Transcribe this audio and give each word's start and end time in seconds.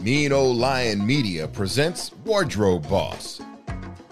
Mean 0.00 0.32
Old 0.32 0.56
Lion 0.56 1.06
Media 1.06 1.46
presents 1.46 2.10
Wardrobe 2.24 2.88
Boss. 2.88 3.38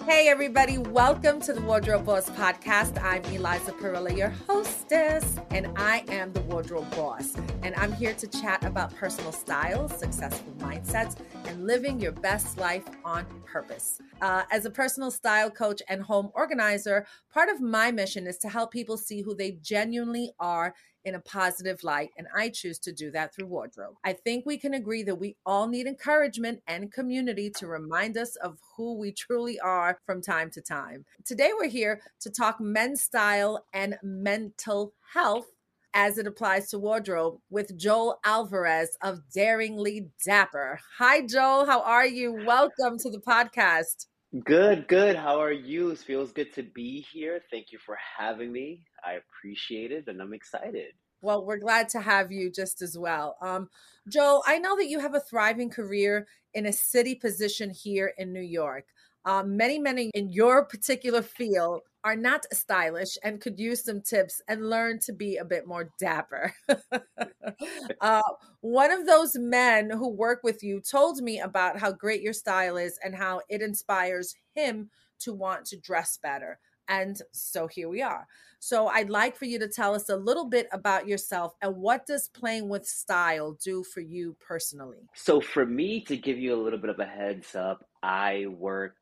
Hey, 0.04 0.28
everybody, 0.28 0.76
welcome 0.76 1.40
to 1.40 1.54
the 1.54 1.62
Wardrobe 1.62 2.04
Boss 2.04 2.28
podcast. 2.28 3.02
I'm 3.02 3.24
Eliza 3.34 3.72
Parrilla, 3.72 4.14
your 4.14 4.28
hostess, 4.46 5.36
and 5.48 5.66
I 5.76 6.04
am 6.08 6.34
the 6.34 6.42
Wardrobe 6.42 6.90
Boss. 6.94 7.34
And 7.62 7.74
I'm 7.76 7.92
here 7.92 8.12
to 8.12 8.26
chat 8.26 8.64
about 8.64 8.94
personal 8.96 9.32
styles, 9.32 9.98
successful 9.98 10.52
mindsets, 10.58 11.16
and 11.46 11.66
living 11.66 11.98
your 11.98 12.12
best 12.12 12.58
life 12.58 12.84
on 13.02 13.24
purpose. 13.46 13.98
Uh, 14.20 14.42
as 14.50 14.66
a 14.66 14.70
personal 14.70 15.10
style 15.10 15.50
coach 15.50 15.80
and 15.88 16.02
home 16.02 16.30
organizer, 16.34 17.06
part 17.32 17.48
of 17.48 17.62
my 17.62 17.90
mission 17.90 18.26
is 18.26 18.36
to 18.38 18.50
help 18.50 18.70
people 18.70 18.98
see 18.98 19.22
who 19.22 19.34
they 19.34 19.52
genuinely 19.62 20.32
are 20.38 20.74
in 21.04 21.14
a 21.14 21.20
positive 21.20 21.82
light, 21.84 22.10
and 22.18 22.26
I 22.36 22.48
choose 22.48 22.78
to 22.80 22.92
do 22.92 23.10
that 23.12 23.34
through 23.34 23.46
wardrobe. 23.46 23.94
I 24.04 24.12
think 24.12 24.44
we 24.44 24.58
can 24.58 24.74
agree 24.74 25.02
that 25.04 25.14
we 25.14 25.36
all 25.46 25.68
need 25.68 25.86
encouragement 25.86 26.60
and 26.66 26.92
community 26.92 27.50
to 27.58 27.66
remind 27.66 28.16
us 28.16 28.36
of 28.36 28.58
who 28.76 28.94
we 28.98 29.12
truly 29.12 29.58
are 29.60 29.98
from 30.04 30.20
time 30.20 30.50
to 30.52 30.60
time. 30.60 31.04
Today, 31.24 31.50
we're 31.58 31.68
here 31.68 32.00
to 32.20 32.30
talk 32.30 32.60
men's 32.60 33.00
style 33.00 33.64
and 33.72 33.96
mental 34.02 34.92
health 35.12 35.46
as 35.94 36.18
it 36.18 36.26
applies 36.26 36.68
to 36.70 36.78
wardrobe 36.78 37.38
with 37.50 37.76
Joel 37.78 38.20
Alvarez 38.24 38.96
of 39.02 39.20
Daringly 39.34 40.08
Dapper. 40.24 40.78
Hi, 40.98 41.26
Joel. 41.26 41.66
How 41.66 41.80
are 41.82 42.06
you? 42.06 42.44
Welcome 42.44 42.98
to 42.98 43.10
the 43.10 43.18
podcast. 43.18 44.06
Good, 44.44 44.88
good. 44.88 45.16
How 45.16 45.40
are 45.40 45.52
you? 45.52 45.90
It 45.90 45.98
feels 45.98 46.32
good 46.32 46.52
to 46.52 46.62
be 46.62 47.06
here. 47.10 47.40
Thank 47.50 47.72
you 47.72 47.78
for 47.78 47.96
having 48.18 48.52
me. 48.52 48.84
I 49.04 49.14
appreciate 49.14 49.92
it 49.92 50.08
and 50.08 50.20
I'm 50.20 50.34
excited. 50.34 50.92
Well, 51.20 51.44
we're 51.44 51.58
glad 51.58 51.88
to 51.90 52.00
have 52.00 52.30
you 52.30 52.50
just 52.50 52.80
as 52.80 52.96
well. 52.96 53.36
Um, 53.42 53.68
Joel, 54.08 54.42
I 54.46 54.58
know 54.58 54.76
that 54.76 54.88
you 54.88 55.00
have 55.00 55.14
a 55.14 55.20
thriving 55.20 55.68
career 55.68 56.28
in 56.54 56.66
a 56.66 56.72
city 56.72 57.14
position 57.14 57.70
here 57.70 58.12
in 58.18 58.32
New 58.32 58.40
York. 58.40 58.84
Um, 59.24 59.56
many, 59.56 59.78
many 59.78 60.10
in 60.14 60.30
your 60.30 60.64
particular 60.64 61.22
field 61.22 61.82
are 62.04 62.16
not 62.16 62.46
stylish 62.52 63.18
and 63.24 63.40
could 63.40 63.58
use 63.58 63.84
some 63.84 64.00
tips 64.00 64.40
and 64.48 64.70
learn 64.70 65.00
to 65.00 65.12
be 65.12 65.36
a 65.36 65.44
bit 65.44 65.66
more 65.66 65.90
dapper. 65.98 66.54
uh, 68.00 68.22
one 68.60 68.90
of 68.90 69.04
those 69.04 69.36
men 69.36 69.90
who 69.90 70.08
work 70.08 70.40
with 70.44 70.62
you 70.62 70.80
told 70.80 71.20
me 71.20 71.40
about 71.40 71.78
how 71.78 71.92
great 71.92 72.22
your 72.22 72.32
style 72.32 72.76
is 72.76 72.98
and 73.04 73.14
how 73.14 73.40
it 73.48 73.60
inspires 73.60 74.36
him 74.54 74.88
to 75.18 75.34
want 75.34 75.64
to 75.66 75.76
dress 75.76 76.18
better. 76.22 76.58
And 76.88 77.20
so 77.32 77.66
here 77.66 77.88
we 77.88 78.02
are. 78.02 78.26
So 78.60 78.88
I'd 78.88 79.10
like 79.10 79.36
for 79.36 79.44
you 79.44 79.58
to 79.60 79.68
tell 79.68 79.94
us 79.94 80.08
a 80.08 80.16
little 80.16 80.46
bit 80.46 80.68
about 80.72 81.06
yourself 81.06 81.54
and 81.62 81.76
what 81.76 82.06
does 82.06 82.28
playing 82.28 82.68
with 82.68 82.86
style 82.86 83.56
do 83.62 83.84
for 83.84 84.00
you 84.00 84.36
personally? 84.40 85.08
So 85.14 85.40
for 85.40 85.64
me 85.64 86.02
to 86.04 86.16
give 86.16 86.38
you 86.38 86.54
a 86.54 86.60
little 86.60 86.78
bit 86.78 86.90
of 86.90 86.98
a 86.98 87.04
heads 87.04 87.54
up, 87.54 87.84
I 88.02 88.46
work 88.48 88.96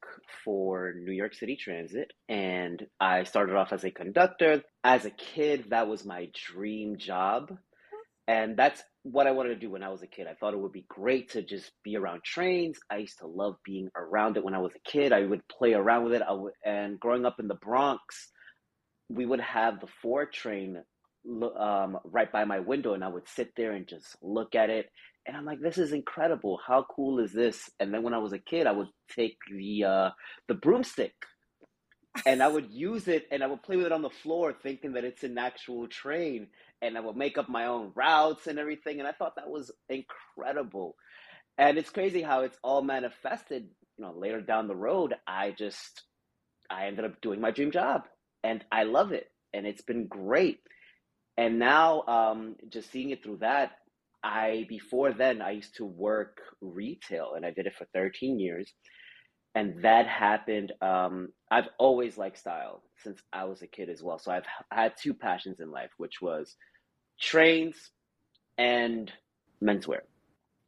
for 0.44 0.94
New 0.98 1.12
York 1.12 1.34
City 1.34 1.56
Transit 1.56 2.12
and 2.28 2.86
I 3.00 3.24
started 3.24 3.56
off 3.56 3.72
as 3.72 3.84
a 3.84 3.90
conductor. 3.90 4.62
As 4.84 5.06
a 5.06 5.10
kid, 5.10 5.66
that 5.70 5.88
was 5.88 6.04
my 6.04 6.30
dream 6.34 6.98
job. 6.98 7.56
And 8.28 8.56
that's 8.56 8.82
what 9.12 9.26
I 9.26 9.30
wanted 9.30 9.50
to 9.50 9.56
do 9.56 9.70
when 9.70 9.84
I 9.84 9.88
was 9.88 10.02
a 10.02 10.06
kid. 10.06 10.26
I 10.26 10.34
thought 10.34 10.52
it 10.52 10.58
would 10.60 10.72
be 10.72 10.84
great 10.88 11.30
to 11.30 11.42
just 11.42 11.70
be 11.84 11.96
around 11.96 12.24
trains. 12.24 12.78
I 12.90 12.98
used 12.98 13.18
to 13.20 13.26
love 13.26 13.54
being 13.64 13.88
around 13.96 14.36
it 14.36 14.44
when 14.44 14.54
I 14.54 14.58
was 14.58 14.72
a 14.74 14.90
kid. 14.90 15.12
I 15.12 15.24
would 15.24 15.46
play 15.48 15.74
around 15.74 16.04
with 16.04 16.14
it. 16.14 16.22
I 16.28 16.32
would, 16.32 16.52
and 16.64 16.98
growing 16.98 17.24
up 17.24 17.38
in 17.38 17.46
the 17.46 17.54
Bronx, 17.54 18.32
we 19.08 19.24
would 19.24 19.40
have 19.40 19.80
the 19.80 19.86
four 20.02 20.26
train 20.26 20.82
um, 21.58 21.98
right 22.04 22.30
by 22.30 22.44
my 22.44 22.58
window, 22.60 22.94
and 22.94 23.04
I 23.04 23.08
would 23.08 23.28
sit 23.28 23.52
there 23.56 23.72
and 23.72 23.86
just 23.86 24.16
look 24.22 24.54
at 24.56 24.70
it. 24.70 24.86
And 25.26 25.36
I'm 25.36 25.44
like, 25.44 25.60
this 25.60 25.78
is 25.78 25.92
incredible. 25.92 26.58
How 26.66 26.84
cool 26.94 27.20
is 27.20 27.32
this? 27.32 27.70
And 27.78 27.94
then 27.94 28.02
when 28.02 28.14
I 28.14 28.18
was 28.18 28.32
a 28.32 28.38
kid, 28.38 28.66
I 28.66 28.72
would 28.72 28.88
take 29.14 29.36
the 29.50 29.84
uh, 29.84 30.10
the 30.48 30.54
broomstick 30.54 31.14
and 32.24 32.42
I 32.42 32.48
would 32.48 32.70
use 32.70 33.08
it 33.08 33.26
and 33.30 33.42
I 33.42 33.46
would 33.46 33.62
play 33.62 33.76
with 33.76 33.86
it 33.86 33.92
on 33.92 34.02
the 34.02 34.10
floor, 34.10 34.52
thinking 34.52 34.92
that 34.92 35.04
it's 35.04 35.24
an 35.24 35.38
actual 35.38 35.88
train. 35.88 36.48
And 36.82 36.96
I 36.96 37.00
would 37.00 37.16
make 37.16 37.38
up 37.38 37.48
my 37.48 37.66
own 37.66 37.92
routes 37.94 38.46
and 38.46 38.58
everything. 38.58 38.98
And 38.98 39.08
I 39.08 39.12
thought 39.12 39.36
that 39.36 39.50
was 39.50 39.72
incredible. 39.88 40.96
And 41.58 41.78
it's 41.78 41.90
crazy 41.90 42.22
how 42.22 42.42
it's 42.42 42.58
all 42.62 42.82
manifested. 42.82 43.68
You 43.98 44.04
know, 44.04 44.12
later 44.16 44.40
down 44.42 44.68
the 44.68 44.76
road, 44.76 45.14
I 45.26 45.52
just 45.52 46.02
I 46.70 46.86
ended 46.86 47.04
up 47.04 47.20
doing 47.20 47.40
my 47.40 47.50
dream 47.50 47.70
job 47.70 48.02
and 48.44 48.64
I 48.70 48.84
love 48.84 49.12
it, 49.12 49.26
and 49.52 49.66
it's 49.66 49.82
been 49.82 50.06
great. 50.06 50.60
And 51.36 51.58
now, 51.58 52.02
um, 52.02 52.56
just 52.70 52.90
seeing 52.90 53.10
it 53.10 53.22
through 53.22 53.38
that, 53.38 53.72
I 54.22 54.66
before 54.68 55.12
then 55.12 55.42
I 55.42 55.52
used 55.52 55.76
to 55.76 55.84
work 55.84 56.38
retail, 56.60 57.32
and 57.36 57.44
I 57.44 57.50
did 57.50 57.66
it 57.66 57.74
for 57.76 57.86
13 57.94 58.38
years, 58.38 58.72
and 59.56 59.82
that 59.82 60.06
happened. 60.06 60.72
Um, 60.82 61.30
I've 61.50 61.68
always 61.78 62.18
liked 62.18 62.38
style 62.38 62.82
since 63.02 63.18
I 63.32 63.44
was 63.44 63.62
a 63.62 63.66
kid 63.66 63.88
as 63.88 64.02
well. 64.02 64.18
So 64.18 64.30
I've 64.30 64.44
had 64.70 64.92
two 65.02 65.14
passions 65.14 65.60
in 65.60 65.70
life, 65.70 65.90
which 65.96 66.20
was 66.20 66.56
trains 67.18 67.74
and 68.58 69.10
menswear 69.64 70.00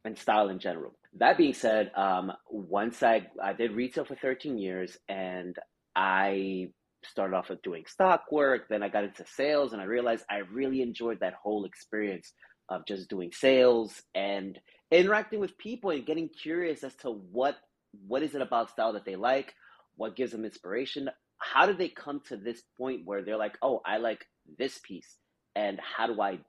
and 0.05 0.17
style 0.17 0.49
in 0.49 0.57
general. 0.57 0.95
That 1.17 1.37
being 1.37 1.53
said, 1.53 1.91
um, 1.95 2.31
once 2.49 3.03
I 3.03 3.27
I 3.41 3.53
did 3.53 3.73
retail 3.73 4.05
for 4.05 4.15
13 4.15 4.57
years, 4.57 4.97
and 5.07 5.55
I 5.95 6.69
started 7.03 7.35
off 7.35 7.49
with 7.49 7.61
doing 7.61 7.85
stock 7.87 8.31
work. 8.31 8.69
Then 8.69 8.81
I 8.81 8.89
got 8.89 9.03
into 9.03 9.25
sales 9.35 9.71
and 9.71 9.81
I 9.81 9.85
realized 9.85 10.25
I 10.29 10.37
really 10.51 10.81
enjoyed 10.81 11.19
that 11.21 11.35
whole 11.41 11.65
experience 11.65 12.33
of 12.69 12.85
just 12.87 13.09
doing 13.09 13.31
sales 13.31 14.01
and 14.15 14.59
interacting 14.91 15.39
with 15.39 15.57
people 15.57 15.91
and 15.91 16.05
getting 16.05 16.29
curious 16.29 16.83
as 16.83 16.95
to 16.97 17.09
what 17.11 17.55
what 18.07 18.23
is 18.23 18.35
it 18.35 18.41
about 18.41 18.69
style 18.69 18.93
that 18.93 19.05
they 19.05 19.15
like, 19.15 19.53
what 19.95 20.15
gives 20.15 20.31
them 20.31 20.45
inspiration, 20.45 21.09
how 21.37 21.65
do 21.65 21.73
they 21.73 21.89
come 21.89 22.21
to 22.27 22.37
this 22.37 22.61
point 22.77 23.01
where 23.05 23.23
they're 23.23 23.37
like, 23.37 23.57
oh, 23.61 23.81
I 23.85 23.97
like 23.97 24.25
this 24.57 24.79
piece, 24.79 25.17
and 25.55 25.79
how 25.79 26.07
do 26.07 26.21
I 26.21 26.39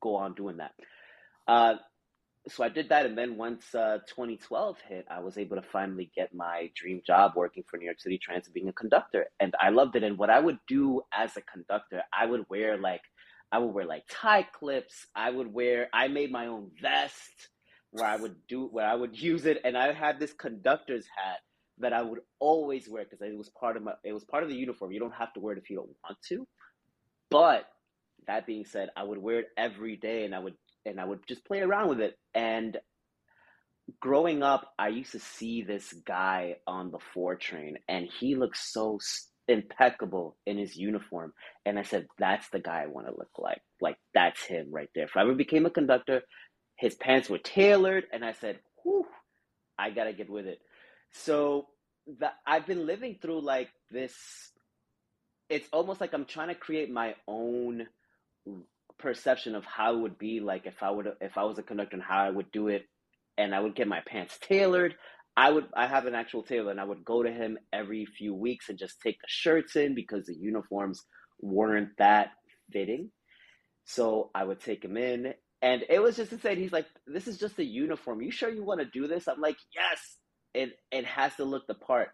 go 0.00 0.16
on 0.16 0.34
doing 0.34 0.58
that? 0.58 0.72
Uh, 1.46 1.74
so 2.48 2.64
I 2.64 2.68
did 2.68 2.88
that, 2.88 3.04
and 3.04 3.16
then 3.16 3.36
once 3.36 3.74
uh, 3.74 3.98
2012 4.08 4.78
hit, 4.88 5.06
I 5.10 5.20
was 5.20 5.36
able 5.36 5.56
to 5.56 5.62
finally 5.62 6.10
get 6.14 6.34
my 6.34 6.70
dream 6.74 7.02
job 7.06 7.32
working 7.36 7.64
for 7.68 7.76
New 7.76 7.84
York 7.84 8.00
City 8.00 8.18
Transit, 8.18 8.54
being 8.54 8.68
a 8.68 8.72
conductor, 8.72 9.26
and 9.38 9.54
I 9.60 9.68
loved 9.70 9.96
it. 9.96 10.02
And 10.02 10.16
what 10.16 10.30
I 10.30 10.40
would 10.40 10.58
do 10.66 11.02
as 11.12 11.36
a 11.36 11.42
conductor, 11.42 12.02
I 12.12 12.26
would 12.26 12.46
wear 12.48 12.78
like, 12.78 13.02
I 13.52 13.58
would 13.58 13.74
wear 13.74 13.86
like 13.86 14.04
tie 14.10 14.46
clips. 14.52 15.06
I 15.14 15.30
would 15.30 15.52
wear, 15.52 15.88
I 15.92 16.08
made 16.08 16.30
my 16.30 16.46
own 16.46 16.70
vest 16.80 17.48
where 17.90 18.06
I 18.06 18.16
would 18.16 18.36
do, 18.48 18.66
where 18.66 18.86
I 18.86 18.94
would 18.94 19.20
use 19.20 19.46
it, 19.46 19.60
and 19.64 19.76
I 19.76 19.92
had 19.92 20.18
this 20.18 20.32
conductor's 20.32 21.06
hat 21.06 21.40
that 21.80 21.92
I 21.92 22.02
would 22.02 22.20
always 22.40 22.88
wear 22.88 23.04
because 23.04 23.20
it 23.20 23.36
was 23.36 23.50
part 23.50 23.76
of 23.76 23.82
my, 23.82 23.92
it 24.04 24.12
was 24.12 24.24
part 24.24 24.42
of 24.42 24.48
the 24.48 24.56
uniform. 24.56 24.92
You 24.92 25.00
don't 25.00 25.14
have 25.14 25.32
to 25.34 25.40
wear 25.40 25.54
it 25.54 25.58
if 25.58 25.70
you 25.70 25.76
don't 25.76 25.90
want 26.04 26.18
to, 26.28 26.46
but 27.30 27.66
that 28.26 28.46
being 28.46 28.64
said, 28.64 28.90
I 28.96 29.04
would 29.04 29.18
wear 29.18 29.40
it 29.40 29.48
every 29.56 29.96
day, 29.96 30.24
and 30.24 30.34
I 30.34 30.38
would 30.38 30.54
and 30.86 31.00
I 31.00 31.04
would 31.04 31.20
just 31.28 31.44
play 31.44 31.60
around 31.60 31.88
with 31.88 32.00
it. 32.00 32.16
And 32.34 32.76
growing 34.00 34.42
up, 34.42 34.72
I 34.78 34.88
used 34.88 35.12
to 35.12 35.18
see 35.18 35.62
this 35.62 35.92
guy 35.92 36.56
on 36.66 36.90
the 36.90 36.98
four 37.14 37.36
train, 37.36 37.76
and 37.88 38.08
he 38.20 38.36
looked 38.36 38.56
so 38.56 38.98
impeccable 39.48 40.36
in 40.46 40.58
his 40.58 40.76
uniform. 40.76 41.32
And 41.64 41.78
I 41.78 41.82
said, 41.82 42.06
"That's 42.18 42.48
the 42.50 42.60
guy 42.60 42.82
I 42.82 42.86
want 42.86 43.06
to 43.06 43.16
look 43.16 43.30
like. 43.38 43.62
Like 43.80 43.96
that's 44.14 44.44
him 44.44 44.68
right 44.70 44.90
there." 44.94 45.04
If 45.04 45.16
I 45.16 45.22
ever 45.22 45.34
became 45.34 45.66
a 45.66 45.70
conductor, 45.70 46.22
his 46.78 46.94
pants 46.94 47.28
were 47.28 47.38
tailored, 47.38 48.04
and 48.12 48.24
I 48.24 48.32
said, 48.32 48.60
"Whew, 48.82 49.06
I 49.78 49.90
gotta 49.90 50.12
get 50.12 50.30
with 50.30 50.46
it." 50.46 50.60
So 51.10 51.68
that 52.20 52.34
I've 52.46 52.66
been 52.66 52.86
living 52.86 53.18
through 53.20 53.40
like 53.42 53.70
this. 53.90 54.14
It's 55.48 55.68
almost 55.72 56.00
like 56.00 56.12
I'm 56.14 56.24
trying 56.24 56.48
to 56.48 56.54
create 56.54 56.90
my 56.90 57.14
own 57.26 57.88
perception 58.98 59.54
of 59.54 59.64
how 59.64 59.94
it 59.94 60.00
would 60.00 60.18
be 60.18 60.40
like 60.40 60.66
if 60.66 60.82
I 60.82 60.90
would 60.90 61.12
if 61.20 61.36
I 61.36 61.44
was 61.44 61.58
a 61.58 61.62
conductor 61.62 61.96
and 61.96 62.02
how 62.02 62.24
I 62.24 62.30
would 62.30 62.50
do 62.52 62.68
it, 62.68 62.86
and 63.36 63.54
I 63.54 63.60
would 63.60 63.74
get 63.74 63.88
my 63.88 64.00
pants 64.06 64.38
tailored. 64.40 64.94
I 65.36 65.50
would 65.50 65.68
I 65.74 65.86
have 65.86 66.06
an 66.06 66.14
actual 66.14 66.42
tailor 66.42 66.70
and 66.70 66.80
I 66.80 66.84
would 66.84 67.04
go 67.04 67.22
to 67.22 67.30
him 67.30 67.58
every 67.72 68.06
few 68.06 68.34
weeks 68.34 68.68
and 68.68 68.78
just 68.78 69.00
take 69.00 69.20
the 69.20 69.28
shirts 69.28 69.76
in 69.76 69.94
because 69.94 70.26
the 70.26 70.34
uniforms 70.34 71.04
weren't 71.40 71.96
that 71.98 72.32
fitting. 72.72 73.10
So 73.84 74.30
I 74.34 74.44
would 74.44 74.60
take 74.60 74.84
him 74.84 74.96
in 74.96 75.34
and 75.62 75.84
it 75.88 76.00
was 76.00 76.16
just 76.16 76.32
insane. 76.32 76.58
He's 76.58 76.72
like, 76.72 76.86
This 77.06 77.28
is 77.28 77.38
just 77.38 77.58
a 77.58 77.64
uniform. 77.64 78.22
You 78.22 78.30
sure 78.30 78.50
you 78.50 78.64
want 78.64 78.80
to 78.80 78.86
do 78.86 79.06
this? 79.08 79.28
I'm 79.28 79.40
like, 79.40 79.56
Yes, 79.74 80.16
it 80.54 80.78
it 80.92 81.04
has 81.06 81.34
to 81.36 81.44
look 81.44 81.66
the 81.66 81.74
part. 81.74 82.10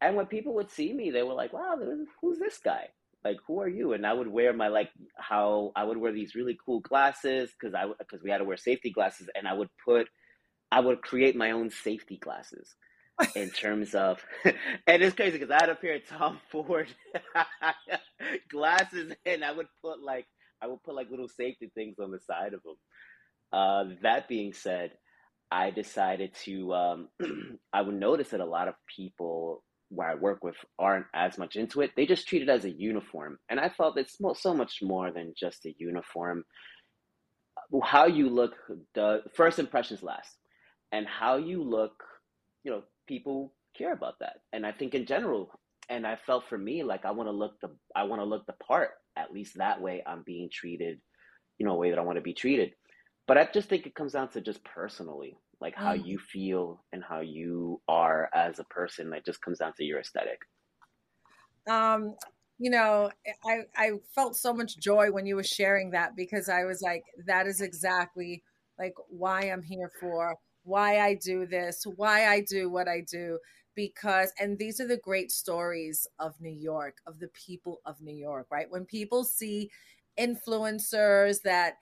And 0.00 0.16
when 0.16 0.26
people 0.26 0.54
would 0.54 0.70
see 0.70 0.92
me, 0.92 1.10
they 1.10 1.22
were 1.22 1.34
like, 1.34 1.52
Wow, 1.52 1.76
who's 2.20 2.38
this 2.38 2.58
guy? 2.58 2.88
like 3.24 3.36
who 3.46 3.60
are 3.60 3.68
you 3.68 3.92
and 3.92 4.06
i 4.06 4.12
would 4.12 4.28
wear 4.28 4.52
my 4.52 4.68
like 4.68 4.90
how 5.16 5.72
i 5.76 5.84
would 5.84 5.96
wear 5.98 6.12
these 6.12 6.34
really 6.34 6.56
cool 6.64 6.80
glasses 6.80 7.50
because 7.52 7.74
i 7.74 7.86
because 7.98 8.22
we 8.22 8.30
had 8.30 8.38
to 8.38 8.44
wear 8.44 8.56
safety 8.56 8.90
glasses 8.90 9.28
and 9.34 9.46
i 9.46 9.52
would 9.52 9.68
put 9.84 10.08
i 10.72 10.80
would 10.80 11.02
create 11.02 11.36
my 11.36 11.52
own 11.52 11.70
safety 11.70 12.18
glasses 12.18 12.74
in 13.36 13.50
terms 13.50 13.94
of 13.94 14.24
and 14.44 15.02
it's 15.02 15.16
crazy 15.16 15.38
because 15.38 15.50
i 15.50 15.58
had 15.60 15.70
a 15.70 15.74
pair 15.74 15.96
of 15.96 16.06
tom 16.08 16.40
ford 16.50 16.88
glasses 18.50 19.12
and 19.26 19.44
i 19.44 19.52
would 19.52 19.68
put 19.82 20.02
like 20.02 20.26
i 20.62 20.66
would 20.66 20.82
put 20.82 20.94
like 20.94 21.10
little 21.10 21.28
safety 21.28 21.70
things 21.74 21.96
on 22.00 22.10
the 22.10 22.20
side 22.20 22.54
of 22.54 22.62
them 22.62 22.76
uh, 23.52 23.84
that 24.02 24.28
being 24.28 24.52
said 24.52 24.92
I 25.52 25.70
decided 25.70 26.34
to, 26.44 26.72
um, 26.74 27.08
I 27.74 27.82
would 27.82 27.94
notice 27.94 28.30
that 28.30 28.40
a 28.40 28.44
lot 28.44 28.68
of 28.68 28.74
people 28.96 29.62
where 29.90 30.08
I 30.08 30.14
work 30.14 30.42
with 30.42 30.56
aren't 30.78 31.04
as 31.14 31.36
much 31.36 31.56
into 31.56 31.82
it. 31.82 31.90
They 31.94 32.06
just 32.06 32.26
treat 32.26 32.40
it 32.40 32.48
as 32.48 32.64
a 32.64 32.70
uniform. 32.70 33.38
And 33.50 33.60
I 33.60 33.68
felt 33.68 33.98
it's 33.98 34.16
so 34.36 34.54
much 34.54 34.78
more 34.80 35.10
than 35.12 35.34
just 35.38 35.66
a 35.66 35.74
uniform. 35.78 36.44
How 37.82 38.06
you 38.06 38.30
look, 38.30 38.54
the 38.94 39.24
first 39.34 39.58
impressions 39.58 40.02
last. 40.02 40.38
And 40.90 41.06
how 41.06 41.36
you 41.36 41.62
look, 41.62 42.02
you 42.64 42.70
know, 42.70 42.82
people 43.06 43.52
care 43.76 43.92
about 43.92 44.14
that. 44.20 44.36
And 44.54 44.64
I 44.64 44.72
think 44.72 44.94
in 44.94 45.04
general, 45.04 45.50
and 45.90 46.06
I 46.06 46.16
felt 46.16 46.48
for 46.48 46.56
me 46.56 46.82
like 46.82 47.04
I 47.04 47.10
want 47.10 47.28
to 47.28 47.32
look 47.32 47.60
the 47.60 47.68
I 47.94 48.04
want 48.04 48.22
to 48.22 48.24
look 48.26 48.46
the 48.46 48.54
part. 48.54 48.92
At 49.16 49.32
least 49.32 49.58
that 49.58 49.80
way 49.80 50.02
I'm 50.06 50.22
being 50.24 50.48
treated, 50.52 51.00
you 51.58 51.66
know, 51.66 51.72
a 51.72 51.76
way 51.76 51.90
that 51.90 51.98
I 51.98 52.02
want 52.02 52.16
to 52.16 52.22
be 52.22 52.34
treated. 52.34 52.72
But 53.26 53.38
I 53.38 53.48
just 53.52 53.68
think 53.68 53.86
it 53.86 53.94
comes 53.94 54.12
down 54.12 54.28
to 54.30 54.40
just 54.40 54.64
personally, 54.64 55.36
like 55.60 55.74
how 55.74 55.94
mm. 55.94 56.04
you 56.04 56.18
feel 56.18 56.84
and 56.92 57.02
how 57.02 57.20
you 57.20 57.80
are 57.88 58.28
as 58.34 58.58
a 58.58 58.64
person. 58.64 59.10
That 59.10 59.24
just 59.24 59.40
comes 59.40 59.58
down 59.58 59.72
to 59.76 59.84
your 59.84 60.00
aesthetic. 60.00 60.38
Um, 61.70 62.14
you 62.58 62.70
know, 62.70 63.10
I 63.44 63.60
I 63.76 63.90
felt 64.14 64.36
so 64.36 64.52
much 64.52 64.78
joy 64.78 65.10
when 65.10 65.26
you 65.26 65.36
were 65.36 65.44
sharing 65.44 65.90
that 65.90 66.16
because 66.16 66.48
I 66.48 66.64
was 66.64 66.82
like, 66.82 67.02
that 67.26 67.46
is 67.46 67.60
exactly 67.60 68.42
like 68.78 68.94
why 69.08 69.42
I'm 69.42 69.62
here 69.62 69.90
for, 70.00 70.34
why 70.64 71.00
I 71.00 71.14
do 71.14 71.46
this, 71.46 71.84
why 71.96 72.26
I 72.26 72.40
do 72.48 72.70
what 72.70 72.88
I 72.88 73.04
do 73.10 73.38
because 73.74 74.32
and 74.38 74.58
these 74.58 74.80
are 74.80 74.86
the 74.86 74.96
great 74.96 75.30
stories 75.30 76.06
of 76.18 76.40
New 76.40 76.50
York, 76.50 76.98
of 77.06 77.18
the 77.18 77.28
people 77.28 77.80
of 77.86 78.00
New 78.00 78.14
York, 78.14 78.46
right? 78.50 78.70
When 78.70 78.84
people 78.84 79.24
see 79.24 79.70
influencers 80.18 81.42
that 81.42 81.76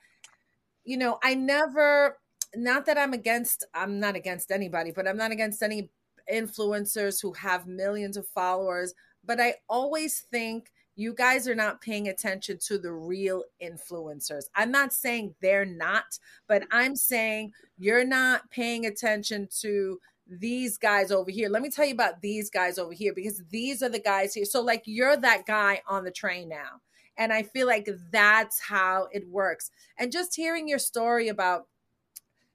you 0.83 0.97
know, 0.97 1.19
I 1.23 1.35
never 1.35 2.17
not 2.55 2.85
that 2.85 2.97
I'm 2.97 3.13
against 3.13 3.65
I'm 3.73 3.99
not 3.99 4.15
against 4.15 4.51
anybody, 4.51 4.91
but 4.91 5.07
I'm 5.07 5.17
not 5.17 5.31
against 5.31 5.61
any 5.61 5.89
influencers 6.31 7.21
who 7.21 7.33
have 7.33 7.67
millions 7.67 8.17
of 8.17 8.27
followers, 8.27 8.93
but 9.25 9.39
I 9.39 9.55
always 9.69 10.21
think 10.31 10.71
you 10.95 11.13
guys 11.13 11.47
are 11.47 11.55
not 11.55 11.81
paying 11.81 12.09
attention 12.09 12.57
to 12.67 12.77
the 12.77 12.91
real 12.91 13.43
influencers. 13.63 14.43
I'm 14.55 14.71
not 14.71 14.93
saying 14.93 15.33
they're 15.41 15.65
not, 15.65 16.19
but 16.47 16.63
I'm 16.71 16.95
saying 16.95 17.53
you're 17.77 18.05
not 18.05 18.49
paying 18.51 18.85
attention 18.85 19.47
to 19.61 19.99
these 20.27 20.77
guys 20.77 21.11
over 21.11 21.29
here. 21.31 21.49
Let 21.49 21.61
me 21.61 21.69
tell 21.69 21.85
you 21.85 21.93
about 21.93 22.21
these 22.21 22.49
guys 22.49 22.77
over 22.77 22.93
here 22.93 23.13
because 23.13 23.43
these 23.49 23.83
are 23.83 23.89
the 23.89 23.99
guys 23.99 24.33
here. 24.33 24.45
So, 24.45 24.61
like, 24.61 24.83
you're 24.85 25.17
that 25.17 25.45
guy 25.45 25.81
on 25.87 26.03
the 26.03 26.11
train 26.11 26.49
now. 26.49 26.81
And 27.17 27.33
I 27.33 27.43
feel 27.43 27.67
like 27.67 27.89
that's 28.11 28.59
how 28.61 29.07
it 29.11 29.27
works. 29.27 29.69
And 29.97 30.11
just 30.11 30.35
hearing 30.35 30.67
your 30.67 30.79
story 30.79 31.27
about, 31.27 31.67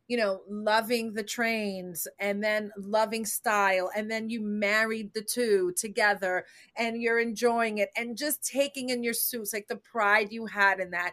you 0.09 0.17
know, 0.17 0.41
loving 0.49 1.13
the 1.13 1.23
trains 1.23 2.09
and 2.19 2.43
then 2.43 2.71
loving 2.79 3.27
style, 3.27 3.91
and 3.95 4.11
then 4.11 4.31
you 4.31 4.41
married 4.41 5.13
the 5.13 5.23
two 5.23 5.73
together 5.77 6.47
and 6.77 7.01
you're 7.01 7.21
enjoying 7.21 7.79
it 7.79 7.91
and 7.97 8.17
just 8.17 8.43
taking 8.43 8.91
in 8.91 9.03
your 9.03 9.15
suits, 9.15 9.53
like 9.53 9.69
the 9.69 9.77
pride 9.77 10.33
you 10.33 10.47
had 10.47 10.81
in 10.81 10.91
that. 10.93 11.13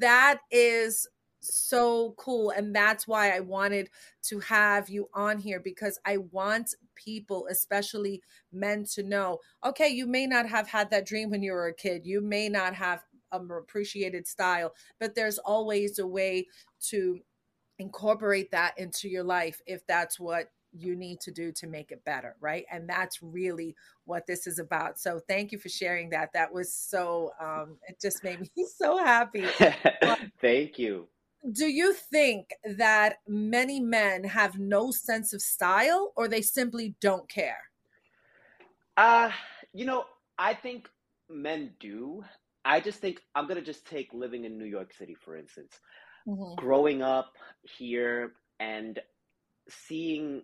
That 0.00 0.40
is 0.50 1.06
so 1.40 2.14
cool. 2.18 2.50
And 2.50 2.74
that's 2.74 3.06
why 3.06 3.34
I 3.34 3.40
wanted 3.40 3.90
to 4.24 4.40
have 4.40 4.88
you 4.88 5.08
on 5.14 5.38
here 5.38 5.60
because 5.60 5.98
I 6.04 6.18
want 6.18 6.74
people, 6.94 7.46
especially 7.50 8.22
men, 8.52 8.84
to 8.94 9.02
know 9.02 9.38
okay, 9.64 9.88
you 9.88 10.06
may 10.06 10.26
not 10.26 10.48
have 10.48 10.68
had 10.68 10.90
that 10.90 11.06
dream 11.06 11.30
when 11.30 11.42
you 11.42 11.52
were 11.52 11.68
a 11.68 11.74
kid, 11.74 12.04
you 12.04 12.20
may 12.20 12.48
not 12.48 12.74
have 12.74 13.02
um, 13.32 13.50
appreciated 13.50 14.26
style, 14.26 14.72
but 14.98 15.14
there's 15.14 15.38
always 15.38 15.98
a 15.98 16.06
way 16.06 16.46
to 16.88 17.20
incorporate 17.78 18.50
that 18.50 18.76
into 18.78 19.08
your 19.08 19.24
life 19.24 19.60
if 19.66 19.86
that's 19.86 20.18
what 20.18 20.50
you 20.72 20.94
need 20.94 21.20
to 21.20 21.30
do 21.30 21.50
to 21.52 21.66
make 21.66 21.92
it 21.92 22.04
better, 22.04 22.36
right? 22.40 22.64
And 22.70 22.88
that's 22.88 23.22
really 23.22 23.74
what 24.04 24.26
this 24.26 24.46
is 24.46 24.58
about. 24.58 24.98
So 24.98 25.20
thank 25.28 25.50
you 25.50 25.58
for 25.58 25.68
sharing 25.68 26.10
that. 26.10 26.30
That 26.34 26.52
was 26.52 26.72
so 26.72 27.32
um 27.40 27.78
it 27.88 28.00
just 28.00 28.22
made 28.22 28.40
me 28.40 28.50
so 28.76 28.98
happy. 28.98 29.44
Thank 30.40 30.78
you 30.78 31.08
do 31.52 31.66
you 31.66 31.92
think 31.92 32.50
that 32.64 33.16
many 33.26 33.80
men 33.80 34.24
have 34.24 34.58
no 34.58 34.90
sense 34.90 35.32
of 35.32 35.40
style 35.40 36.12
or 36.16 36.28
they 36.28 36.42
simply 36.42 36.94
don't 37.00 37.28
care? 37.28 37.58
Uh, 38.96 39.30
you 39.72 39.84
know, 39.84 40.04
I 40.38 40.54
think 40.54 40.88
men 41.30 41.72
do. 41.78 42.24
I 42.64 42.80
just 42.80 43.00
think 43.00 43.20
I'm 43.34 43.44
going 43.44 43.58
to 43.58 43.64
just 43.64 43.86
take 43.86 44.12
living 44.12 44.44
in 44.44 44.58
New 44.58 44.64
York 44.64 44.92
City, 44.92 45.14
for 45.14 45.36
instance. 45.36 45.78
Mm-hmm. 46.26 46.56
Growing 46.56 47.02
up 47.02 47.32
here 47.62 48.32
and 48.60 48.98
seeing 49.68 50.42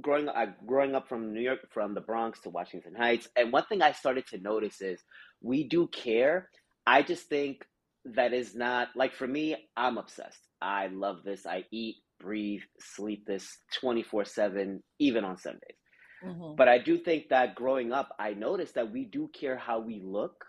growing 0.00 0.28
uh, 0.28 0.46
growing 0.66 0.94
up 0.94 1.08
from 1.08 1.32
New 1.32 1.40
York 1.40 1.60
from 1.70 1.94
the 1.94 2.00
Bronx 2.00 2.40
to 2.40 2.50
Washington 2.50 2.94
Heights 2.94 3.28
and 3.36 3.52
one 3.52 3.64
thing 3.66 3.80
I 3.80 3.92
started 3.92 4.26
to 4.28 4.38
notice 4.38 4.80
is 4.80 5.00
we 5.40 5.68
do 5.68 5.86
care 5.86 6.50
I 6.86 7.02
just 7.02 7.28
think 7.28 7.64
that 8.04 8.32
is 8.32 8.54
not 8.54 8.88
like 8.94 9.14
for 9.14 9.26
me, 9.26 9.56
I'm 9.76 9.98
obsessed. 9.98 10.40
I 10.60 10.88
love 10.88 11.18
this. 11.24 11.46
I 11.46 11.64
eat, 11.70 11.96
breathe, 12.20 12.62
sleep 12.80 13.26
this 13.26 13.56
24 13.80 14.24
7, 14.24 14.82
even 14.98 15.24
on 15.24 15.38
Sundays. 15.38 15.78
Mm-hmm. 16.24 16.54
But 16.56 16.68
I 16.68 16.78
do 16.78 16.98
think 16.98 17.28
that 17.28 17.54
growing 17.54 17.92
up, 17.92 18.10
I 18.18 18.34
noticed 18.34 18.74
that 18.74 18.92
we 18.92 19.04
do 19.04 19.28
care 19.28 19.56
how 19.56 19.80
we 19.80 20.00
look. 20.04 20.44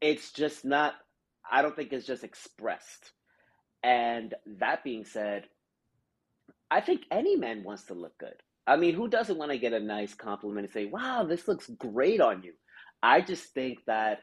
It's 0.00 0.32
just 0.32 0.64
not, 0.64 0.94
I 1.50 1.62
don't 1.62 1.74
think 1.74 1.92
it's 1.92 2.06
just 2.06 2.24
expressed. 2.24 3.12
And 3.82 4.34
that 4.58 4.84
being 4.84 5.04
said, 5.04 5.44
I 6.70 6.80
think 6.80 7.02
any 7.10 7.36
man 7.36 7.64
wants 7.64 7.84
to 7.84 7.94
look 7.94 8.16
good. 8.18 8.34
I 8.66 8.76
mean, 8.76 8.94
who 8.94 9.08
doesn't 9.08 9.38
want 9.38 9.50
to 9.50 9.58
get 9.58 9.72
a 9.72 9.80
nice 9.80 10.14
compliment 10.14 10.66
and 10.66 10.72
say, 10.72 10.84
wow, 10.84 11.24
this 11.24 11.48
looks 11.48 11.70
great 11.78 12.20
on 12.20 12.42
you? 12.42 12.52
I 13.02 13.22
just 13.22 13.54
think 13.54 13.78
that 13.86 14.18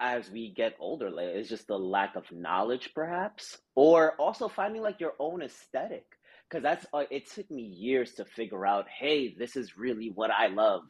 as 0.00 0.30
we 0.30 0.52
get 0.54 0.74
older 0.80 1.10
like 1.10 1.26
it's 1.26 1.48
just 1.48 1.66
the 1.66 1.78
lack 1.78 2.16
of 2.16 2.24
knowledge 2.32 2.90
perhaps 2.94 3.58
or 3.74 4.12
also 4.14 4.48
finding 4.48 4.82
like 4.82 5.00
your 5.00 5.14
own 5.18 5.42
aesthetic. 5.42 6.04
Because 6.48 6.62
that's 6.62 6.86
uh, 6.94 7.04
it 7.10 7.30
took 7.30 7.50
me 7.50 7.62
years 7.62 8.14
to 8.14 8.24
figure 8.24 8.66
out 8.66 8.86
hey 8.88 9.34
this 9.38 9.56
is 9.56 9.76
really 9.76 10.10
what 10.14 10.30
i 10.30 10.46
love 10.48 10.82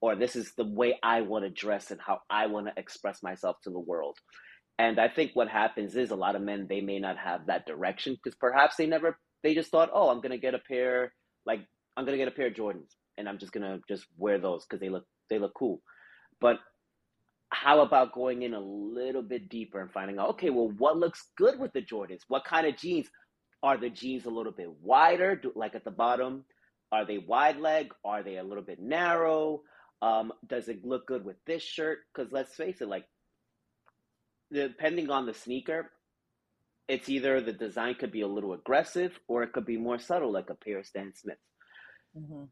or 0.00 0.16
this 0.16 0.36
is 0.36 0.52
the 0.56 0.64
way 0.64 0.98
i 1.02 1.20
want 1.20 1.44
to 1.44 1.50
dress 1.50 1.90
and 1.90 2.00
how 2.00 2.20
i 2.30 2.46
want 2.46 2.66
to 2.66 2.72
express 2.76 3.22
myself 3.22 3.56
to 3.64 3.70
the 3.70 3.78
world. 3.78 4.18
And 4.78 4.98
i 5.00 5.08
think 5.08 5.32
what 5.34 5.48
happens 5.48 5.96
is 5.96 6.10
a 6.10 6.16
lot 6.16 6.36
of 6.36 6.42
men 6.42 6.66
they 6.68 6.80
may 6.80 6.98
not 6.98 7.18
have 7.18 7.46
that 7.46 7.66
direction 7.66 8.14
because 8.14 8.36
perhaps 8.36 8.76
they 8.76 8.86
never 8.86 9.18
they 9.42 9.54
just 9.54 9.70
thought 9.70 9.90
oh 9.92 10.08
i'm 10.10 10.20
gonna 10.20 10.38
get 10.38 10.54
a 10.54 10.58
pair 10.58 11.12
like 11.46 11.60
i'm 11.96 12.04
gonna 12.04 12.16
get 12.16 12.28
a 12.28 12.32
pair 12.32 12.48
of 12.48 12.54
jordans 12.54 12.96
and 13.18 13.28
i'm 13.28 13.38
just 13.38 13.52
gonna 13.52 13.78
just 13.88 14.06
wear 14.18 14.38
those 14.38 14.64
because 14.64 14.80
they 14.80 14.88
look 14.88 15.04
they 15.30 15.38
look 15.38 15.54
cool. 15.54 15.80
But 16.40 16.58
how 17.54 17.80
about 17.80 18.12
going 18.12 18.42
in 18.42 18.54
a 18.54 18.60
little 18.60 19.22
bit 19.22 19.48
deeper 19.48 19.80
and 19.80 19.90
finding 19.92 20.18
out, 20.18 20.30
okay, 20.30 20.50
well, 20.50 20.72
what 20.76 20.98
looks 20.98 21.30
good 21.36 21.58
with 21.58 21.72
the 21.72 21.82
Jordans? 21.82 22.22
What 22.28 22.44
kind 22.44 22.66
of 22.66 22.76
jeans? 22.76 23.08
Are 23.62 23.78
the 23.78 23.88
jeans 23.88 24.26
a 24.26 24.30
little 24.30 24.52
bit 24.52 24.68
wider, 24.82 25.36
do, 25.36 25.52
like 25.54 25.74
at 25.74 25.84
the 25.84 25.90
bottom? 25.90 26.44
Are 26.92 27.06
they 27.06 27.18
wide 27.18 27.58
leg? 27.58 27.92
Are 28.04 28.22
they 28.22 28.36
a 28.36 28.44
little 28.44 28.62
bit 28.62 28.78
narrow? 28.80 29.62
Um, 30.02 30.32
does 30.46 30.68
it 30.68 30.84
look 30.84 31.06
good 31.06 31.24
with 31.24 31.36
this 31.46 31.62
shirt? 31.62 32.00
Because 32.14 32.30
let's 32.30 32.54
face 32.54 32.80
it, 32.80 32.88
like 32.88 33.06
depending 34.52 35.10
on 35.10 35.24
the 35.24 35.32
sneaker, 35.34 35.90
it's 36.88 37.08
either 37.08 37.40
the 37.40 37.52
design 37.52 37.94
could 37.94 38.12
be 38.12 38.20
a 38.20 38.28
little 38.28 38.52
aggressive 38.52 39.18
or 39.28 39.42
it 39.42 39.52
could 39.52 39.64
be 39.64 39.78
more 39.78 39.98
subtle, 39.98 40.32
like 40.32 40.50
a 40.50 40.54
pair 40.54 40.80
of 40.80 40.86
Stan 40.86 41.12
Smiths. 41.14 41.40
Mm-hmm. 42.16 42.44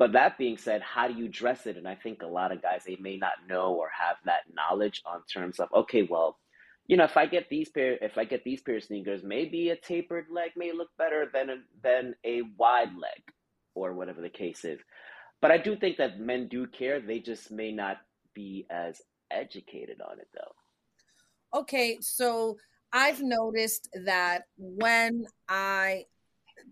But 0.00 0.12
that 0.12 0.38
being 0.38 0.56
said, 0.56 0.80
how 0.80 1.08
do 1.08 1.14
you 1.14 1.28
dress 1.28 1.66
it? 1.66 1.76
And 1.76 1.86
I 1.86 1.94
think 1.94 2.22
a 2.22 2.26
lot 2.26 2.52
of 2.52 2.62
guys 2.62 2.84
they 2.86 2.96
may 2.98 3.18
not 3.18 3.46
know 3.46 3.74
or 3.74 3.90
have 3.90 4.16
that 4.24 4.44
knowledge 4.50 5.02
on 5.04 5.20
terms 5.30 5.60
of 5.60 5.68
okay, 5.74 6.08
well, 6.10 6.38
you 6.86 6.96
know, 6.96 7.04
if 7.04 7.18
I 7.18 7.26
get 7.26 7.50
these 7.50 7.68
pair, 7.68 7.98
if 8.00 8.16
I 8.16 8.24
get 8.24 8.42
these 8.42 8.62
pair 8.62 8.78
of 8.78 8.82
sneakers, 8.84 9.22
maybe 9.22 9.68
a 9.68 9.76
tapered 9.76 10.28
leg 10.30 10.52
may 10.56 10.72
look 10.72 10.88
better 10.96 11.28
than 11.30 11.50
a, 11.50 11.56
than 11.82 12.14
a 12.24 12.40
wide 12.56 12.94
leg, 12.96 13.22
or 13.74 13.92
whatever 13.92 14.22
the 14.22 14.30
case 14.30 14.64
is. 14.64 14.80
But 15.42 15.50
I 15.50 15.58
do 15.58 15.76
think 15.76 15.98
that 15.98 16.18
men 16.18 16.48
do 16.48 16.66
care. 16.66 17.02
They 17.02 17.18
just 17.18 17.50
may 17.50 17.70
not 17.70 17.98
be 18.34 18.66
as 18.70 19.02
educated 19.30 20.00
on 20.00 20.18
it, 20.18 20.28
though. 20.32 21.60
Okay, 21.60 21.98
so 22.00 22.56
I've 22.90 23.20
noticed 23.20 23.90
that 24.06 24.44
when 24.56 25.26
I 25.46 26.06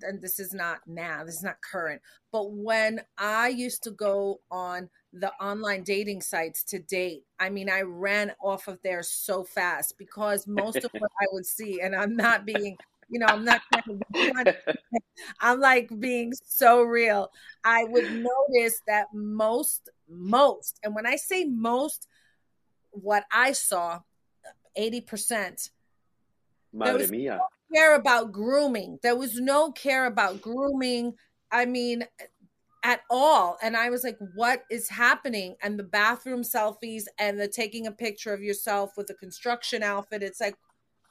and 0.03 0.21
this 0.21 0.39
is 0.39 0.53
not 0.53 0.81
now, 0.87 1.25
this 1.25 1.37
is 1.37 1.43
not 1.43 1.61
current, 1.61 2.01
but 2.33 2.53
when 2.53 3.01
I 3.17 3.49
used 3.49 3.83
to 3.85 3.91
go 3.91 4.41
on 4.51 4.89
the 5.13 5.33
online 5.41 5.83
dating 5.83 6.23
sites 6.23 6.63
to 6.65 6.79
date, 6.79 7.25
I 7.39 7.51
mean, 7.51 7.71
I 7.71 7.83
ran 7.83 8.33
off 8.43 8.69
of 8.69 8.79
there 8.83 9.03
so 9.03 9.45
fast 9.45 9.97
because 9.99 10.47
most 10.47 10.77
of 10.77 10.91
what 10.99 11.11
I 11.21 11.27
would 11.33 11.47
see, 11.59 11.81
and 11.81 11.95
I'm 11.95 12.17
not 12.17 12.45
being, 12.45 12.77
you 13.09 13.19
know, 13.19 13.27
I'm 13.27 13.45
not, 13.45 13.63
I'm 15.41 15.61
like 15.61 15.91
being 15.99 16.33
so 16.45 16.83
real. 16.83 17.31
I 17.65 17.85
would 17.85 18.13
notice 18.13 18.81
that 18.87 19.07
most, 19.13 19.89
most, 20.09 20.79
and 20.83 20.95
when 20.95 21.07
I 21.07 21.17
say 21.17 21.45
most, 21.45 22.07
what 22.91 23.25
I 23.33 23.53
saw, 23.53 24.01
80%. 24.79 25.71
Madre 26.73 27.07
mia 27.07 27.41
care 27.75 27.95
about 27.95 28.33
grooming. 28.33 28.99
There 29.03 29.17
was 29.17 29.37
no 29.37 29.73
care 29.73 30.07
about 30.07 30.41
grooming. 30.41 31.15
I 31.51 31.65
mean, 31.65 32.05
at 32.85 33.01
all. 33.11 33.59
And 33.63 33.77
I 33.77 33.91
was 33.91 34.05
like, 34.05 34.19
what 34.35 34.63
is 34.71 34.89
happening? 34.89 35.57
And 35.63 35.79
the 35.79 35.85
bathroom 35.85 36.43
selfies 36.43 37.05
and 37.19 37.39
the 37.39 37.49
taking 37.49 37.87
a 37.87 37.93
picture 37.93 38.33
of 38.33 38.43
yourself 38.43 38.97
with 38.97 39.11
a 39.11 39.15
construction 39.15 39.83
outfit. 39.83 40.23
It's 40.23 40.41
like, 40.41 40.55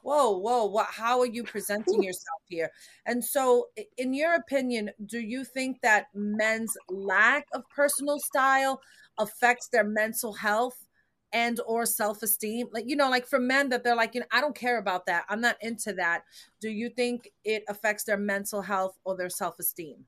whoa, 0.01 0.37
whoa, 0.37 0.65
what 0.65 0.87
how 0.89 1.19
are 1.19 1.25
you 1.25 1.43
presenting 1.43 2.01
yourself 2.01 2.41
here? 2.47 2.71
And 3.05 3.23
so 3.23 3.67
in 3.97 4.13
your 4.13 4.35
opinion, 4.35 4.91
do 5.05 5.19
you 5.19 5.43
think 5.43 5.81
that 5.81 6.07
men's 6.13 6.77
lack 6.89 7.45
of 7.53 7.63
personal 7.75 8.19
style 8.19 8.81
affects 9.17 9.67
their 9.67 9.83
mental 9.83 10.33
health? 10.33 10.86
And 11.33 11.59
or 11.65 11.85
self-esteem 11.85 12.67
like 12.71 12.85
you 12.87 12.95
know 12.95 13.09
like 13.09 13.27
for 13.27 13.39
men 13.39 13.69
that 13.69 13.83
they're 13.83 13.95
like 13.95 14.13
you 14.13 14.21
know 14.21 14.27
i 14.31 14.39
don't 14.39 14.55
care 14.55 14.77
about 14.77 15.05
that 15.05 15.25
i'm 15.29 15.41
not 15.41 15.57
into 15.61 15.91
that 15.91 16.23
do 16.61 16.69
you 16.69 16.89
think 16.89 17.29
it 17.43 17.63
affects 17.67 18.05
their 18.05 18.17
mental 18.17 18.61
health 18.61 18.97
or 19.03 19.17
their 19.17 19.29
self-esteem 19.29 20.05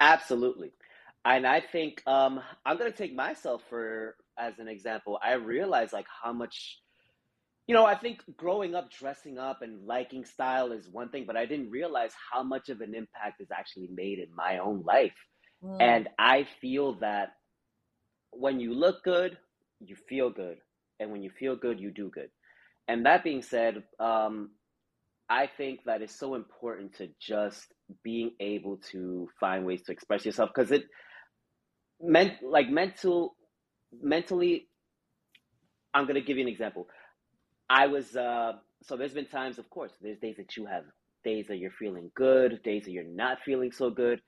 Absolutely. 0.00 0.72
And 1.24 1.46
I 1.46 1.60
think 1.60 2.02
um, 2.06 2.40
I'm 2.64 2.78
going 2.78 2.90
to 2.90 2.96
take 2.96 3.14
myself 3.14 3.62
for 3.68 4.16
as 4.38 4.58
an 4.58 4.68
example. 4.68 5.18
I 5.22 5.34
realize 5.34 5.92
like 5.92 6.06
how 6.22 6.32
much, 6.32 6.80
you 7.66 7.74
know, 7.74 7.84
I 7.84 7.96
think 7.96 8.22
growing 8.36 8.74
up, 8.74 8.90
dressing 8.90 9.38
up 9.38 9.62
and 9.62 9.84
liking 9.86 10.24
style 10.24 10.70
is 10.72 10.88
one 10.88 11.08
thing, 11.08 11.24
but 11.26 11.36
I 11.36 11.46
didn't 11.46 11.70
realize 11.70 12.12
how 12.32 12.42
much 12.42 12.68
of 12.68 12.80
an 12.80 12.94
impact 12.94 13.40
is 13.40 13.48
actually 13.50 13.88
made 13.92 14.18
in 14.18 14.28
my 14.36 14.58
own 14.58 14.82
life. 14.84 15.16
Mm. 15.64 15.76
And 15.80 16.08
I 16.18 16.46
feel 16.60 16.94
that 17.00 17.30
when 18.30 18.60
you 18.60 18.74
look 18.74 19.02
good, 19.02 19.36
you 19.80 19.96
feel 20.08 20.30
good. 20.30 20.58
And 21.00 21.10
when 21.10 21.22
you 21.22 21.30
feel 21.30 21.56
good, 21.56 21.78
you 21.80 21.90
do 21.90 22.10
good. 22.10 22.30
And 22.88 23.04
that 23.06 23.24
being 23.24 23.42
said, 23.42 23.82
um, 24.00 24.50
I 25.28 25.48
think 25.56 25.80
that 25.86 26.02
it's 26.02 26.18
so 26.18 26.34
important 26.34 26.94
to 26.98 27.08
just 27.20 27.72
being 28.04 28.32
able 28.40 28.78
to 28.92 29.28
find 29.40 29.66
ways 29.66 29.82
to 29.82 29.92
express 29.92 30.24
yourself 30.24 30.50
because 30.54 30.70
it 30.70 30.84
meant 32.00 32.34
like 32.42 32.68
mental 32.68 33.36
mentally 34.02 34.68
i'm 35.94 36.06
to 36.06 36.20
give 36.20 36.36
you 36.36 36.42
an 36.42 36.48
example 36.48 36.86
i 37.70 37.86
was 37.86 38.14
uh 38.16 38.52
so 38.82 38.96
there's 38.96 39.14
been 39.14 39.26
times 39.26 39.58
of 39.58 39.68
course 39.70 39.92
there's 40.00 40.18
days 40.18 40.36
that 40.36 40.56
you 40.56 40.66
have 40.66 40.84
days 41.24 41.46
that 41.48 41.56
you're 41.56 41.70
feeling 41.70 42.10
good 42.14 42.60
days 42.62 42.84
that 42.84 42.90
you're 42.90 43.04
not 43.04 43.38
feeling 43.44 43.72
so 43.72 43.90
good 43.90 44.20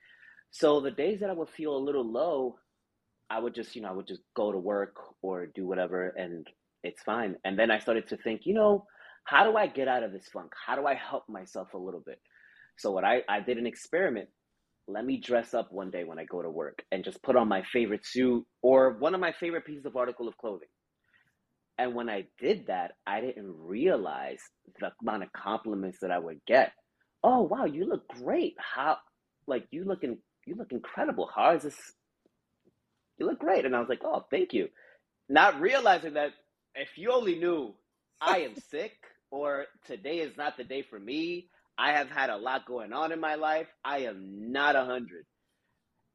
so 0.51 0.81
the 0.81 0.91
days 0.91 1.19
that 1.19 1.29
i 1.29 1.33
would 1.33 1.49
feel 1.49 1.75
a 1.75 1.77
little 1.77 2.09
low 2.09 2.55
i 3.29 3.39
would 3.39 3.55
just 3.55 3.75
you 3.75 3.81
know 3.81 3.89
i 3.89 3.93
would 3.93 4.07
just 4.07 4.21
go 4.35 4.51
to 4.51 4.57
work 4.57 4.95
or 5.21 5.47
do 5.47 5.65
whatever 5.67 6.09
and 6.09 6.47
it's 6.83 7.01
fine 7.03 7.35
and 7.45 7.57
then 7.57 7.71
i 7.71 7.79
started 7.79 8.07
to 8.07 8.17
think 8.17 8.41
you 8.45 8.53
know 8.53 8.85
how 9.29 9.49
do 9.49 9.55
I 9.55 9.67
get 9.67 9.87
out 9.87 10.03
of 10.03 10.11
this 10.11 10.27
funk? 10.33 10.51
How 10.65 10.75
do 10.75 10.87
I 10.87 10.95
help 10.95 11.29
myself 11.29 11.73
a 11.75 11.77
little 11.77 12.01
bit? 12.03 12.19
So 12.77 12.91
what 12.91 13.03
I, 13.03 13.21
I 13.29 13.41
did 13.41 13.57
an 13.57 13.67
experiment. 13.67 14.29
Let 14.87 15.05
me 15.05 15.21
dress 15.21 15.53
up 15.53 15.71
one 15.71 15.91
day 15.91 16.03
when 16.03 16.17
I 16.17 16.25
go 16.25 16.41
to 16.41 16.49
work 16.49 16.81
and 16.91 17.03
just 17.03 17.21
put 17.21 17.35
on 17.35 17.47
my 17.47 17.61
favorite 17.71 18.05
suit 18.05 18.43
or 18.63 18.97
one 18.97 19.13
of 19.13 19.21
my 19.21 19.31
favorite 19.39 19.65
pieces 19.65 19.85
of 19.85 19.95
article 19.95 20.27
of 20.27 20.35
clothing. 20.37 20.69
And 21.77 21.93
when 21.93 22.09
I 22.09 22.25
did 22.39 22.65
that, 22.67 22.93
I 23.05 23.21
didn't 23.21 23.53
realize 23.55 24.39
the 24.79 24.91
amount 25.01 25.23
of 25.23 25.31
compliments 25.31 25.99
that 26.01 26.11
I 26.11 26.17
would 26.17 26.39
get. 26.47 26.71
Oh 27.23 27.43
wow, 27.43 27.65
you 27.65 27.85
look 27.85 28.07
great. 28.07 28.55
How 28.57 28.97
like 29.45 29.65
you 29.69 29.85
looking 29.85 30.17
you 30.47 30.55
look 30.55 30.71
incredible. 30.71 31.29
How 31.33 31.55
is 31.55 31.63
this 31.63 31.77
you 33.19 33.25
look 33.27 33.39
great. 33.39 33.65
And 33.65 33.75
I 33.75 33.79
was 33.79 33.89
like, 33.89 34.01
oh, 34.03 34.25
thank 34.31 34.53
you. 34.53 34.69
Not 35.29 35.59
realizing 35.61 36.13
that 36.15 36.31
if 36.75 36.89
you 36.97 37.11
only 37.11 37.35
knew 37.39 37.75
I 38.21 38.39
am 38.41 38.55
sick 38.71 38.93
or 39.31 39.65
today 39.87 40.19
is 40.19 40.37
not 40.37 40.57
the 40.57 40.63
day 40.63 40.83
for 40.89 40.99
me. 40.99 41.49
I 41.77 41.93
have 41.93 42.09
had 42.09 42.29
a 42.29 42.37
lot 42.37 42.65
going 42.67 42.93
on 42.93 43.11
in 43.13 43.19
my 43.21 43.35
life. 43.35 43.67
I 43.85 43.99
am 43.99 44.51
not 44.51 44.75
a 44.75 44.85
hundred. 44.85 45.25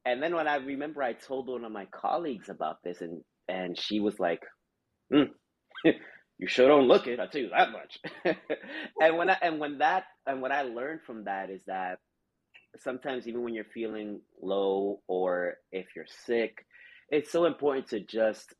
And 0.05 0.21
then 0.21 0.35
when 0.35 0.47
I 0.47 0.57
remember, 0.57 1.01
I 1.03 1.13
told 1.13 1.47
one 1.49 1.65
of 1.65 1.71
my 1.71 1.85
colleagues 1.85 2.49
about 2.49 2.77
this, 2.83 3.01
and 3.01 3.21
and 3.47 3.77
she 3.79 3.99
was 3.99 4.19
like, 4.19 4.41
mm, 5.13 5.29
"You 5.85 6.47
sure 6.47 6.67
don't 6.67 6.87
look 6.87 7.07
it. 7.07 7.19
I'll 7.19 7.29
tell 7.29 7.41
you 7.41 7.49
that 7.49 7.69
much." 7.71 7.99
and 9.01 9.17
when 9.17 9.29
I, 9.29 9.37
and 9.41 9.59
when 9.59 9.79
that 9.79 10.05
and 10.27 10.41
what 10.41 10.51
I 10.51 10.63
learned 10.63 11.01
from 11.07 11.25
that 11.25 11.49
is 11.49 11.61
that 11.67 11.99
sometimes 12.79 13.27
even 13.27 13.43
when 13.43 13.53
you're 13.53 13.65
feeling 13.73 14.21
low 14.41 15.01
or 15.07 15.55
if 15.71 15.87
you're 15.95 16.07
sick, 16.25 16.65
it's 17.09 17.31
so 17.31 17.45
important 17.45 17.89
to 17.89 17.99
just 18.01 18.53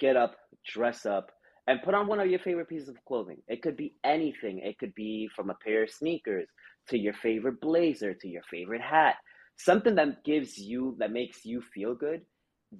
get 0.00 0.16
up, 0.16 0.36
dress 0.66 1.06
up, 1.06 1.30
and 1.66 1.82
put 1.82 1.94
on 1.94 2.06
one 2.06 2.20
of 2.20 2.28
your 2.28 2.40
favorite 2.40 2.68
pieces 2.68 2.88
of 2.88 2.96
clothing. 3.06 3.38
It 3.48 3.62
could 3.62 3.76
be 3.76 3.94
anything. 4.04 4.60
It 4.60 4.78
could 4.78 4.94
be 4.94 5.28
from 5.34 5.50
a 5.50 5.56
pair 5.64 5.84
of 5.84 5.90
sneakers 5.90 6.48
to 6.90 6.98
your 6.98 7.14
favorite 7.14 7.60
blazer 7.60 8.14
to 8.14 8.28
your 8.28 8.42
favorite 8.50 8.82
hat. 8.82 9.16
Something 9.56 9.94
that 9.96 10.24
gives 10.24 10.58
you 10.58 10.96
that 10.98 11.12
makes 11.12 11.44
you 11.44 11.62
feel 11.74 11.94
good, 11.94 12.22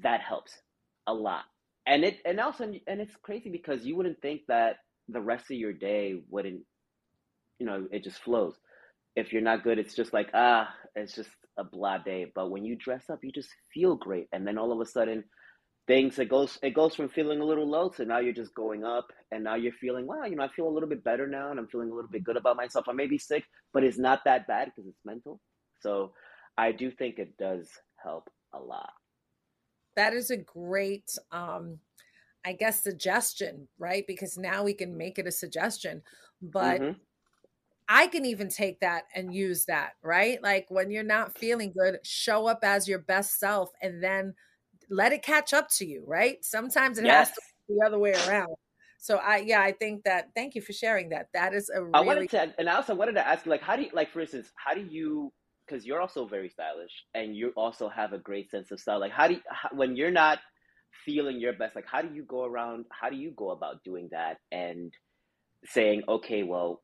that 0.02 0.20
helps 0.20 0.52
a 1.06 1.14
lot. 1.14 1.44
And 1.86 2.04
it 2.04 2.18
and 2.24 2.40
also 2.40 2.64
and 2.64 3.00
it's 3.00 3.16
crazy 3.22 3.50
because 3.50 3.84
you 3.84 3.96
wouldn't 3.96 4.20
think 4.22 4.42
that 4.48 4.76
the 5.08 5.20
rest 5.20 5.50
of 5.50 5.56
your 5.58 5.72
day 5.72 6.22
wouldn't 6.30 6.62
you 7.58 7.66
know, 7.66 7.86
it 7.92 8.04
just 8.04 8.22
flows. 8.22 8.56
If 9.16 9.32
you're 9.32 9.42
not 9.42 9.64
good, 9.64 9.78
it's 9.78 9.94
just 9.94 10.12
like, 10.12 10.30
ah, 10.34 10.68
it's 10.96 11.14
just 11.14 11.30
a 11.56 11.64
blah 11.64 11.98
day. 11.98 12.32
But 12.34 12.50
when 12.50 12.64
you 12.64 12.76
dress 12.76 13.10
up, 13.10 13.20
you 13.22 13.32
just 13.32 13.50
feel 13.72 13.96
great. 13.96 14.28
And 14.32 14.46
then 14.46 14.58
all 14.58 14.72
of 14.72 14.80
a 14.80 14.86
sudden, 14.86 15.24
things 15.86 16.18
it 16.18 16.28
goes 16.28 16.58
it 16.62 16.70
goes 16.70 16.94
from 16.94 17.08
feeling 17.08 17.40
a 17.40 17.44
little 17.44 17.68
low 17.68 17.88
to 17.88 18.04
now 18.04 18.18
you're 18.18 18.32
just 18.32 18.54
going 18.54 18.84
up 18.84 19.08
and 19.32 19.44
now 19.44 19.54
you're 19.54 19.72
feeling 19.72 20.06
wow 20.06 20.24
you 20.24 20.34
know 20.34 20.44
i 20.44 20.48
feel 20.48 20.66
a 20.66 20.70
little 20.70 20.88
bit 20.88 21.04
better 21.04 21.26
now 21.26 21.50
and 21.50 21.58
i'm 21.58 21.66
feeling 21.66 21.90
a 21.90 21.94
little 21.94 22.10
bit 22.10 22.24
good 22.24 22.36
about 22.36 22.56
myself 22.56 22.86
i 22.88 22.92
may 22.92 23.06
be 23.06 23.18
sick 23.18 23.44
but 23.72 23.84
it's 23.84 23.98
not 23.98 24.20
that 24.24 24.46
bad 24.46 24.66
because 24.74 24.88
it's 24.88 25.04
mental 25.04 25.40
so 25.80 26.12
i 26.56 26.72
do 26.72 26.90
think 26.90 27.18
it 27.18 27.36
does 27.36 27.68
help 28.02 28.30
a 28.54 28.58
lot 28.58 28.92
that 29.94 30.14
is 30.14 30.30
a 30.30 30.36
great 30.38 31.18
um 31.32 31.78
i 32.46 32.52
guess 32.52 32.82
suggestion 32.82 33.68
right 33.78 34.06
because 34.06 34.38
now 34.38 34.64
we 34.64 34.72
can 34.72 34.96
make 34.96 35.18
it 35.18 35.26
a 35.26 35.32
suggestion 35.32 36.00
but 36.40 36.80
mm-hmm. 36.80 36.98
I 37.88 38.06
can 38.06 38.24
even 38.24 38.48
take 38.48 38.80
that 38.80 39.04
and 39.14 39.34
use 39.34 39.66
that, 39.66 39.92
right? 40.02 40.42
Like 40.42 40.66
when 40.68 40.90
you're 40.90 41.02
not 41.02 41.36
feeling 41.36 41.72
good, 41.76 41.98
show 42.02 42.46
up 42.46 42.60
as 42.62 42.88
your 42.88 42.98
best 42.98 43.38
self 43.38 43.70
and 43.82 44.02
then 44.02 44.34
let 44.90 45.12
it 45.12 45.22
catch 45.22 45.52
up 45.52 45.68
to 45.78 45.86
you, 45.86 46.04
right? 46.06 46.42
Sometimes 46.42 46.98
it 46.98 47.04
yes. 47.04 47.28
has 47.28 47.34
to 47.34 47.42
be 47.68 47.74
the 47.78 47.86
other 47.86 47.98
way 47.98 48.12
around. 48.26 48.54
So 48.98 49.16
I 49.16 49.44
yeah, 49.46 49.60
I 49.60 49.72
think 49.72 50.04
that 50.04 50.28
thank 50.34 50.54
you 50.54 50.62
for 50.62 50.72
sharing 50.72 51.10
that. 51.10 51.28
That 51.34 51.52
is 51.52 51.70
a 51.74 51.82
really 51.82 51.90
I 51.92 52.00
wanted 52.00 52.30
to 52.30 52.54
and 52.58 52.70
I 52.70 52.76
also 52.76 52.94
wanted 52.94 53.12
to 53.16 53.26
ask 53.26 53.44
you 53.44 53.50
like 53.50 53.62
how 53.62 53.76
do 53.76 53.82
you 53.82 53.90
like 53.92 54.10
for 54.10 54.20
instance, 54.20 54.50
how 54.56 54.72
do 54.72 54.80
you 54.80 55.30
because 55.66 55.84
you're 55.84 56.00
also 56.00 56.26
very 56.26 56.48
stylish 56.48 57.04
and 57.14 57.36
you 57.36 57.52
also 57.56 57.88
have 57.88 58.12
a 58.14 58.18
great 58.18 58.50
sense 58.50 58.70
of 58.70 58.80
style. 58.80 59.00
Like 59.00 59.12
how 59.12 59.28
do 59.28 59.34
you 59.34 59.40
how, 59.50 59.68
when 59.72 59.94
you're 59.94 60.10
not 60.10 60.38
feeling 61.04 61.38
your 61.38 61.52
best, 61.52 61.76
like 61.76 61.86
how 61.86 62.00
do 62.00 62.14
you 62.14 62.24
go 62.24 62.44
around 62.44 62.86
how 62.90 63.10
do 63.10 63.16
you 63.16 63.32
go 63.36 63.50
about 63.50 63.84
doing 63.84 64.08
that 64.12 64.38
and 64.50 64.90
saying, 65.66 66.02
okay, 66.08 66.42
well, 66.42 66.82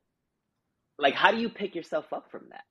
like 1.01 1.15
how 1.15 1.31
do 1.31 1.39
you 1.39 1.49
pick 1.49 1.75
yourself 1.75 2.13
up 2.13 2.31
from 2.31 2.47
that? 2.51 2.65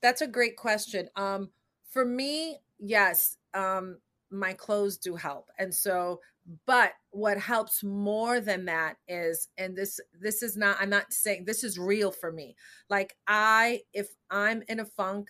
That's 0.00 0.22
a 0.22 0.26
great 0.26 0.56
question. 0.56 1.08
Um 1.16 1.50
for 1.90 2.04
me, 2.04 2.58
yes. 2.78 3.36
Um 3.54 3.98
my 4.32 4.54
clothes 4.54 4.96
do 4.96 5.14
help 5.14 5.50
and 5.58 5.74
so 5.74 6.18
but 6.66 6.92
what 7.10 7.38
helps 7.38 7.84
more 7.84 8.40
than 8.40 8.64
that 8.64 8.96
is 9.06 9.48
and 9.58 9.76
this 9.76 10.00
this 10.18 10.42
is 10.42 10.56
not 10.56 10.76
i'm 10.80 10.90
not 10.90 11.12
saying 11.12 11.44
this 11.44 11.62
is 11.62 11.78
real 11.78 12.10
for 12.10 12.32
me 12.32 12.56
like 12.88 13.14
i 13.28 13.80
if 13.92 14.08
i'm 14.30 14.62
in 14.68 14.80
a 14.80 14.84
funk 14.84 15.28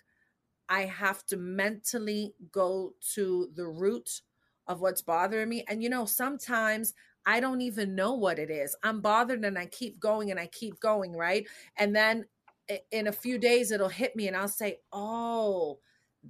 i 0.69 0.83
have 0.83 1.25
to 1.27 1.37
mentally 1.37 2.33
go 2.51 2.95
to 3.15 3.49
the 3.55 3.67
root 3.67 4.23
of 4.69 4.81
what's 4.81 5.03
bothering 5.03 5.49
me 5.49 5.65
and 5.69 5.83
you 5.83 5.91
know 5.91 6.05
sometimes 6.05 6.95
i 7.27 7.41
don't 7.41 7.61
even 7.61 7.95
know 7.95 8.15
what 8.15 8.39
it 8.39 8.51
is. 8.51 8.77
I'm 8.83 9.01
bothered 9.01 9.45
and 9.45 9.59
i 9.59 9.67
keep 9.67 10.01
going 10.01 10.31
and 10.31 10.41
i 10.41 10.47
keep 10.47 10.81
going 10.81 11.13
right? 11.13 11.47
And 11.77 11.95
then 11.95 12.27
in 12.91 13.07
a 13.09 13.13
few 13.13 13.39
days 13.39 13.71
it'll 13.71 13.89
hit 13.89 14.15
me 14.17 14.29
and 14.29 14.37
i'll 14.37 14.49
say 14.49 14.79
oh 14.93 15.79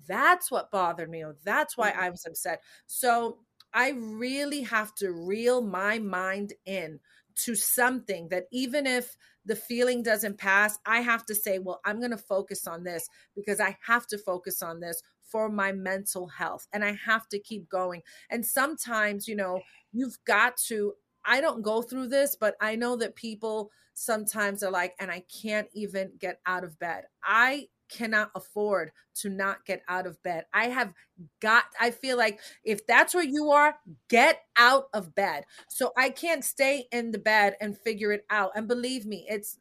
that's 0.07 0.51
what 0.51 0.71
bothered 0.71 1.11
me. 1.11 1.25
Or 1.25 1.37
that's 1.45 1.77
why 1.77 1.91
mm. 1.91 1.99
I 1.99 2.11
was 2.11 2.25
upset. 2.27 2.63
So 2.87 3.39
I 3.75 3.91
really 3.91 4.63
have 4.63 4.95
to 4.97 5.13
reel 5.13 5.63
my 5.63 5.99
mind 5.99 6.55
in 6.67 7.01
to 7.35 7.55
something 7.55 8.29
that 8.29 8.45
even 8.53 8.87
if 8.87 9.17
the 9.47 9.57
feeling 9.57 10.03
doesn't 10.03 10.39
pass, 10.39 10.79
I 10.85 11.01
have 11.01 11.25
to 11.27 11.35
say, 11.35 11.59
well, 11.59 11.81
I'm 11.85 11.99
going 11.99 12.11
to 12.11 12.19
focus 12.19 12.67
on 12.67 12.85
this 12.85 13.09
because 13.35 13.61
I 13.61 13.77
have 13.87 14.07
to 14.09 14.19
focus 14.19 14.63
on 14.63 14.81
this 14.81 15.03
for 15.33 15.49
my 15.49 15.73
mental 15.73 16.29
health 16.29 16.69
and 16.73 16.85
I 16.85 16.93
have 17.07 17.27
to 17.31 17.39
keep 17.39 17.69
going. 17.71 18.03
And 18.31 18.45
sometimes, 18.45 19.27
you 19.27 19.35
know, 19.35 19.63
you've 19.93 20.19
got 20.27 20.59
to, 20.69 20.93
I 21.25 21.41
don't 21.41 21.63
go 21.63 21.81
through 21.81 22.09
this, 22.09 22.37
but 22.39 22.55
I 22.61 22.77
know 22.77 22.97
that 22.97 23.17
people 23.17 23.71
sometimes 23.95 24.63
are 24.63 24.71
like, 24.71 24.95
and 25.01 25.11
I 25.11 25.25
can't 25.43 25.69
even 25.73 26.13
get 26.21 26.41
out 26.47 26.65
of 26.65 26.79
bed. 26.79 27.05
I 27.25 27.69
cannot 27.89 28.31
afford 28.35 28.91
to 29.15 29.29
not 29.29 29.65
get 29.67 29.83
out 29.89 30.07
of 30.07 30.23
bed. 30.23 30.45
I 30.53 30.69
have 30.69 30.93
got, 31.41 31.65
I 31.81 31.91
feel 31.91 32.17
like 32.17 32.41
if 32.65 32.87
that's 32.87 33.15
where 33.15 33.25
you 33.25 33.51
are, 33.51 33.77
get 34.09 34.41
out 34.57 34.85
of 34.93 35.15
bed. 35.15 35.45
So 35.69 35.93
I 35.97 36.11
can't 36.11 36.45
stay 36.45 36.87
in 36.93 37.11
the 37.11 37.19
bed 37.19 37.57
and 37.61 37.77
figure 37.77 38.13
it 38.13 38.25
out. 38.31 38.53
And 38.55 38.69
believe 38.69 39.07
me, 39.07 39.27
it's, 39.29 39.59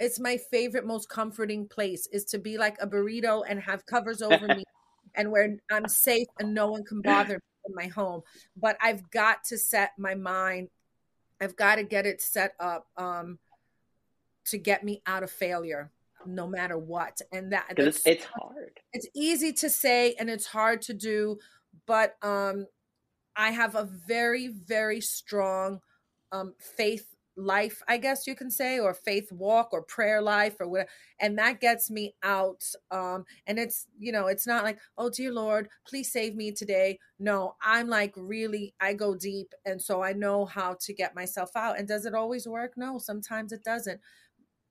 it's 0.00 0.18
my 0.18 0.38
favorite, 0.38 0.86
most 0.86 1.08
comforting 1.08 1.68
place 1.68 2.08
is 2.10 2.24
to 2.26 2.38
be 2.38 2.58
like 2.58 2.76
a 2.80 2.86
burrito 2.86 3.42
and 3.48 3.60
have 3.60 3.86
covers 3.86 4.22
over 4.22 4.48
me 4.56 4.64
and 5.14 5.30
where 5.30 5.56
I'm 5.70 5.88
safe 5.88 6.28
and 6.38 6.54
no 6.54 6.70
one 6.70 6.84
can 6.84 7.00
bother 7.00 7.34
me 7.34 7.40
in 7.66 7.74
my 7.74 7.86
home. 7.86 8.22
But 8.56 8.76
I've 8.80 9.10
got 9.10 9.44
to 9.44 9.58
set 9.58 9.92
my 9.98 10.14
mind, 10.14 10.68
I've 11.40 11.56
got 11.56 11.76
to 11.76 11.84
get 11.84 12.06
it 12.06 12.20
set 12.20 12.54
up 12.60 12.86
um, 12.96 13.38
to 14.46 14.58
get 14.58 14.84
me 14.84 15.02
out 15.06 15.22
of 15.22 15.30
failure 15.30 15.90
no 16.26 16.46
matter 16.46 16.78
what. 16.78 17.20
And 17.32 17.52
that 17.52 17.66
it's, 17.76 18.06
it's 18.06 18.24
hard. 18.24 18.80
It's 18.92 19.06
easy 19.14 19.52
to 19.54 19.70
say 19.70 20.14
and 20.18 20.30
it's 20.30 20.46
hard 20.46 20.82
to 20.82 20.94
do, 20.94 21.38
but 21.86 22.16
um, 22.22 22.66
I 23.36 23.50
have 23.50 23.74
a 23.74 23.84
very, 23.84 24.48
very 24.48 25.00
strong 25.00 25.80
um, 26.32 26.54
faith 26.58 27.13
life, 27.36 27.82
I 27.88 27.98
guess 27.98 28.26
you 28.26 28.34
can 28.34 28.50
say, 28.50 28.78
or 28.78 28.94
faith 28.94 29.30
walk 29.32 29.70
or 29.72 29.82
prayer 29.82 30.22
life 30.22 30.56
or 30.60 30.68
whatever. 30.68 30.88
And 31.20 31.38
that 31.38 31.60
gets 31.60 31.90
me 31.90 32.14
out. 32.22 32.64
Um, 32.90 33.24
and 33.46 33.58
it's, 33.58 33.86
you 33.98 34.12
know, 34.12 34.26
it's 34.26 34.46
not 34.46 34.64
like, 34.64 34.78
oh, 34.98 35.10
dear 35.10 35.32
Lord, 35.32 35.68
please 35.86 36.12
save 36.12 36.34
me 36.34 36.52
today. 36.52 36.98
No, 37.18 37.54
I'm 37.62 37.88
like 37.88 38.12
really, 38.16 38.74
I 38.80 38.94
go 38.94 39.14
deep. 39.14 39.52
And 39.64 39.80
so 39.80 40.02
I 40.02 40.12
know 40.12 40.44
how 40.44 40.76
to 40.80 40.94
get 40.94 41.14
myself 41.14 41.50
out. 41.56 41.78
And 41.78 41.88
does 41.88 42.06
it 42.06 42.14
always 42.14 42.46
work? 42.46 42.74
No, 42.76 42.98
sometimes 42.98 43.52
it 43.52 43.64
doesn't. 43.64 44.00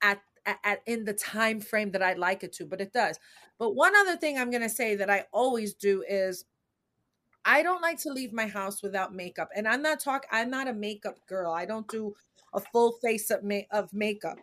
At 0.02 0.22
at, 0.46 0.82
in 0.86 1.06
the 1.06 1.14
time 1.14 1.62
frame 1.62 1.92
that 1.92 2.02
I'd 2.02 2.18
like 2.18 2.44
it 2.44 2.54
to, 2.54 2.66
but 2.66 2.82
it 2.82 2.92
does. 2.92 3.18
But 3.58 3.76
one 3.76 3.96
other 3.96 4.18
thing 4.18 4.38
I'm 4.38 4.52
going 4.52 4.64
to 4.64 4.70
say 4.70 4.96
that 4.96 5.10
I 5.10 5.26
always 5.32 5.74
do 5.74 6.04
is 6.08 6.46
I 7.46 7.64
don't 7.64 7.82
like 7.82 8.00
to 8.00 8.10
leave 8.12 8.34
my 8.34 8.48
house 8.48 8.82
without 8.82 9.14
makeup. 9.14 9.50
And 9.56 9.68
I'm 9.68 9.82
not 9.82 10.00
talking 10.00 10.30
I'm 10.32 10.50
not 10.50 10.68
a 10.68 10.74
makeup 10.74 11.18
girl. 11.28 11.52
I 11.54 11.66
don't 11.66 11.88
do 11.90 12.16
a 12.54 12.60
full 12.60 12.94
face 12.94 13.30
of, 13.32 13.44
ma- 13.44 13.70
of 13.72 13.94
makeup, 13.94 14.38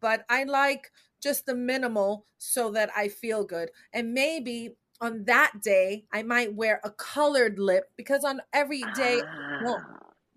but 0.00 0.24
I 0.28 0.44
like 0.44 0.90
just 1.22 1.46
the 1.46 1.54
minimal 1.54 2.26
so 2.38 2.70
that 2.72 2.90
I 2.96 3.08
feel 3.08 3.44
good. 3.44 3.70
And 3.92 4.12
maybe 4.14 4.76
on 5.00 5.24
that 5.24 5.60
day, 5.62 6.04
I 6.12 6.22
might 6.22 6.54
wear 6.54 6.80
a 6.84 6.90
colored 6.90 7.58
lip 7.58 7.90
because 7.96 8.24
on 8.24 8.40
every 8.52 8.82
day, 8.94 9.22
well. 9.62 9.82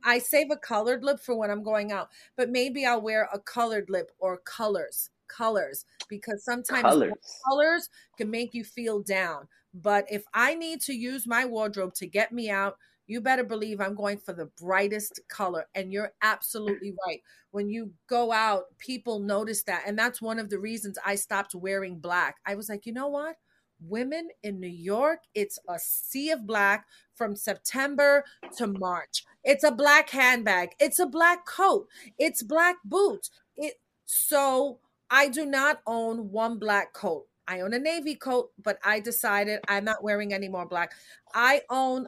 I 0.04 0.20
save 0.20 0.52
a 0.52 0.58
colored 0.58 1.04
lip 1.04 1.20
for 1.20 1.36
when 1.36 1.50
I'm 1.52 1.64
going 1.64 1.92
out, 1.92 2.10
but 2.38 2.50
maybe 2.50 2.86
I'll 2.86 3.02
wear 3.02 3.28
a 3.34 3.40
colored 3.40 3.90
lip 3.90 4.12
or 4.20 4.38
colors, 4.38 5.10
colors, 5.28 5.86
because 6.10 6.44
sometimes 6.44 6.84
colors, 6.84 7.14
colors 7.48 7.90
can 8.18 8.30
make 8.30 8.54
you 8.54 8.64
feel 8.64 9.02
down. 9.02 9.48
But 9.74 10.06
if 10.10 10.24
I 10.34 10.56
need 10.56 10.82
to 10.82 10.94
use 10.94 11.28
my 11.28 11.46
wardrobe 11.46 11.94
to 11.96 12.08
get 12.08 12.32
me 12.32 12.50
out, 12.50 12.78
you 13.06 13.22
better 13.22 13.44
believe 13.44 13.80
I'm 13.80 13.96
going 13.96 14.18
for 14.18 14.34
the 14.34 14.50
brightest 14.60 15.22
color. 15.30 15.66
And 15.76 15.94
you're 15.94 16.12
absolutely 16.22 16.94
right. 17.06 17.22
When 17.52 17.70
you 17.70 17.92
go 18.08 18.32
out, 18.32 18.66
people 18.80 19.20
notice 19.20 19.64
that. 19.64 19.84
And 19.88 19.98
that's 19.98 20.22
one 20.22 20.40
of 20.40 20.50
the 20.50 20.60
reasons 20.60 20.98
I 21.06 21.16
stopped 21.16 21.56
wearing 21.56 22.00
black. 22.00 22.36
I 22.46 22.56
was 22.56 22.70
like, 22.70 22.86
you 22.86 22.94
know 22.94 23.08
what? 23.08 23.38
Women 23.80 24.30
in 24.44 24.60
New 24.60 24.68
York, 24.68 25.20
it's 25.36 25.60
a 25.70 25.78
sea 25.80 26.32
of 26.32 26.48
black 26.48 26.86
from 27.14 27.36
September 27.36 28.26
to 28.58 28.68
March. 28.68 29.24
It's 29.44 29.64
a 29.64 29.72
black 29.72 30.10
handbag, 30.10 30.72
it's 30.80 31.00
a 31.00 31.06
black 31.06 31.46
coat, 31.46 31.88
it's 32.18 32.42
black 32.42 32.78
boots. 32.84 33.30
It 33.56 33.76
so 34.06 34.80
I 35.10 35.30
do 35.30 35.46
not 35.46 35.82
own 35.86 36.32
one 36.32 36.60
black 36.60 36.94
coat. 36.94 37.28
I 37.48 37.62
own 37.62 37.74
a 37.74 37.80
navy 37.80 38.16
coat, 38.16 38.52
but 38.62 38.78
I 38.84 39.00
decided 39.00 39.60
I'm 39.68 39.86
not 39.86 40.04
wearing 40.04 40.34
any 40.34 40.50
more 40.50 40.66
black. 40.66 40.92
I 41.34 41.62
own 41.70 42.08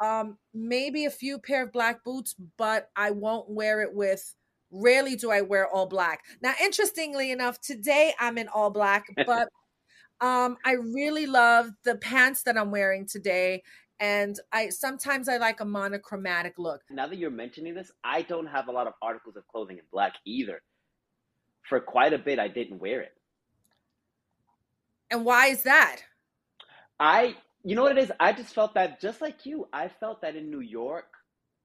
um, 0.00 0.38
maybe 0.54 1.04
a 1.04 1.10
few 1.10 1.38
pair 1.38 1.64
of 1.64 1.72
black 1.72 2.04
boots, 2.04 2.34
but 2.56 2.90
I 2.94 3.10
won't 3.10 3.50
wear 3.50 3.82
it 3.82 3.92
with. 3.92 4.34
Rarely 4.70 5.16
do 5.16 5.30
I 5.30 5.40
wear 5.40 5.66
all 5.66 5.86
black. 5.86 6.24
Now, 6.42 6.52
interestingly 6.62 7.32
enough, 7.32 7.60
today 7.60 8.14
I'm 8.20 8.38
in 8.38 8.48
all 8.48 8.70
black, 8.70 9.06
but 9.26 9.48
um, 10.20 10.56
I 10.64 10.72
really 10.72 11.26
love 11.26 11.70
the 11.84 11.96
pants 11.96 12.42
that 12.44 12.56
I'm 12.56 12.70
wearing 12.70 13.06
today. 13.06 13.62
And 14.00 14.38
I 14.52 14.68
sometimes 14.68 15.28
I 15.28 15.38
like 15.38 15.60
a 15.60 15.64
monochromatic 15.64 16.54
look. 16.56 16.82
Now 16.88 17.08
that 17.08 17.16
you're 17.16 17.30
mentioning 17.30 17.74
this, 17.74 17.90
I 18.04 18.22
don't 18.22 18.46
have 18.46 18.68
a 18.68 18.72
lot 18.72 18.86
of 18.86 18.92
articles 19.02 19.36
of 19.36 19.46
clothing 19.48 19.78
in 19.78 19.84
black 19.90 20.14
either. 20.24 20.62
For 21.68 21.80
quite 21.80 22.12
a 22.12 22.18
bit, 22.18 22.38
I 22.38 22.48
didn't 22.48 22.80
wear 22.80 23.00
it. 23.00 23.12
And 25.10 25.24
why 25.24 25.48
is 25.48 25.62
that? 25.62 26.02
I 27.00 27.36
you 27.64 27.74
know 27.74 27.82
what 27.82 27.96
it 27.96 28.02
is? 28.02 28.12
I 28.18 28.32
just 28.32 28.54
felt 28.54 28.74
that 28.74 29.00
just 29.00 29.20
like 29.20 29.44
you, 29.44 29.68
I 29.72 29.88
felt 29.88 30.22
that 30.22 30.36
in 30.36 30.50
New 30.50 30.60
York, 30.60 31.06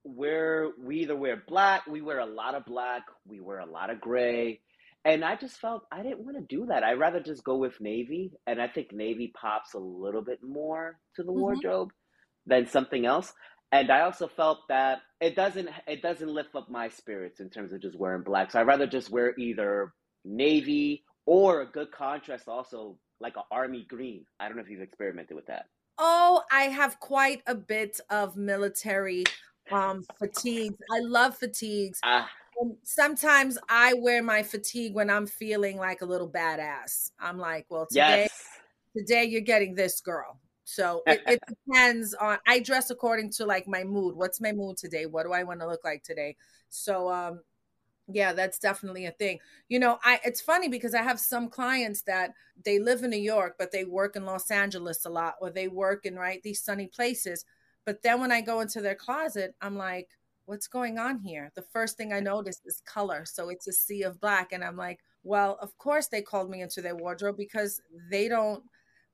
where 0.04 0.72
we 0.82 1.02
either 1.02 1.16
wear 1.16 1.42
black, 1.48 1.88
we 1.88 2.02
wear 2.02 2.20
a 2.20 2.26
lot 2.26 2.56
of 2.56 2.66
black, 2.66 3.04
we 3.26 3.39
wear 3.39 3.60
a 3.60 3.66
lot 3.66 3.89
of 3.89 4.02
gray. 4.02 4.60
And 5.06 5.24
I 5.24 5.36
just 5.36 5.58
felt 5.58 5.86
I 5.92 6.02
didn't 6.02 6.24
want 6.24 6.38
to 6.38 6.56
do 6.56 6.66
that. 6.68 6.84
I'd 6.84 7.00
rather 7.00 7.20
just 7.20 7.44
go 7.44 7.58
with 7.58 7.80
navy. 7.80 8.32
And 8.48 8.62
I 8.62 8.68
think 8.68 8.92
navy 8.92 9.34
pops 9.39 9.74
a 9.74 9.80
little 9.80 10.22
bit 10.22 10.39
more 10.42 10.98
to 11.16 11.24
the 11.24 11.32
mm-hmm. 11.32 11.42
wardrobe 11.42 11.92
than 12.46 12.68
something 12.68 13.06
else. 13.06 13.34
And 13.74 13.90
I 13.90 14.02
also 14.02 14.28
felt 14.28 14.60
that 14.70 15.02
it 15.20 15.36
doesn't 15.36 15.68
it 15.88 16.04
doesn't 16.04 16.30
lift 16.30 16.54
up 16.56 16.70
my 16.70 16.90
spirits 16.90 17.40
in 17.40 17.50
terms 17.50 17.74
of 17.74 17.82
just 17.82 17.98
wearing 17.98 18.22
black. 18.22 18.52
So 18.52 18.60
I'd 18.60 18.68
rather 18.68 18.86
just 18.86 19.10
wear 19.10 19.34
either 19.36 19.92
navy 20.24 21.04
or 21.26 21.62
a 21.62 21.66
good 21.66 21.92
contrast 21.92 22.48
also 22.48 23.00
like 23.20 23.36
an 23.36 23.42
army 23.50 23.88
green. 23.90 24.26
I 24.40 24.48
don't 24.48 24.58
know 24.58 24.64
if 24.64 24.70
you've 24.70 24.82
experimented 24.82 25.36
with 25.36 25.48
that. 25.48 25.66
Oh, 25.98 26.44
I 26.52 26.64
have 26.66 27.00
quite 27.00 27.42
a 27.48 27.56
bit 27.56 28.00
of 28.12 28.38
military 28.38 29.24
um 29.72 30.06
fatigues. 30.20 30.78
I 30.92 31.00
love 31.00 31.36
fatigues. 31.36 32.00
Ah. 32.04 32.30
sometimes 32.84 33.58
I 33.70 33.96
wear 33.96 34.22
my 34.22 34.44
fatigue 34.44 34.94
when 34.94 35.10
I'm 35.10 35.26
feeling 35.26 35.78
like 35.78 36.04
a 36.04 36.06
little 36.06 36.30
badass. 36.30 37.10
I'm 37.20 37.40
like, 37.40 37.66
well, 37.72 37.88
today, 37.88 38.28
yes. 38.30 38.44
today 38.96 39.24
you're 39.24 39.42
getting 39.42 39.74
this 39.74 40.00
girl. 40.00 40.40
So 40.63 41.04
it, 41.06 41.21
it 41.28 41.39
depends 41.67 42.13
on. 42.13 42.38
I 42.47 42.60
dress 42.60 42.89
according 42.89 43.32
to 43.32 43.45
like 43.45 43.67
my 43.67 43.84
mood. 43.84 44.15
What's 44.15 44.41
my 44.41 44.52
mood 44.52 44.78
today? 44.78 45.06
What 45.06 45.23
do 45.23 45.34
I 45.34 45.43
want 45.43 45.60
to 45.62 45.67
look 45.67 45.84
like 45.84 46.04
today? 46.04 46.36
So 46.69 47.12
um, 47.12 47.41
yeah 48.08 48.34
that's 48.34 48.60
definitely 48.60 49.06
a 49.06 49.12
thing 49.12 49.39
you 49.69 49.80
know 49.80 49.97
i 50.04 50.19
it's 50.26 50.41
funny 50.41 50.67
because 50.67 50.93
i 50.93 51.02
have 51.02 51.19
some 51.19 51.47
clients 51.47 52.02
that 52.02 52.34
they 52.65 52.78
live 52.80 53.04
in 53.04 53.10
new 53.10 53.17
york 53.17 53.56
but 53.58 53.71
they 53.71 53.86
work 53.86 54.15
in 54.15 54.26
los 54.26 54.52
angeles 54.52 55.06
a 55.06 55.10
lot 55.10 55.36
or 55.39 55.49
they 55.49 55.67
work 55.67 56.06
in 56.06 56.15
right 56.15 56.43
these 56.43 56.62
sunny 56.62 56.88
places 56.88 57.45
but 57.86 58.04
then 58.04 58.19
when 58.19 58.32
i 58.32 58.41
go 58.41 58.60
into 58.60 58.82
their 58.82 58.95
closet 58.95 59.56
i'm 59.62 59.78
like 59.78 60.10
what's 60.45 60.67
going 60.67 60.97
on 60.99 61.19
here 61.19 61.49
the 61.56 61.62
first 61.62 61.95
thing 61.95 62.12
i 62.12 62.19
notice 62.19 62.60
is 62.65 62.82
color 62.86 63.23
so 63.26 63.47
it's 63.49 63.67
a 63.67 63.73
sea 63.73 64.04
of 64.04 64.19
black 64.19 64.52
and 64.52 64.63
i'm 64.63 64.76
like 64.76 64.99
well 65.23 65.58
of 65.62 65.78
course 65.78 66.08
they 66.08 66.21
called 66.21 66.49
me 66.49 66.62
into 66.62 66.82
their 66.82 66.95
wardrobe 66.97 67.38
because 67.38 67.82
they 68.12 68.28
don't 68.28 68.63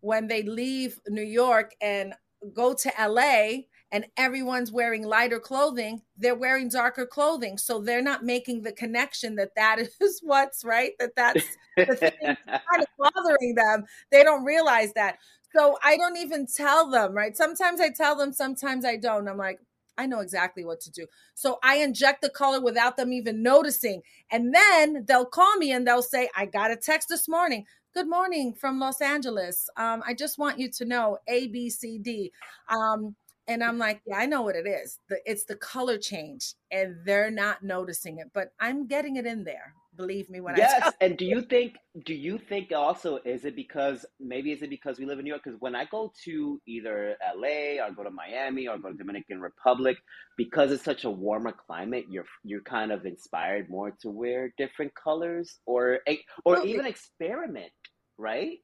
when 0.01 0.27
they 0.27 0.43
leave 0.43 0.99
new 1.07 1.23
york 1.23 1.73
and 1.81 2.13
go 2.53 2.73
to 2.73 2.91
la 3.07 3.61
and 3.91 4.05
everyone's 4.17 4.71
wearing 4.71 5.03
lighter 5.03 5.39
clothing, 5.39 6.01
they're 6.17 6.35
wearing 6.35 6.69
darker 6.69 7.05
clothing. 7.05 7.57
So 7.57 7.79
they're 7.79 8.01
not 8.01 8.23
making 8.23 8.61
the 8.61 8.71
connection 8.71 9.35
that 9.35 9.55
that 9.55 9.79
is 10.01 10.19
what's 10.23 10.63
right, 10.63 10.91
that 10.99 11.15
that's 11.15 11.45
the 11.75 11.95
thing 11.95 12.11
kind 12.47 12.79
of 12.79 12.87
bothering 12.97 13.55
them. 13.55 13.85
They 14.11 14.23
don't 14.23 14.43
realize 14.43 14.93
that. 14.93 15.17
So 15.55 15.77
I 15.83 15.97
don't 15.97 16.17
even 16.17 16.45
tell 16.45 16.91
them, 16.91 17.13
right? 17.13 17.35
Sometimes 17.35 17.81
I 17.81 17.89
tell 17.89 18.15
them, 18.15 18.31
sometimes 18.31 18.85
I 18.85 18.97
don't. 18.97 19.27
I'm 19.27 19.37
like, 19.37 19.59
I 19.97 20.05
know 20.05 20.19
exactly 20.19 20.63
what 20.63 20.79
to 20.81 20.91
do. 20.91 21.07
So 21.33 21.59
I 21.61 21.77
inject 21.77 22.21
the 22.21 22.29
color 22.29 22.61
without 22.61 22.95
them 22.95 23.11
even 23.11 23.43
noticing. 23.43 24.01
And 24.31 24.53
then 24.55 25.03
they'll 25.05 25.25
call 25.25 25.57
me 25.57 25.73
and 25.73 25.85
they'll 25.85 26.01
say, 26.01 26.29
I 26.37 26.45
got 26.45 26.71
a 26.71 26.77
text 26.77 27.09
this 27.09 27.27
morning. 27.27 27.65
Good 27.91 28.07
morning 28.07 28.53
from 28.53 28.79
Los 28.79 29.01
Angeles. 29.01 29.67
Um, 29.75 30.03
I 30.05 30.13
just 30.13 30.37
want 30.37 30.59
you 30.59 30.69
to 30.69 30.85
know 30.85 31.17
A, 31.27 31.47
B, 31.47 31.71
C, 31.71 31.97
D. 31.97 32.31
Um, 32.69 33.15
and 33.47 33.63
I'm 33.63 33.79
like, 33.79 34.01
yeah, 34.05 34.17
I 34.17 34.27
know 34.27 34.43
what 34.43 34.55
it 34.55 34.67
is. 34.67 34.99
The, 35.09 35.17
it's 35.25 35.45
the 35.45 35.55
color 35.55 35.97
change, 35.97 36.53
and 36.71 36.97
they're 37.03 37.31
not 37.31 37.63
noticing 37.63 38.19
it, 38.19 38.27
but 38.31 38.51
I'm 38.59 38.85
getting 38.85 39.15
it 39.15 39.25
in 39.25 39.43
there. 39.43 39.73
Believe 39.97 40.29
me 40.29 40.39
when 40.39 40.55
yes, 40.55 40.71
I 40.71 40.85
yes. 40.85 40.93
And 41.01 41.17
do 41.17 41.25
you 41.25 41.41
think? 41.41 41.75
Do 42.05 42.13
you 42.13 42.37
think 42.37 42.71
also 42.71 43.17
is 43.25 43.43
it 43.43 43.55
because 43.55 44.05
maybe 44.19 44.51
is 44.51 44.61
it 44.61 44.69
because 44.69 44.97
we 44.97 45.05
live 45.05 45.17
in 45.17 45.25
New 45.25 45.29
York? 45.29 45.41
Because 45.43 45.59
when 45.59 45.75
I 45.75 45.85
go 45.85 46.13
to 46.23 46.61
either 46.67 47.17
LA 47.35 47.83
or 47.83 47.91
go 47.91 48.03
to 48.03 48.11
Miami 48.11 48.67
or 48.67 48.77
go 48.77 48.91
to 48.91 48.97
Dominican 48.97 49.41
Republic, 49.41 49.97
because 50.37 50.71
it's 50.71 50.83
such 50.83 51.03
a 51.03 51.09
warmer 51.09 51.51
climate, 51.51 52.05
you're 52.07 52.23
you're 52.45 52.61
kind 52.61 52.93
of 52.93 53.05
inspired 53.05 53.69
more 53.69 53.91
to 54.01 54.09
wear 54.09 54.53
different 54.57 54.93
colors 54.95 55.59
or 55.65 55.99
or 56.45 56.53
well, 56.53 56.65
even 56.65 56.85
experiment, 56.85 57.71
right? 58.19 58.59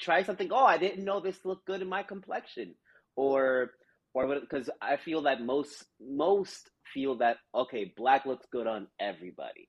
Try 0.00 0.24
something. 0.24 0.50
Oh, 0.52 0.64
I 0.64 0.78
didn't 0.78 1.04
know 1.04 1.20
this 1.20 1.44
looked 1.44 1.66
good 1.66 1.82
in 1.82 1.88
my 1.88 2.02
complexion, 2.02 2.74
or 3.16 3.72
or 4.14 4.40
because 4.40 4.70
I 4.82 4.96
feel 4.96 5.22
that 5.22 5.42
most 5.42 5.84
most 6.00 6.70
feel 6.94 7.16
that 7.18 7.38
okay, 7.54 7.92
black 7.96 8.26
looks 8.26 8.46
good 8.52 8.66
on 8.66 8.88
everybody. 9.00 9.68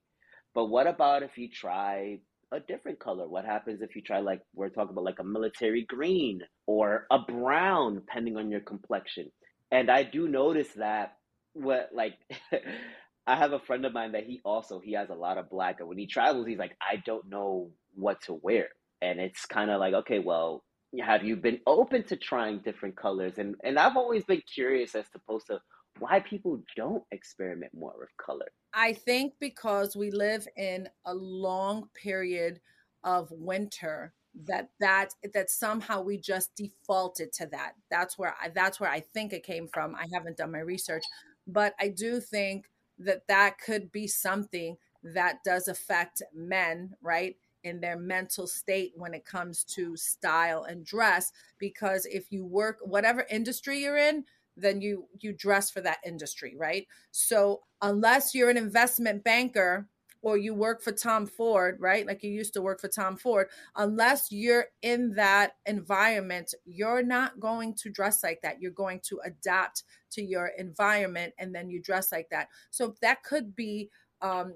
But 0.55 0.67
what 0.67 0.87
about 0.87 1.23
if 1.23 1.37
you 1.37 1.49
try 1.49 2.19
a 2.53 2.59
different 2.61 2.99
color? 2.99 3.27
What 3.29 3.45
happens 3.45 3.81
if 3.81 3.95
you 3.95 4.01
try 4.01 4.19
like 4.19 4.41
we're 4.55 4.69
talking 4.69 4.91
about 4.91 5.05
like 5.05 5.19
a 5.19 5.23
military 5.25 5.85
green 5.87 6.41
or 6.65 7.07
a 7.11 7.19
brown, 7.19 7.95
depending 7.95 8.37
on 8.37 8.49
your 8.51 8.61
complexion? 8.61 9.31
And 9.71 9.91
I 9.91 10.03
do 10.03 10.27
notice 10.27 10.69
that 10.77 11.13
what 11.53 11.89
like 11.93 12.15
I 13.27 13.35
have 13.35 13.51
a 13.53 13.59
friend 13.59 13.85
of 13.85 13.93
mine 13.93 14.13
that 14.13 14.23
he 14.25 14.39
also 14.45 14.79
he 14.79 14.93
has 14.93 15.09
a 15.09 15.15
lot 15.15 15.37
of 15.37 15.49
black, 15.49 15.79
and 15.79 15.89
when 15.89 15.97
he 15.97 16.07
travels, 16.07 16.47
he's 16.47 16.57
like, 16.59 16.77
I 16.81 16.97
don't 17.05 17.29
know 17.29 17.71
what 17.95 18.21
to 18.23 18.33
wear, 18.33 18.69
and 19.01 19.19
it's 19.19 19.45
kind 19.45 19.69
of 19.69 19.79
like, 19.79 19.93
okay, 19.93 20.19
well, 20.19 20.63
have 21.01 21.23
you 21.23 21.35
been 21.35 21.59
open 21.67 22.03
to 22.03 22.15
trying 22.15 22.59
different 22.59 22.95
colors? 22.95 23.33
And 23.37 23.55
and 23.63 23.77
I've 23.77 23.97
always 23.97 24.23
been 24.23 24.41
curious 24.53 24.95
as 24.95 25.05
opposed 25.13 25.47
to 25.47 25.59
why 25.99 26.19
people 26.19 26.61
don't 26.75 27.03
experiment 27.11 27.71
more 27.73 27.93
with 27.97 28.15
color. 28.17 28.47
I 28.73 28.93
think 28.93 29.33
because 29.39 29.95
we 29.95 30.11
live 30.11 30.47
in 30.55 30.87
a 31.05 31.13
long 31.13 31.89
period 31.95 32.59
of 33.03 33.29
winter 33.31 34.13
that 34.45 34.69
that 34.79 35.09
that 35.33 35.49
somehow 35.49 36.01
we 36.01 36.17
just 36.17 36.55
defaulted 36.55 37.33
to 37.33 37.47
that 37.47 37.73
that's 37.89 38.17
where 38.17 38.35
I, 38.41 38.49
that's 38.49 38.79
where 38.79 38.89
i 38.89 38.99
think 38.99 39.33
it 39.33 39.43
came 39.43 39.67
from 39.67 39.95
i 39.95 40.05
haven't 40.13 40.37
done 40.37 40.51
my 40.51 40.59
research 40.59 41.03
but 41.47 41.73
i 41.79 41.87
do 41.87 42.19
think 42.19 42.65
that 42.99 43.23
that 43.27 43.57
could 43.63 43.91
be 43.91 44.07
something 44.07 44.77
that 45.03 45.37
does 45.43 45.67
affect 45.67 46.21
men 46.35 46.91
right 47.01 47.35
in 47.63 47.79
their 47.79 47.97
mental 47.97 48.47
state 48.47 48.93
when 48.95 49.13
it 49.13 49.25
comes 49.25 49.63
to 49.63 49.95
style 49.95 50.63
and 50.63 50.85
dress 50.85 51.31
because 51.59 52.05
if 52.05 52.31
you 52.31 52.45
work 52.45 52.77
whatever 52.81 53.25
industry 53.29 53.79
you're 53.79 53.97
in 53.97 54.23
then 54.55 54.81
you 54.81 55.07
you 55.19 55.33
dress 55.33 55.69
for 55.69 55.81
that 55.81 55.99
industry 56.05 56.55
right 56.57 56.87
so 57.11 57.61
unless 57.81 58.33
you're 58.33 58.49
an 58.49 58.57
investment 58.57 59.23
banker 59.23 59.87
or 60.21 60.37
you 60.37 60.53
work 60.53 60.81
for 60.81 60.91
Tom 60.91 61.25
Ford, 61.25 61.77
right? 61.79 62.05
Like 62.05 62.23
you 62.23 62.31
used 62.31 62.53
to 62.53 62.61
work 62.61 62.81
for 62.81 62.87
Tom 62.87 63.17
Ford, 63.17 63.47
unless 63.75 64.31
you're 64.31 64.65
in 64.81 65.13
that 65.13 65.53
environment, 65.65 66.53
you're 66.65 67.03
not 67.03 67.39
going 67.39 67.73
to 67.75 67.89
dress 67.89 68.23
like 68.23 68.41
that. 68.41 68.61
You're 68.61 68.71
going 68.71 68.99
to 69.05 69.19
adapt 69.23 69.83
to 70.11 70.21
your 70.21 70.47
environment 70.57 71.33
and 71.37 71.53
then 71.53 71.69
you 71.69 71.81
dress 71.81 72.11
like 72.11 72.29
that. 72.31 72.49
So 72.71 72.95
that 73.01 73.23
could 73.23 73.55
be 73.55 73.89
um 74.21 74.55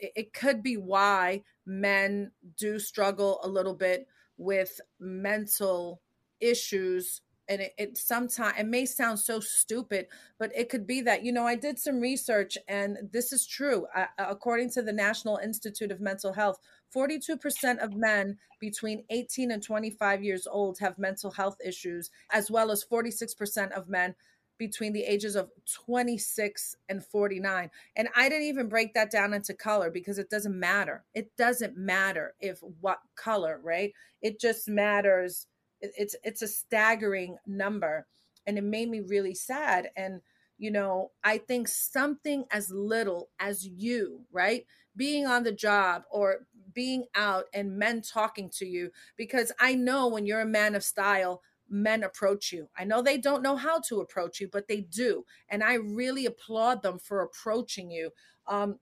it 0.00 0.32
could 0.32 0.62
be 0.62 0.76
why 0.76 1.42
men 1.66 2.30
do 2.56 2.78
struggle 2.78 3.40
a 3.42 3.48
little 3.48 3.74
bit 3.74 4.06
with 4.36 4.80
mental 5.00 6.00
issues 6.40 7.20
and 7.48 7.62
it, 7.62 7.72
it 7.78 7.98
sometimes 7.98 8.54
it 8.58 8.66
may 8.66 8.84
sound 8.84 9.18
so 9.18 9.40
stupid 9.40 10.06
but 10.38 10.52
it 10.54 10.68
could 10.68 10.86
be 10.86 11.00
that 11.00 11.24
you 11.24 11.32
know 11.32 11.46
i 11.46 11.54
did 11.54 11.78
some 11.78 12.00
research 12.00 12.56
and 12.68 12.98
this 13.12 13.32
is 13.32 13.46
true 13.46 13.86
uh, 13.96 14.06
according 14.18 14.70
to 14.70 14.82
the 14.82 14.92
national 14.92 15.38
institute 15.38 15.90
of 15.90 16.00
mental 16.00 16.32
health 16.32 16.58
42% 16.94 17.78
of 17.78 17.94
men 17.94 18.38
between 18.60 19.04
18 19.10 19.50
and 19.50 19.62
25 19.62 20.24
years 20.24 20.46
old 20.46 20.78
have 20.78 20.98
mental 20.98 21.30
health 21.30 21.56
issues 21.64 22.10
as 22.32 22.50
well 22.50 22.70
as 22.70 22.84
46% 22.84 23.72
of 23.72 23.88
men 23.88 24.14
between 24.58 24.92
the 24.92 25.04
ages 25.04 25.36
of 25.36 25.50
26 25.86 26.76
and 26.88 27.04
49 27.04 27.70
and 27.96 28.08
i 28.16 28.28
didn't 28.28 28.44
even 28.46 28.68
break 28.68 28.94
that 28.94 29.10
down 29.10 29.32
into 29.32 29.54
color 29.54 29.90
because 29.90 30.18
it 30.18 30.30
doesn't 30.30 30.58
matter. 30.58 31.04
It 31.14 31.30
doesn't 31.36 31.76
matter 31.76 32.34
if 32.40 32.60
what 32.80 32.98
color 33.16 33.60
right? 33.62 33.92
It 34.22 34.40
just 34.40 34.68
matters. 34.68 35.46
It's 35.80 36.16
it's 36.24 36.42
a 36.42 36.48
staggering 36.48 37.36
number. 37.46 38.06
And 38.46 38.58
it 38.58 38.64
made 38.64 38.88
me 38.88 39.00
really 39.00 39.34
sad. 39.34 39.90
And 39.96 40.20
you 40.60 40.72
know 40.72 41.12
i 41.22 41.38
think 41.38 41.68
something 41.68 42.44
as 42.50 42.70
little 42.70 43.28
as 43.38 43.66
you 43.66 44.22
right? 44.32 44.66
Being 44.96 45.26
on 45.26 45.44
the 45.44 45.52
job 45.52 46.02
or 46.10 46.46
being 46.74 47.04
out 47.14 47.44
and 47.54 47.78
men 47.78 48.02
talking 48.02 48.50
to 48.50 48.66
you 48.66 48.90
because 49.16 49.52
i 49.60 49.74
know 49.74 50.08
when 50.08 50.26
you're 50.26 50.40
a 50.40 50.46
man 50.46 50.74
of 50.74 50.82
style 50.84 51.42
men 51.68 52.02
approach 52.02 52.52
you 52.52 52.68
i 52.76 52.84
know 52.84 53.02
they 53.02 53.18
don't 53.18 53.42
know 53.42 53.56
how 53.56 53.78
to 53.80 54.00
approach 54.00 54.40
you 54.40 54.48
but 54.50 54.68
they 54.68 54.80
do 54.80 55.24
and 55.48 55.62
i 55.62 55.74
really 55.74 56.26
applaud 56.26 56.82
them 56.82 56.98
for 56.98 57.22
approaching 57.22 57.90
you 57.90 58.10
um, 58.46 58.78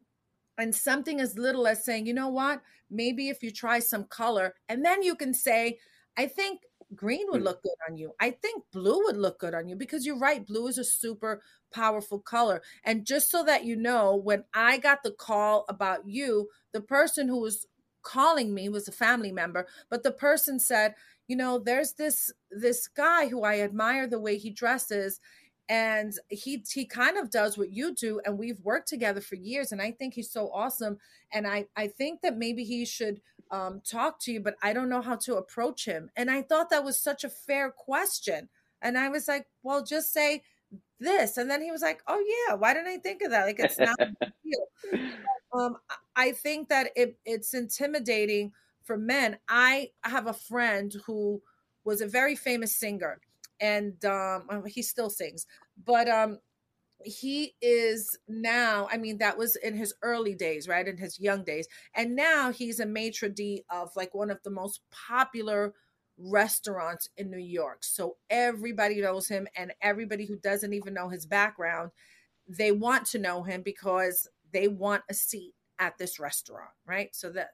and 0.59 0.75
something 0.75 1.21
as 1.21 1.37
little 1.37 1.67
as 1.67 1.85
saying 1.85 2.07
you 2.07 2.15
know 2.15 2.29
what 2.29 2.63
maybe 2.91 3.29
if 3.29 3.43
you 3.43 3.51
try 3.51 3.79
some 3.79 4.05
color 4.05 4.55
and 4.69 4.85
then 4.85 5.03
you 5.03 5.15
can 5.15 5.35
say 5.35 5.79
i 6.17 6.27
think 6.27 6.61
green 6.95 7.27
would 7.31 7.41
mm. 7.41 7.45
look 7.45 7.63
good 7.63 7.77
on 7.89 7.97
you. 7.97 8.13
I 8.21 8.31
think 8.31 8.63
blue 8.73 9.05
would 9.05 9.17
look 9.17 9.39
good 9.39 9.55
on 9.55 9.69
you 9.69 9.77
because 9.77 10.07
you're 10.07 10.19
right. 10.19 10.47
Blue 10.47 10.69
is 10.69 10.79
a 10.79 10.85
super 10.85 11.43
powerful 11.73 12.21
color. 12.21 12.63
And 12.85 13.07
just 13.07 13.31
so 13.31 13.43
that 13.45 13.65
you 13.65 13.77
know, 13.77 14.15
when 14.15 14.45
I 14.55 14.79
got 14.79 15.03
the 15.03 15.11
call 15.11 15.65
about 15.69 16.07
you, 16.07 16.49
the 16.73 16.81
person 16.81 17.29
who 17.29 17.41
was 17.41 17.67
calling 18.07 18.55
me 18.55 18.69
was 18.69 18.87
a 18.87 18.93
family 18.93 19.33
member, 19.33 19.67
but 19.91 20.03
the 20.03 20.13
person 20.13 20.61
said, 20.61 20.95
you 21.27 21.37
know, 21.37 21.59
there's 21.59 21.95
this 21.95 22.33
this 22.51 22.87
guy 22.87 23.27
who 23.27 23.43
I 23.43 23.61
admire 23.61 24.07
the 24.07 24.21
way 24.21 24.39
he 24.39 24.51
dresses 24.51 25.21
and 25.69 26.17
he 26.29 26.65
he 26.73 26.85
kind 26.87 27.17
of 27.17 27.31
does 27.31 27.59
what 27.59 27.73
you 27.73 27.93
do 27.93 28.21
and 28.25 28.39
we've 28.39 28.61
worked 28.61 28.89
together 28.89 29.21
for 29.21 29.35
years 29.35 29.73
and 29.73 29.83
I 29.83 29.91
think 29.91 30.15
he's 30.15 30.31
so 30.31 30.49
awesome 30.53 30.99
and 31.33 31.45
I 31.45 31.67
I 31.77 31.89
think 31.89 32.21
that 32.21 32.37
maybe 32.39 32.63
he 32.63 32.85
should 32.85 33.21
um, 33.51 33.81
talk 33.89 34.21
to 34.21 34.33
you, 34.33 34.41
but 34.41 34.57
I 34.63 34.73
don't 34.73 34.89
know 34.89 35.03
how 35.03 35.17
to 35.17 35.37
approach 35.37 35.85
him. 35.85 36.11
And 36.17 36.31
I 36.31 36.43
thought 36.43 36.71
that 36.71 36.85
was 36.85 36.99
such 36.99 37.25
a 37.25 37.29
fair 37.29 37.71
question. 37.71 38.49
And 38.83 38.99
I 38.99 39.09
was 39.09 39.29
like, 39.29 39.47
well, 39.63 39.85
just 39.85 40.13
say 40.13 40.43
this. 40.99 41.37
And 41.37 41.51
then 41.51 41.63
he 41.63 41.71
was 41.71 41.83
like, 41.83 42.03
oh, 42.07 42.23
yeah, 42.49 42.55
why 42.55 42.75
didn't 42.75 42.89
I 42.89 42.99
think 42.99 43.23
of 43.23 43.31
that? 43.31 43.47
Like, 43.47 43.61
it's 43.61 43.79
not. 43.79 43.97
Um, 45.53 45.77
I 46.15 46.33
think 46.33 46.69
that 46.69 46.91
it, 46.97 47.17
it's 47.25 47.55
intimidating 47.55 48.53
for 48.83 48.99
men. 48.99 49.39
I 49.49 49.91
have 50.03 50.27
a 50.27 50.35
friend 50.35 50.95
who 51.07 51.41
was 51.85 52.03
a 52.03 52.07
very 52.07 52.37
famous 52.37 52.77
singer 52.77 53.21
and 53.59 54.05
um, 54.05 54.65
he 54.67 54.83
still 54.83 55.09
sings, 55.09 55.47
but 55.83 56.09
um, 56.11 56.41
he 57.05 57.55
is 57.61 58.19
now 58.27 58.89
i 58.91 58.97
mean 58.97 59.19
that 59.19 59.37
was 59.37 59.57
in 59.57 59.77
his 59.77 59.95
early 60.03 60.35
days 60.35 60.67
right 60.67 60.89
in 60.89 60.97
his 60.97 61.21
young 61.21 61.45
days 61.45 61.69
and 61.95 62.17
now 62.17 62.51
he's 62.51 62.81
a 62.81 62.87
maitre 62.87 63.29
d 63.29 63.63
of 63.71 63.91
like 63.97 64.15
one 64.15 64.31
of 64.31 64.43
the 64.43 64.51
most 64.51 64.81
popular 64.91 65.75
restaurants 66.19 67.09
in 67.17 67.31
new 67.31 67.39
york. 67.39 67.85
So 67.85 68.17
everybody 68.31 69.01
knows 69.01 69.29
him 69.29 69.47
and 69.57 69.73
everybody 69.83 70.27
who 70.27 70.37
doesn't 70.37 70.73
even 70.73 70.95
know 70.95 71.09
his 71.09 71.27
background 71.27 71.91
they 72.49 72.71
want 72.73 73.07
to 73.07 73.19
know 73.19 73.43
him 73.43 73.63
because 73.63 74.29
they 74.53 74.69
want 74.69 75.03
a 75.11 75.15
seat 75.15 75.55
at 75.79 75.99
this 75.99 76.19
restaurant 76.19 76.71
right? 76.87 77.15
So 77.15 77.31
that 77.31 77.51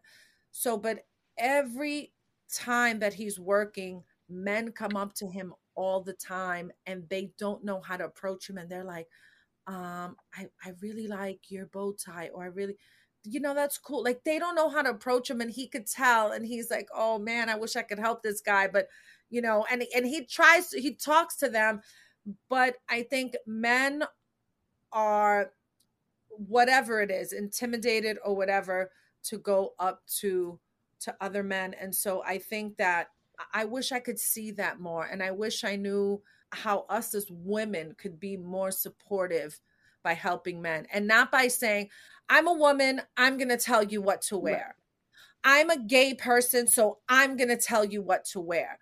so 0.50 0.76
but 0.76 1.04
every 1.38 2.12
time 2.52 2.98
that 3.00 3.14
he's 3.14 3.40
working 3.40 4.04
men 4.28 4.72
come 4.72 4.96
up 4.96 5.14
to 5.14 5.28
him 5.28 5.54
all 5.74 6.02
the 6.02 6.12
time 6.12 6.70
and 6.86 7.08
they 7.08 7.32
don't 7.38 7.64
know 7.64 7.80
how 7.80 7.96
to 7.96 8.04
approach 8.04 8.48
him 8.48 8.58
and 8.58 8.68
they're 8.70 8.84
like 8.84 9.08
um 9.66 10.16
i 10.34 10.46
i 10.64 10.72
really 10.80 11.06
like 11.06 11.50
your 11.50 11.66
bow 11.66 11.92
tie 11.92 12.28
or 12.34 12.42
i 12.42 12.46
really 12.46 12.76
you 13.24 13.40
know 13.40 13.54
that's 13.54 13.78
cool 13.78 14.02
like 14.02 14.24
they 14.24 14.38
don't 14.38 14.54
know 14.54 14.68
how 14.68 14.82
to 14.82 14.90
approach 14.90 15.30
him 15.30 15.40
and 15.40 15.50
he 15.50 15.66
could 15.66 15.86
tell 15.86 16.32
and 16.32 16.46
he's 16.46 16.70
like 16.70 16.88
oh 16.94 17.18
man 17.18 17.48
i 17.48 17.54
wish 17.54 17.76
i 17.76 17.82
could 17.82 17.98
help 17.98 18.22
this 18.22 18.40
guy 18.40 18.66
but 18.66 18.88
you 19.30 19.40
know 19.40 19.64
and 19.70 19.84
and 19.94 20.06
he 20.06 20.24
tries 20.24 20.72
he 20.72 20.94
talks 20.94 21.36
to 21.36 21.48
them 21.48 21.80
but 22.48 22.76
i 22.88 23.02
think 23.02 23.36
men 23.46 24.02
are 24.92 25.52
whatever 26.30 27.00
it 27.00 27.10
is 27.10 27.32
intimidated 27.32 28.18
or 28.24 28.34
whatever 28.34 28.90
to 29.22 29.38
go 29.38 29.72
up 29.78 30.02
to 30.06 30.58
to 30.98 31.14
other 31.20 31.42
men 31.42 31.74
and 31.80 31.94
so 31.94 32.22
i 32.24 32.38
think 32.38 32.76
that 32.76 33.08
i 33.54 33.64
wish 33.64 33.92
i 33.92 34.00
could 34.00 34.18
see 34.18 34.50
that 34.50 34.80
more 34.80 35.04
and 35.06 35.22
i 35.22 35.30
wish 35.30 35.64
i 35.64 35.76
knew 35.76 36.20
how 36.50 36.84
us 36.88 37.14
as 37.14 37.26
women 37.30 37.94
could 37.98 38.20
be 38.20 38.36
more 38.36 38.70
supportive 38.70 39.58
by 40.02 40.14
helping 40.14 40.60
men 40.60 40.86
and 40.92 41.06
not 41.06 41.30
by 41.30 41.48
saying, 41.48 41.88
I'm 42.28 42.46
a 42.46 42.52
woman, 42.52 43.02
I'm 43.16 43.36
going 43.36 43.48
to 43.48 43.56
tell 43.56 43.82
you 43.82 44.00
what 44.00 44.22
to 44.22 44.38
wear. 44.38 44.76
I'm 45.44 45.70
a 45.70 45.78
gay 45.78 46.14
person, 46.14 46.66
so 46.66 46.98
I'm 47.08 47.36
going 47.36 47.48
to 47.48 47.56
tell 47.56 47.84
you 47.84 48.00
what 48.00 48.24
to 48.26 48.40
wear. 48.40 48.78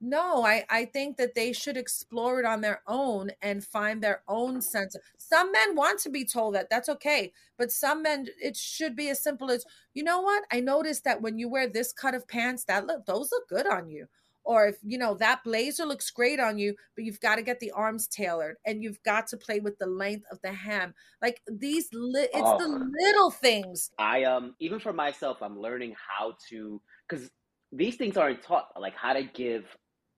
No, 0.00 0.44
I, 0.44 0.64
I 0.70 0.84
think 0.84 1.16
that 1.16 1.34
they 1.34 1.52
should 1.52 1.76
explore 1.76 2.38
it 2.38 2.46
on 2.46 2.60
their 2.60 2.82
own 2.86 3.30
and 3.42 3.64
find 3.64 4.00
their 4.00 4.22
own 4.28 4.60
sense. 4.60 4.96
Some 5.16 5.50
men 5.50 5.74
want 5.74 5.98
to 6.00 6.10
be 6.10 6.24
told 6.24 6.54
that. 6.54 6.70
That's 6.70 6.88
okay. 6.88 7.32
But 7.58 7.72
some 7.72 8.02
men, 8.04 8.28
it 8.40 8.56
should 8.56 8.94
be 8.94 9.08
as 9.08 9.22
simple 9.22 9.50
as, 9.50 9.66
you 9.94 10.04
know 10.04 10.20
what? 10.20 10.44
I 10.52 10.60
noticed 10.60 11.02
that 11.04 11.20
when 11.20 11.36
you 11.36 11.48
wear 11.48 11.68
this 11.68 11.92
cut 11.92 12.14
of 12.14 12.28
pants, 12.28 12.64
that 12.64 12.86
look, 12.86 13.06
those 13.06 13.30
look 13.32 13.48
good 13.48 13.66
on 13.66 13.88
you 13.88 14.06
or 14.48 14.66
if 14.66 14.76
you 14.82 14.98
know 14.98 15.14
that 15.14 15.44
blazer 15.44 15.84
looks 15.84 16.10
great 16.10 16.40
on 16.40 16.58
you 16.58 16.74
but 16.96 17.04
you've 17.04 17.20
got 17.20 17.36
to 17.36 17.42
get 17.42 17.60
the 17.60 17.70
arms 17.70 18.08
tailored 18.08 18.56
and 18.66 18.82
you've 18.82 19.00
got 19.04 19.28
to 19.28 19.36
play 19.36 19.60
with 19.60 19.78
the 19.78 19.86
length 19.86 20.24
of 20.32 20.40
the 20.42 20.52
hem. 20.52 20.94
Like 21.22 21.40
these 21.46 21.88
li- 21.92 22.28
it's 22.32 22.42
oh, 22.42 22.58
the 22.58 22.90
little 23.00 23.30
things. 23.30 23.90
I 23.98 24.24
um 24.24 24.54
even 24.58 24.80
for 24.80 24.92
myself 24.92 25.38
i'm 25.42 25.60
learning 25.60 25.94
how 25.96 26.34
to 26.48 26.80
because 27.08 27.30
these 27.70 27.96
things 27.96 28.16
aren't 28.16 28.42
taught 28.42 28.68
like 28.80 28.96
how 28.96 29.12
to 29.12 29.22
give 29.22 29.64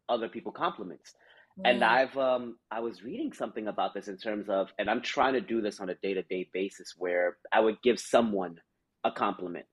other 0.09 0.29
people 0.29 0.53
compliments. 0.53 1.12
Mm. 1.59 1.71
and 1.71 1.85
i've 1.85 2.16
um 2.16 2.57
i 2.71 2.79
was 2.79 3.03
reading 3.03 3.33
something 3.33 3.66
about 3.66 3.93
this 3.93 4.07
in 4.07 4.16
terms 4.16 4.49
of 4.49 4.73
and 4.79 4.88
i'm 4.88 5.03
trying 5.03 5.35
to 5.35 5.40
do 5.40 5.61
this 5.61 5.81
on 5.81 5.90
a 5.90 5.97
day-to-day 5.97 6.49
basis 6.53 6.95
where 6.97 7.38
i 7.53 7.59
would 7.59 7.83
give 7.83 7.99
someone 7.99 8.55
a 9.03 9.11
compliment. 9.11 9.64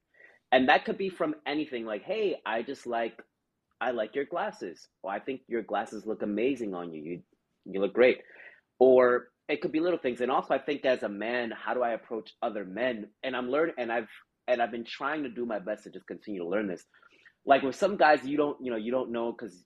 And 0.54 0.70
that 0.70 0.86
could 0.86 0.98
be 0.98 1.10
from 1.10 1.36
anything 1.46 1.86
like 1.86 2.04
hey 2.04 2.38
i 2.46 2.63
just 2.63 2.88
like 2.88 3.22
I 3.79 3.91
like 3.91 4.15
your 4.15 4.25
glasses. 4.25 4.87
I 5.07 5.19
think 5.19 5.41
your 5.47 5.61
glasses 5.61 6.05
look 6.05 6.21
amazing 6.21 6.73
on 6.73 6.91
you. 6.93 7.03
You 7.03 7.21
you 7.65 7.81
look 7.81 7.93
great. 7.93 8.19
Or 8.79 9.29
it 9.49 9.61
could 9.61 9.71
be 9.71 9.79
little 9.79 9.99
things. 9.99 10.21
And 10.21 10.31
also 10.31 10.53
I 10.53 10.59
think 10.59 10.85
as 10.85 11.03
a 11.03 11.09
man, 11.09 11.51
how 11.51 11.73
do 11.73 11.83
I 11.83 11.91
approach 11.91 12.33
other 12.41 12.65
men? 12.65 13.07
And 13.23 13.35
I'm 13.35 13.49
learning 13.49 13.75
and 13.77 13.91
I've 13.91 14.09
and 14.47 14.61
I've 14.61 14.71
been 14.71 14.85
trying 14.85 15.23
to 15.23 15.29
do 15.29 15.45
my 15.45 15.59
best 15.59 15.83
to 15.83 15.91
just 15.91 16.07
continue 16.07 16.41
to 16.41 16.47
learn 16.47 16.67
this. 16.67 16.83
Like 17.45 17.61
with 17.63 17.75
some 17.75 17.97
guys 17.97 18.25
you 18.25 18.37
don't, 18.37 18.57
you 18.61 18.71
know, 18.71 18.77
you 18.77 18.91
don't 18.91 19.11
know 19.11 19.31
because 19.31 19.65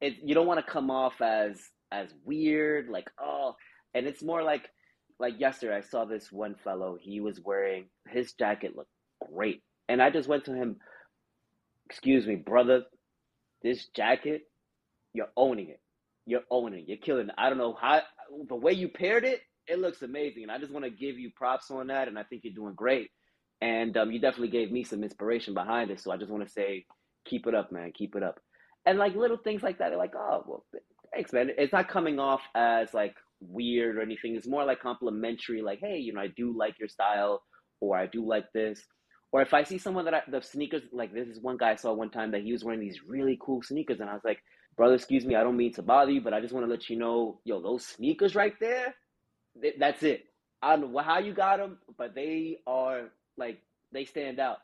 it 0.00 0.14
you 0.24 0.34
don't 0.34 0.46
want 0.46 0.64
to 0.64 0.72
come 0.72 0.90
off 0.90 1.20
as 1.20 1.60
as 1.92 2.12
weird, 2.24 2.88
like, 2.88 3.08
oh 3.20 3.54
and 3.94 4.06
it's 4.06 4.22
more 4.22 4.42
like 4.42 4.68
like 5.20 5.38
yesterday 5.38 5.76
I 5.76 5.80
saw 5.80 6.04
this 6.04 6.32
one 6.32 6.56
fellow, 6.64 6.98
he 7.00 7.20
was 7.20 7.40
wearing 7.40 7.86
his 8.08 8.32
jacket 8.32 8.76
looked 8.76 8.90
great. 9.32 9.62
And 9.88 10.02
I 10.02 10.10
just 10.10 10.28
went 10.28 10.44
to 10.46 10.54
him, 10.54 10.76
excuse 11.88 12.26
me, 12.26 12.36
brother, 12.36 12.82
this 13.64 13.86
jacket, 13.96 14.42
you're 15.12 15.30
owning 15.36 15.70
it. 15.70 15.80
You're 16.26 16.44
owning 16.50 16.80
it. 16.80 16.88
You're 16.88 16.98
killing 16.98 17.28
it. 17.28 17.34
I 17.36 17.48
don't 17.48 17.58
know 17.58 17.76
how 17.80 18.02
the 18.48 18.54
way 18.54 18.72
you 18.72 18.88
paired 18.88 19.24
it, 19.24 19.40
it 19.66 19.80
looks 19.80 20.02
amazing. 20.02 20.44
And 20.44 20.52
I 20.52 20.58
just 20.58 20.72
want 20.72 20.84
to 20.84 20.90
give 20.90 21.18
you 21.18 21.30
props 21.34 21.70
on 21.70 21.88
that. 21.88 22.06
And 22.06 22.18
I 22.18 22.22
think 22.22 22.42
you're 22.44 22.54
doing 22.54 22.74
great. 22.74 23.10
And 23.60 23.96
um, 23.96 24.12
you 24.12 24.20
definitely 24.20 24.48
gave 24.48 24.70
me 24.70 24.84
some 24.84 25.02
inspiration 25.02 25.54
behind 25.54 25.90
it. 25.90 26.00
So 26.00 26.12
I 26.12 26.16
just 26.16 26.30
want 26.30 26.46
to 26.46 26.52
say, 26.52 26.84
keep 27.24 27.46
it 27.46 27.54
up, 27.54 27.72
man. 27.72 27.92
Keep 27.94 28.14
it 28.14 28.22
up. 28.22 28.38
And 28.86 28.98
like 28.98 29.14
little 29.14 29.38
things 29.38 29.62
like 29.62 29.78
that, 29.78 29.88
they're 29.88 29.98
like, 29.98 30.14
oh, 30.14 30.44
well, 30.46 30.64
thanks, 31.12 31.32
man. 31.32 31.50
It's 31.56 31.72
not 31.72 31.88
coming 31.88 32.18
off 32.18 32.42
as 32.54 32.92
like 32.92 33.14
weird 33.40 33.96
or 33.96 34.02
anything. 34.02 34.34
It's 34.34 34.46
more 34.46 34.64
like 34.64 34.80
complimentary, 34.80 35.62
like, 35.62 35.80
hey, 35.80 35.96
you 35.96 36.12
know, 36.12 36.20
I 36.20 36.28
do 36.28 36.54
like 36.56 36.78
your 36.78 36.88
style, 36.88 37.42
or 37.80 37.96
I 37.96 38.06
do 38.06 38.26
like 38.26 38.46
this. 38.52 38.82
Or 39.34 39.42
if 39.42 39.52
I 39.52 39.64
see 39.64 39.78
someone 39.78 40.04
that 40.04 40.14
I, 40.14 40.22
the 40.28 40.40
sneakers, 40.40 40.82
like 40.92 41.12
this 41.12 41.26
is 41.26 41.40
one 41.40 41.56
guy 41.56 41.72
I 41.72 41.74
saw 41.74 41.92
one 41.92 42.08
time 42.08 42.30
that 42.30 42.42
he 42.42 42.52
was 42.52 42.62
wearing 42.62 42.78
these 42.78 43.00
really 43.04 43.36
cool 43.42 43.62
sneakers, 43.62 43.98
and 43.98 44.08
I 44.08 44.14
was 44.14 44.22
like, 44.24 44.38
brother, 44.76 44.94
excuse 44.94 45.24
me, 45.24 45.34
I 45.34 45.42
don't 45.42 45.56
mean 45.56 45.72
to 45.72 45.82
bother 45.82 46.12
you, 46.12 46.20
but 46.20 46.32
I 46.32 46.40
just 46.40 46.54
want 46.54 46.64
to 46.64 46.70
let 46.70 46.88
you 46.88 46.96
know, 46.96 47.40
yo, 47.42 47.60
those 47.60 47.84
sneakers 47.84 48.36
right 48.36 48.54
there, 48.60 48.94
th- 49.60 49.74
that's 49.80 50.04
it. 50.04 50.26
I 50.62 50.76
don't 50.76 50.92
know 50.92 50.98
how 51.00 51.18
you 51.18 51.34
got 51.34 51.56
them, 51.58 51.78
but 51.98 52.14
they 52.14 52.60
are 52.68 53.10
like 53.36 53.60
they 53.90 54.04
stand 54.04 54.38
out. 54.38 54.58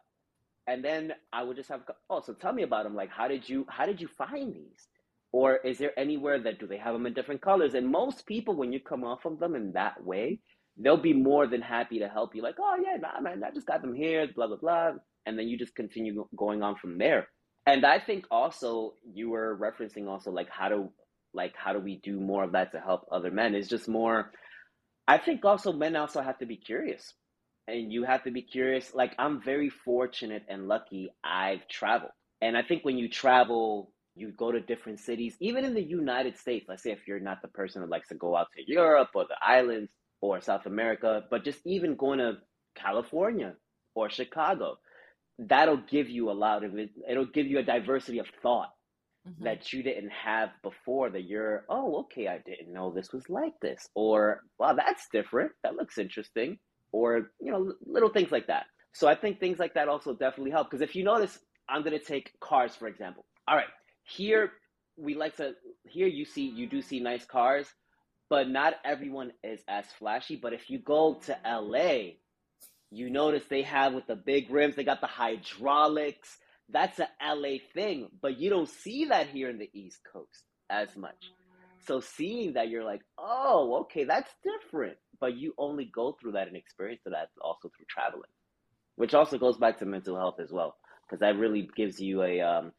And 0.69 0.85
then 0.85 1.15
I 1.33 1.43
would 1.43 1.57
just 1.57 1.69
have, 1.69 1.81
oh, 2.09 2.23
so 2.25 2.33
tell 2.35 2.53
me 2.53 2.63
about 2.63 2.85
them. 2.85 2.95
Like, 2.95 3.11
how 3.11 3.27
did 3.27 3.49
you 3.49 3.67
how 3.69 3.87
did 3.87 4.01
you 4.01 4.07
find 4.07 4.55
these? 4.55 4.87
Or 5.33 5.57
is 5.57 5.79
there 5.79 5.99
anywhere 5.99 6.39
that 6.39 6.61
do 6.61 6.69
they 6.69 6.79
have 6.79 6.93
them 6.93 7.07
in 7.07 7.15
different 7.15 7.43
colors? 7.43 7.75
And 7.75 7.89
most 7.89 8.25
people, 8.25 8.55
when 8.55 8.73
you 8.73 8.79
come 8.79 9.03
off 9.03 9.25
of 9.25 9.41
them 9.41 9.57
in 9.57 9.73
that 9.73 10.05
way, 10.05 10.39
they'll 10.81 10.97
be 10.97 11.13
more 11.13 11.47
than 11.47 11.61
happy 11.61 11.99
to 11.99 12.09
help 12.09 12.35
you. 12.35 12.43
Like, 12.43 12.57
oh 12.59 12.77
yeah, 12.83 12.97
nah, 12.97 13.21
man, 13.21 13.45
I 13.45 13.51
just 13.51 13.67
got 13.67 13.83
them 13.83 13.95
here, 13.95 14.27
blah 14.35 14.47
blah 14.47 14.57
blah, 14.57 14.93
and 15.27 15.39
then 15.39 15.49
you 15.49 15.59
just 15.59 15.75
continue 15.75 16.27
going 16.37 16.63
on 16.63 16.77
from 16.77 16.99
there. 16.99 17.29
And 17.67 17.85
I 17.85 18.01
think 18.01 18.27
also 18.31 18.95
you 19.05 19.31
were 19.31 19.59
referencing 19.61 20.09
also 20.09 20.31
like 20.31 20.49
how 20.49 20.69
to 20.69 20.89
like 21.35 21.55
how 21.57 21.73
do 21.73 21.79
we 21.79 22.01
do 22.03 22.19
more 22.19 22.45
of 22.45 22.53
that 22.53 22.73
to 22.73 22.81
help 22.81 23.07
other 23.13 23.31
men? 23.31 23.55
It's 23.55 23.69
just 23.69 23.89
more. 23.89 24.33
I 25.07 25.19
think 25.19 25.45
also 25.45 25.73
men 25.73 25.97
also 25.97 26.23
have 26.23 26.39
to 26.39 26.47
be 26.47 26.57
curious, 26.57 27.13
and 27.69 27.93
you 27.93 28.05
have 28.05 28.25
to 28.25 28.31
be 28.31 28.43
curious. 28.43 28.95
Like 28.95 29.15
I'm 29.19 29.43
very 29.43 29.71
fortunate 29.71 30.45
and 30.49 30.67
lucky. 30.69 31.11
I've 31.23 31.69
traveled, 31.69 32.13
and 32.41 32.57
I 32.57 32.63
think 32.63 32.85
when 32.85 32.99
you 32.99 33.09
travel 33.09 33.93
you 34.17 34.33
go 34.33 34.51
to 34.51 34.61
different 34.61 34.99
cities, 34.99 35.37
even 35.41 35.65
in 35.65 35.73
the 35.73 35.83
United 35.83 36.37
States. 36.37 36.67
Let's 36.69 36.83
say 36.83 36.91
if 36.91 37.07
you're 37.07 37.21
not 37.21 37.43
the 37.43 37.49
person 37.49 37.81
that 37.81 37.91
likes 37.91 38.09
to 38.09 38.17
go 38.17 38.37
out 38.37 38.49
to 38.57 38.63
Europe 38.67 39.11
or 39.15 39.25
the 39.25 39.37
islands 39.41 39.91
or 40.21 40.41
South 40.41 40.67
America, 40.67 41.25
but 41.31 41.45
just 41.45 41.61
even 41.65 41.97
going 41.97 42.19
to 42.19 42.39
California 42.75 43.55
or 43.95 44.11
Chicago, 44.11 44.79
that'll 45.39 45.83
give 45.91 46.09
you 46.09 46.31
a 46.31 46.33
lot 46.33 46.65
of 46.65 46.77
it. 46.77 46.91
It'll 47.09 47.27
give 47.27 47.47
you 47.47 47.59
a 47.59 47.63
diversity 47.63 48.19
of 48.19 48.27
thought 48.43 48.71
mm-hmm. 49.29 49.45
that 49.45 49.73
you 49.73 49.83
didn't 49.83 50.11
have 50.11 50.51
before. 50.63 51.11
That 51.11 51.25
you're, 51.25 51.65
oh, 51.69 52.01
okay, 52.01 52.29
I 52.29 52.39
didn't 52.39 52.73
know 52.73 52.93
this 52.93 53.13
was 53.13 53.29
like 53.29 53.55
this, 53.61 53.89
or 53.95 54.43
wow, 54.59 54.75
that's 54.75 55.09
different. 55.13 55.53
That 55.63 55.77
looks 55.77 55.99
interesting, 55.99 56.59
or 56.93 57.31
you 57.41 57.53
know, 57.53 57.73
little 57.87 58.11
things 58.11 58.31
like 58.31 58.47
that. 58.49 58.67
So 58.93 59.09
I 59.09 59.15
think 59.15 59.39
things 59.39 59.59
like 59.59 59.75
that 59.75 59.89
also 59.89 60.15
definitely 60.15 60.51
help 60.51 60.71
because 60.71 60.83
if 60.83 60.97
you 60.97 61.05
notice, 61.05 61.39
I'm 61.69 61.83
going 61.83 61.99
to 61.99 62.05
take 62.05 62.33
cars 62.41 62.75
for 62.75 62.89
example. 62.89 63.25
All 63.49 63.57
right, 63.57 63.69
here 64.05 64.53
we 64.97 65.15
like 65.15 65.37
to 65.37 65.53
here 65.85 66.07
you 66.07 66.25
see 66.25 66.47
you 66.49 66.67
do 66.67 66.83
see 66.83 67.01
nice 67.01 67.25
cars, 67.25 67.67
but 68.31 68.49
not 68.49 68.75
everyone 68.85 69.33
is 69.45 69.61
as 69.69 69.85
flashy. 69.99 70.37
But 70.37 70.55
if 70.55 70.71
you 70.71 70.79
go 70.79 71.21
to 71.27 71.37
LA, 71.45 72.13
you 72.91 73.11
notice 73.11 73.45
they 73.51 73.63
have 73.63 73.93
with 73.93 74.07
the 74.07 74.17
big 74.17 74.51
rims, 74.51 74.77
they 74.77 74.85
got 74.85 75.01
the 75.03 75.09
hydraulics. 75.09 76.39
That's 76.71 77.01
a 77.01 77.09
LA 77.23 77.59
thing, 77.75 78.09
but 78.23 78.39
you 78.39 78.49
don't 78.49 78.69
see 78.69 79.07
that 79.07 79.29
here 79.29 79.51
in 79.51 79.59
the 79.59 79.69
East 79.75 80.01
Coast 80.13 80.45
as 80.71 80.97
much. 80.97 81.33
So 81.87 82.01
seeing 82.01 82.53
that, 82.55 82.69
you're 82.69 82.85
like, 82.85 83.01
oh, 83.19 83.81
okay, 83.83 84.05
that's 84.05 84.31
different. 84.45 84.97
But 85.19 85.37
you 85.37 85.53
only 85.59 85.91
go 85.93 86.17
through 86.21 86.33
that 86.33 86.47
and 86.47 86.57
experience 86.57 87.03
that 87.07 87.31
also 87.43 87.71
through 87.77 87.87
traveling, 87.89 88.31
which 88.95 89.15
also 89.15 89.39
goes 89.39 89.57
back 89.59 89.79
to 89.79 89.87
mental 89.87 90.17
health 90.17 90.37
as 90.41 90.53
well, 90.53 90.77
because 91.07 91.21
that 91.21 91.37
really 91.37 91.69
gives 91.77 92.01
you 92.01 92.23
a 92.23 92.41
um, 92.41 92.73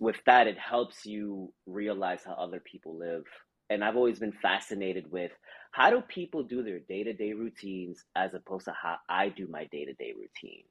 with 0.00 0.16
that, 0.26 0.48
it 0.48 0.58
helps 0.58 1.06
you 1.06 1.52
realize 1.66 2.22
how 2.24 2.32
other 2.32 2.60
people 2.60 2.98
live. 2.98 3.24
And 3.70 3.82
I've 3.84 3.96
always 3.96 4.18
been 4.18 4.32
fascinated 4.32 5.10
with 5.10 5.30
how 5.72 5.90
do 5.90 6.02
people 6.02 6.42
do 6.42 6.62
their 6.62 6.80
day 6.80 7.04
to 7.04 7.12
day 7.12 7.32
routines 7.32 8.04
as 8.16 8.34
opposed 8.34 8.66
to 8.66 8.72
how 8.72 8.96
I 9.08 9.28
do 9.28 9.46
my 9.48 9.64
day 9.72 9.84
to 9.86 9.94
day 9.94 10.12
routine, 10.18 10.64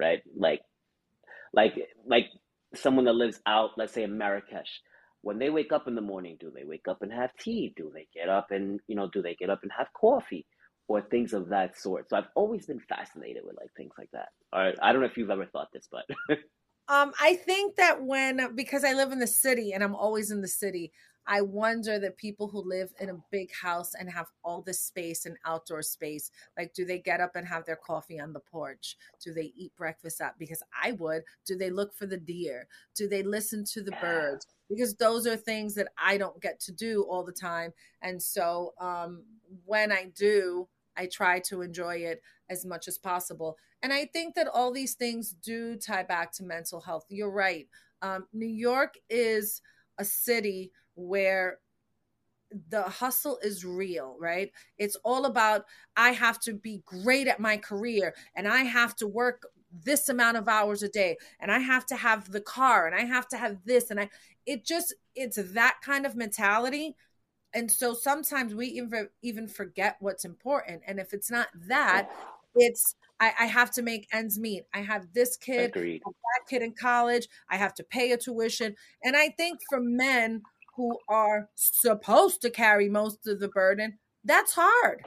right? 0.00 0.22
Like, 0.36 0.62
like, 1.52 1.74
like 2.06 2.26
someone 2.74 3.06
that 3.06 3.14
lives 3.14 3.40
out, 3.46 3.70
let's 3.76 3.92
say 3.92 4.04
in 4.04 4.16
Marrakesh, 4.16 4.80
when 5.22 5.38
they 5.38 5.50
wake 5.50 5.72
up 5.72 5.88
in 5.88 5.96
the 5.96 6.00
morning, 6.00 6.36
do 6.38 6.52
they 6.54 6.64
wake 6.64 6.86
up 6.88 7.02
and 7.02 7.12
have 7.12 7.30
tea? 7.40 7.74
Do 7.76 7.90
they 7.92 8.06
get 8.14 8.28
up 8.28 8.52
and, 8.52 8.80
you 8.86 8.94
know, 8.94 9.10
do 9.12 9.20
they 9.20 9.34
get 9.34 9.50
up 9.50 9.60
and 9.62 9.72
have 9.76 9.88
coffee? 9.92 10.46
Or 10.90 11.02
things 11.02 11.34
of 11.34 11.50
that 11.50 11.76
sort. 11.78 12.08
So 12.08 12.16
I've 12.16 12.30
always 12.34 12.64
been 12.64 12.80
fascinated 12.80 13.42
with 13.44 13.58
like 13.58 13.68
things 13.76 13.92
like 13.98 14.08
that. 14.12 14.28
Or 14.54 14.72
I 14.80 14.90
don't 14.90 15.02
know 15.02 15.06
if 15.08 15.18
you've 15.18 15.28
ever 15.28 15.44
thought 15.44 15.68
this, 15.70 15.86
but 15.90 16.06
Um, 16.88 17.12
I 17.20 17.34
think 17.34 17.76
that 17.76 18.02
when 18.02 18.54
because 18.54 18.82
I 18.82 18.94
live 18.94 19.12
in 19.12 19.18
the 19.18 19.26
city 19.26 19.72
and 19.72 19.84
I'm 19.84 19.94
always 19.94 20.30
in 20.30 20.40
the 20.40 20.48
city, 20.48 20.92
I 21.30 21.42
wonder 21.42 21.98
that 21.98 22.16
people 22.16 22.48
who 22.48 22.66
live 22.66 22.90
in 22.98 23.10
a 23.10 23.22
big 23.30 23.52
house 23.54 23.92
and 23.94 24.10
have 24.10 24.28
all 24.42 24.62
this 24.62 24.80
space 24.80 25.26
and 25.26 25.36
outdoor 25.44 25.82
space, 25.82 26.30
like, 26.56 26.72
do 26.72 26.86
they 26.86 26.98
get 26.98 27.20
up 27.20 27.36
and 27.36 27.46
have 27.46 27.66
their 27.66 27.76
coffee 27.76 28.18
on 28.18 28.32
the 28.32 28.40
porch? 28.40 28.96
Do 29.22 29.34
they 29.34 29.52
eat 29.54 29.76
breakfast 29.76 30.22
up? 30.22 30.36
Because 30.38 30.62
I 30.82 30.92
would. 30.92 31.22
Do 31.44 31.54
they 31.54 31.68
look 31.68 31.94
for 31.94 32.06
the 32.06 32.16
deer? 32.16 32.66
Do 32.96 33.08
they 33.08 33.22
listen 33.22 33.62
to 33.72 33.82
the 33.82 33.92
birds? 34.00 34.46
Because 34.70 34.94
those 34.94 35.26
are 35.26 35.36
things 35.36 35.74
that 35.74 35.88
I 36.02 36.16
don't 36.16 36.40
get 36.40 36.60
to 36.60 36.72
do 36.72 37.02
all 37.02 37.22
the 37.22 37.32
time. 37.32 37.74
And 38.00 38.22
so 38.22 38.72
um, 38.80 39.22
when 39.66 39.92
I 39.92 40.10
do, 40.16 40.66
I 40.96 41.06
try 41.06 41.40
to 41.40 41.60
enjoy 41.60 41.96
it 41.96 42.22
as 42.48 42.64
much 42.64 42.88
as 42.88 42.96
possible. 42.96 43.58
And 43.82 43.92
I 43.92 44.06
think 44.06 44.34
that 44.34 44.48
all 44.48 44.72
these 44.72 44.94
things 44.94 45.34
do 45.44 45.76
tie 45.76 46.04
back 46.04 46.32
to 46.32 46.42
mental 46.42 46.80
health. 46.80 47.04
You're 47.10 47.30
right. 47.30 47.68
Um, 48.00 48.26
New 48.32 48.48
York 48.48 48.94
is 49.10 49.60
a 49.98 50.04
city 50.04 50.72
where 50.94 51.58
the 52.70 52.82
hustle 52.82 53.38
is 53.42 53.64
real, 53.64 54.16
right? 54.18 54.50
It's 54.78 54.96
all 55.04 55.26
about 55.26 55.64
I 55.96 56.10
have 56.10 56.40
to 56.40 56.54
be 56.54 56.82
great 56.86 57.28
at 57.28 57.40
my 57.40 57.56
career 57.56 58.14
and 58.34 58.48
I 58.48 58.62
have 58.62 58.96
to 58.96 59.06
work 59.06 59.46
this 59.84 60.08
amount 60.08 60.36
of 60.38 60.48
hours 60.48 60.82
a 60.82 60.88
day 60.88 61.18
and 61.40 61.52
I 61.52 61.58
have 61.58 61.84
to 61.86 61.96
have 61.96 62.30
the 62.30 62.40
car 62.40 62.86
and 62.86 62.94
I 62.94 63.04
have 63.04 63.28
to 63.28 63.36
have 63.36 63.58
this 63.64 63.90
and 63.90 64.00
I 64.00 64.08
it 64.46 64.64
just 64.64 64.94
it's 65.14 65.38
that 65.52 65.76
kind 65.84 66.06
of 66.06 66.16
mentality 66.16 66.96
and 67.52 67.70
so 67.70 67.92
sometimes 67.92 68.54
we 68.54 68.66
even 68.68 69.08
even 69.22 69.46
forget 69.46 69.96
what's 70.00 70.24
important 70.24 70.82
and 70.86 70.98
if 70.98 71.12
it's 71.12 71.30
not 71.30 71.48
that 71.66 72.08
it's 72.58 72.94
I, 73.20 73.32
I, 73.40 73.46
have 73.46 73.70
to 73.72 73.82
make 73.82 74.06
ends 74.12 74.38
meet. 74.38 74.64
I 74.72 74.80
have 74.80 75.12
this 75.12 75.36
kid, 75.36 75.72
that 75.74 76.48
kid 76.48 76.62
in 76.62 76.72
college. 76.72 77.28
I 77.50 77.56
have 77.56 77.74
to 77.74 77.84
pay 77.84 78.12
a 78.12 78.16
tuition. 78.16 78.76
And 79.02 79.16
I 79.16 79.30
think 79.30 79.58
for 79.68 79.80
men 79.80 80.42
who 80.76 80.98
are 81.08 81.48
supposed 81.56 82.40
to 82.42 82.50
carry 82.50 82.88
most 82.88 83.26
of 83.26 83.40
the 83.40 83.48
burden, 83.48 83.98
that's 84.24 84.52
hard. 84.54 85.04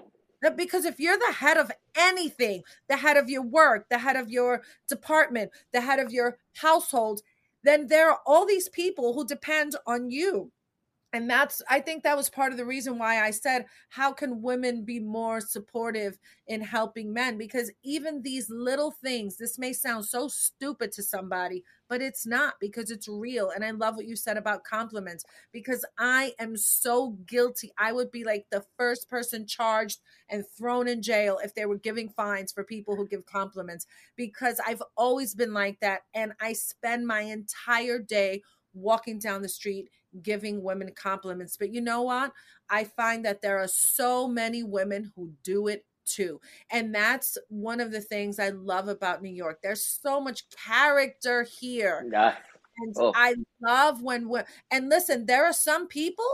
Because 0.55 0.85
if 0.85 0.99
you're 0.99 1.17
the 1.17 1.35
head 1.37 1.57
of 1.57 1.71
anything, 1.95 2.63
the 2.89 2.97
head 2.97 3.15
of 3.15 3.29
your 3.29 3.43
work, 3.43 3.87
the 3.89 3.99
head 3.99 4.15
of 4.15 4.29
your 4.29 4.63
department, 4.89 5.51
the 5.71 5.81
head 5.81 5.99
of 5.99 6.11
your 6.11 6.37
household, 6.55 7.21
then 7.63 7.87
there 7.87 8.09
are 8.09 8.19
all 8.25 8.45
these 8.45 8.67
people 8.69 9.13
who 9.13 9.25
depend 9.25 9.75
on 9.85 10.09
you 10.09 10.51
and 11.13 11.29
that's 11.29 11.61
i 11.69 11.79
think 11.79 12.03
that 12.03 12.17
was 12.17 12.29
part 12.29 12.51
of 12.51 12.57
the 12.57 12.65
reason 12.65 12.97
why 12.97 13.21
i 13.21 13.31
said 13.31 13.65
how 13.89 14.11
can 14.11 14.41
women 14.41 14.83
be 14.83 14.99
more 14.99 15.41
supportive 15.41 16.17
in 16.47 16.61
helping 16.61 17.13
men? 17.13 17.37
Because 17.37 17.71
even 17.81 18.21
these 18.21 18.49
little 18.49 18.91
things 18.91 19.37
this 19.37 19.57
may 19.57 19.71
sound 19.71 20.05
so 20.05 20.27
stupid 20.27 20.91
to 20.93 21.03
somebody 21.03 21.63
but 21.87 22.01
it's 22.01 22.25
not 22.25 22.53
because 22.61 22.89
it's 22.89 23.07
real. 23.09 23.51
And 23.53 23.63
i 23.65 23.71
love 23.71 23.95
what 23.95 24.05
you 24.05 24.15
said 24.15 24.37
about 24.37 24.63
compliments 24.63 25.23
because 25.51 25.85
i 25.97 26.33
am 26.39 26.57
so 26.57 27.11
guilty. 27.25 27.71
I 27.77 27.93
would 27.93 28.11
be 28.11 28.23
like 28.23 28.45
the 28.51 28.65
first 28.77 29.09
person 29.09 29.47
charged 29.47 29.99
and 30.29 30.43
thrown 30.57 30.87
in 30.87 31.01
jail 31.01 31.39
if 31.43 31.53
they 31.53 31.65
were 31.65 31.77
giving 31.77 32.09
fines 32.09 32.51
for 32.51 32.63
people 32.63 32.95
who 32.95 33.07
give 33.07 33.25
compliments 33.25 33.85
because 34.15 34.59
i've 34.65 34.83
always 34.97 35.35
been 35.35 35.53
like 35.53 35.79
that 35.79 36.01
and 36.13 36.33
i 36.41 36.53
spend 36.53 37.05
my 37.07 37.21
entire 37.21 37.99
day 37.99 38.41
walking 38.73 39.19
down 39.19 39.41
the 39.41 39.49
street 39.49 39.89
giving 40.21 40.61
women 40.61 40.91
compliments. 40.95 41.57
But 41.57 41.73
you 41.73 41.81
know 41.81 42.01
what? 42.03 42.31
I 42.69 42.83
find 42.83 43.25
that 43.25 43.41
there 43.41 43.59
are 43.59 43.67
so 43.67 44.27
many 44.27 44.63
women 44.63 45.11
who 45.15 45.31
do 45.43 45.67
it 45.67 45.85
too. 46.05 46.41
And 46.69 46.93
that's 46.93 47.37
one 47.49 47.79
of 47.79 47.91
the 47.91 48.01
things 48.01 48.39
I 48.39 48.49
love 48.49 48.87
about 48.87 49.21
New 49.21 49.31
York. 49.31 49.59
There's 49.61 49.85
so 49.85 50.19
much 50.19 50.43
character 50.49 51.43
here. 51.43 52.07
Yeah. 52.11 52.35
And 52.79 52.95
oh. 52.97 53.11
I 53.15 53.35
love 53.61 54.01
when 54.01 54.29
we 54.29 54.39
and 54.71 54.89
listen, 54.89 55.25
there 55.25 55.45
are 55.45 55.53
some 55.53 55.87
people 55.87 56.25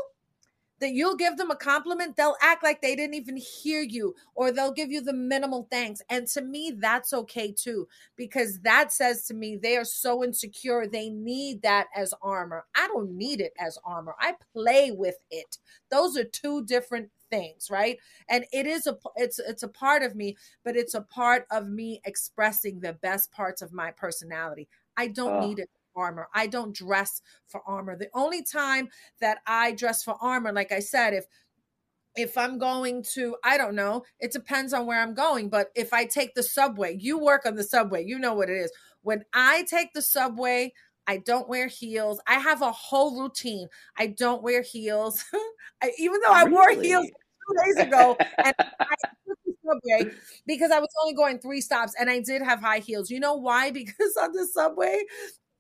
that 0.80 0.94
you'll 0.94 1.16
give 1.16 1.38
them 1.38 1.52
a 1.52 1.56
compliment, 1.56 2.16
they'll 2.16 2.36
act 2.42 2.64
like 2.64 2.82
they 2.82 2.96
didn't 2.96 3.16
even 3.16 3.38
hear 3.38 3.82
you, 3.82 4.16
or 4.36 4.52
they'll 4.52 4.72
give 4.72 4.92
you 4.92 5.02
the 5.02 5.14
minimal 5.14 5.68
thanks. 5.72 6.02
And 6.10 6.28
to 6.28 6.42
me, 6.42 6.74
that's 6.78 7.14
okay 7.14 7.52
too, 7.52 7.88
because 8.16 8.60
that 8.60 8.92
says 8.92 9.24
to 9.26 9.34
me 9.34 9.56
they 9.56 9.78
are 9.78 9.86
so 9.86 10.24
insecure, 10.24 10.88
they 10.88 11.10
need 11.10 11.62
that 11.62 11.88
as 11.96 12.14
armor. 12.22 12.66
I 12.76 12.88
don't 12.88 13.12
need 13.12 13.42
it 13.42 13.54
as 13.60 13.78
armor, 13.86 14.16
I 14.20 14.36
play 14.54 14.92
with 14.92 15.18
it. 15.32 15.58
Those 15.90 16.18
are 16.18 16.24
two 16.24 16.66
different 16.66 17.10
things 17.30 17.70
right 17.70 17.98
and 18.30 18.46
it 18.54 18.66
is 18.66 18.88
a 18.88 18.98
it's 19.16 19.40
it's 19.40 19.64
a 19.64 19.68
part 19.68 20.02
of 20.02 20.16
me 20.16 20.36
but 20.64 20.76
it's 20.76 20.94
a 20.94 21.02
part 21.02 21.46
of 21.52 21.68
me 21.68 22.02
expressing 22.06 22.80
the 22.80 22.94
best 22.94 23.32
parts 23.32 23.62
of 23.62 23.74
my 23.74 23.92
personality 23.92 24.68
i 24.96 25.08
don't 25.08 25.44
oh. 25.44 25.48
need 25.48 25.60
it 25.60 25.70
armor. 25.98 26.28
I 26.34 26.48
don't 26.48 26.76
dress 26.76 27.22
for 27.48 27.62
armor. 27.68 27.98
The 27.98 28.10
only 28.14 28.44
time 28.44 28.90
that 29.20 29.40
I 29.48 29.74
dress 29.74 30.04
for 30.04 30.16
armor, 30.22 30.54
like 30.54 30.72
I 30.72 30.80
said, 30.80 31.14
if 31.14 31.26
if 32.16 32.36
I'm 32.36 32.58
going 32.58 33.04
to, 33.14 33.36
I 33.44 33.60
don't 33.60 33.76
know, 33.76 34.04
it 34.20 34.32
depends 34.32 34.74
on 34.74 34.88
where 34.88 35.00
I'm 35.00 35.14
going. 35.14 35.50
But 35.50 35.68
if 35.76 35.94
I 35.94 36.06
take 36.06 36.34
the 36.34 36.42
subway, 36.42 36.98
you 37.00 37.20
work 37.20 37.46
on 37.46 37.56
the 37.56 37.64
subway, 37.64 38.04
you 38.06 38.18
know 38.18 38.34
what 38.34 38.50
it 38.50 38.58
is. 38.58 38.72
When 39.04 39.24
I 39.34 39.66
take 39.70 39.94
the 39.94 40.02
subway, 40.02 40.74
I 41.06 41.18
don't 41.18 41.48
wear 41.48 41.68
heels. 41.68 42.20
I 42.26 42.40
have 42.40 42.64
a 42.64 42.72
whole 42.72 43.22
routine. 43.22 43.68
I 43.98 44.08
don't 44.08 44.42
wear 44.42 44.64
heels, 44.64 45.24
I, 45.82 45.92
even 46.00 46.20
though 46.26 46.34
I 46.34 46.44
really? 46.44 46.54
wore 46.54 46.72
heels 46.72 47.06
two 47.06 47.56
days 47.66 47.88
ago. 47.88 48.18
and 48.44 48.56
I 48.80 48.96
subway 49.68 50.12
because 50.46 50.72
I 50.72 50.80
was 50.80 50.90
only 51.02 51.14
going 51.14 51.40
three 51.40 51.62
stops 51.62 51.94
and 52.00 52.10
I 52.10 52.20
did 52.20 52.42
have 52.42 52.60
high 52.60 52.80
heels. 52.80 53.10
You 53.10 53.20
know 53.20 53.36
why? 53.36 53.72
Because 53.78 54.18
on 54.18 54.32
the 54.32 54.48
subway, 54.48 55.04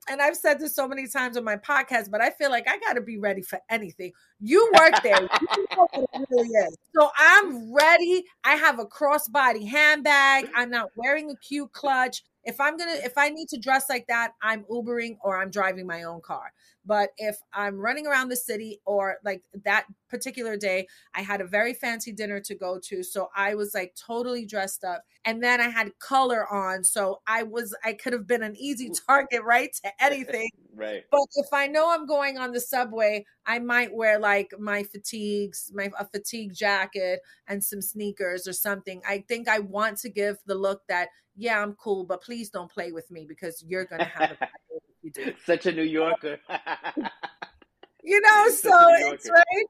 and 0.09 0.21
I've 0.21 0.35
said 0.37 0.59
this 0.59 0.75
so 0.75 0.87
many 0.87 1.07
times 1.07 1.37
on 1.37 1.43
my 1.43 1.57
podcast, 1.57 2.09
but 2.11 2.21
I 2.21 2.29
feel 2.29 2.49
like 2.49 2.67
I 2.67 2.77
got 2.79 2.93
to 2.93 3.01
be 3.01 3.17
ready 3.17 3.41
for 3.41 3.59
anything. 3.69 4.11
You 4.39 4.71
work 4.77 5.01
there, 5.03 5.21
you 5.21 5.67
know 5.75 5.87
really. 6.29 6.49
So 6.95 7.09
I'm 7.17 7.73
ready. 7.73 8.23
I 8.43 8.55
have 8.55 8.79
a 8.79 8.85
crossbody 8.85 9.67
handbag. 9.67 10.49
I'm 10.55 10.69
not 10.69 10.89
wearing 10.95 11.31
a 11.31 11.35
cute 11.35 11.71
clutch. 11.73 12.23
If 12.43 12.61
I'm 12.61 12.77
gonna, 12.77 12.97
if 13.03 13.17
I 13.17 13.29
need 13.29 13.49
to 13.49 13.57
dress 13.57 13.89
like 13.89 14.07
that, 14.07 14.31
I'm 14.41 14.63
Ubering 14.71 15.17
or 15.21 15.41
I'm 15.41 15.49
driving 15.49 15.85
my 15.85 16.03
own 16.03 16.21
car. 16.21 16.53
But 16.87 17.09
if 17.17 17.37
I'm 17.53 17.77
running 17.77 18.07
around 18.07 18.29
the 18.29 18.37
city 18.37 18.79
or 18.85 19.17
like 19.25 19.43
that 19.65 19.85
particular 20.09 20.55
day, 20.55 20.87
I 21.13 21.21
had 21.21 21.41
a 21.41 21.45
very 21.45 21.73
fancy 21.73 22.13
dinner 22.13 22.39
to 22.39 22.55
go 22.55 22.79
to. 22.85 23.03
So 23.03 23.27
I 23.35 23.55
was 23.55 23.73
like 23.75 23.93
totally 23.95 24.45
dressed 24.45 24.85
up. 24.85 25.03
And 25.25 25.43
then 25.43 25.59
I 25.59 25.67
had 25.67 25.91
color 25.99 26.47
on. 26.47 26.85
So 26.85 27.19
I 27.27 27.43
was, 27.43 27.75
I 27.83 27.91
could 27.91 28.13
have 28.13 28.25
been 28.25 28.41
an 28.41 28.55
easy 28.55 28.89
target, 29.05 29.43
right? 29.43 29.69
To 29.83 29.91
anything. 30.03 30.49
right. 30.73 31.03
But 31.11 31.27
if 31.35 31.47
I 31.51 31.67
know 31.67 31.91
I'm 31.91 32.07
going 32.07 32.37
on 32.37 32.53
the 32.53 32.61
subway, 32.61 33.25
I 33.45 33.59
might 33.59 33.93
wear 33.93 34.17
like 34.17 34.53
my 34.57 34.83
fatigues, 34.83 35.69
my 35.73 35.89
a 35.99 36.07
fatigue 36.07 36.53
jacket 36.53 37.19
and 37.47 37.61
some 37.61 37.81
sneakers 37.81 38.47
or 38.47 38.53
something. 38.53 39.01
I 39.05 39.25
think 39.27 39.49
I 39.49 39.59
want 39.59 39.97
to 39.99 40.09
give 40.09 40.37
the 40.45 40.55
look 40.55 40.83
that, 40.87 41.09
yeah, 41.35 41.61
I'm 41.61 41.73
cool, 41.73 42.05
but 42.05 42.23
please 42.23 42.49
don't 42.49 42.71
play 42.71 42.93
with 42.93 43.11
me 43.11 43.25
because 43.27 43.61
you're 43.67 43.85
going 43.85 43.99
to 43.99 44.05
have 44.05 44.31
a 44.31 44.37
you 45.07 45.25
do. 45.25 45.33
Such 45.45 45.65
a 45.65 45.71
New 45.71 45.83
Yorker. 45.83 46.37
you 48.03 48.21
know, 48.21 48.49
so 48.49 48.73
it's 48.89 49.29
right. 49.29 49.65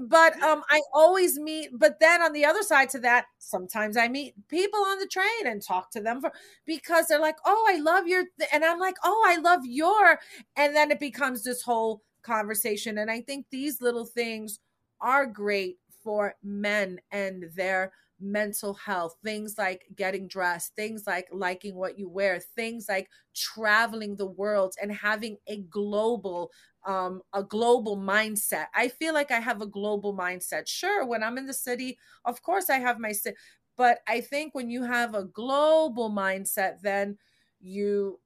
But 0.00 0.40
um, 0.42 0.62
I 0.68 0.82
always 0.92 1.38
meet. 1.38 1.70
But 1.72 1.98
then 1.98 2.20
on 2.20 2.32
the 2.32 2.44
other 2.44 2.62
side 2.62 2.90
to 2.90 2.98
that, 3.00 3.24
sometimes 3.38 3.96
I 3.96 4.08
meet 4.08 4.34
people 4.48 4.80
on 4.80 4.98
the 4.98 5.06
train 5.06 5.46
and 5.46 5.62
talk 5.62 5.90
to 5.92 6.00
them 6.00 6.20
for 6.20 6.30
because 6.66 7.06
they're 7.06 7.20
like, 7.20 7.38
"Oh, 7.46 7.66
I 7.68 7.78
love 7.78 8.06
your," 8.06 8.24
th-. 8.38 8.50
and 8.52 8.64
I'm 8.64 8.78
like, 8.78 8.96
"Oh, 9.02 9.24
I 9.26 9.36
love 9.36 9.64
your," 9.64 10.18
and 10.56 10.76
then 10.76 10.90
it 10.90 11.00
becomes 11.00 11.42
this 11.42 11.62
whole 11.62 12.02
conversation. 12.22 12.98
And 12.98 13.10
I 13.10 13.22
think 13.22 13.46
these 13.50 13.80
little 13.80 14.04
things 14.04 14.60
are 15.00 15.24
great 15.24 15.78
for 16.02 16.34
men 16.42 17.00
and 17.10 17.44
their 17.54 17.92
mental 18.20 18.74
health, 18.74 19.16
things 19.24 19.56
like 19.58 19.86
getting 19.94 20.26
dressed, 20.28 20.74
things 20.74 21.04
like 21.06 21.28
liking 21.32 21.74
what 21.76 21.98
you 21.98 22.08
wear, 22.08 22.40
things 22.40 22.86
like 22.88 23.08
traveling 23.34 24.16
the 24.16 24.26
world 24.26 24.74
and 24.82 24.92
having 24.92 25.36
a 25.46 25.58
global 25.62 26.50
um 26.86 27.22
a 27.32 27.42
global 27.42 27.96
mindset. 27.96 28.66
I 28.74 28.88
feel 28.88 29.14
like 29.14 29.30
I 29.30 29.40
have 29.40 29.60
a 29.60 29.66
global 29.66 30.14
mindset. 30.16 30.68
Sure, 30.68 31.04
when 31.06 31.22
I'm 31.22 31.38
in 31.38 31.46
the 31.46 31.54
city, 31.54 31.98
of 32.24 32.42
course 32.42 32.70
I 32.70 32.78
have 32.78 32.98
my 32.98 33.12
but 33.76 34.00
I 34.08 34.20
think 34.20 34.54
when 34.54 34.70
you 34.70 34.82
have 34.84 35.14
a 35.14 35.24
global 35.24 36.10
mindset 36.10 36.80
then 36.82 37.18
you 37.60 38.20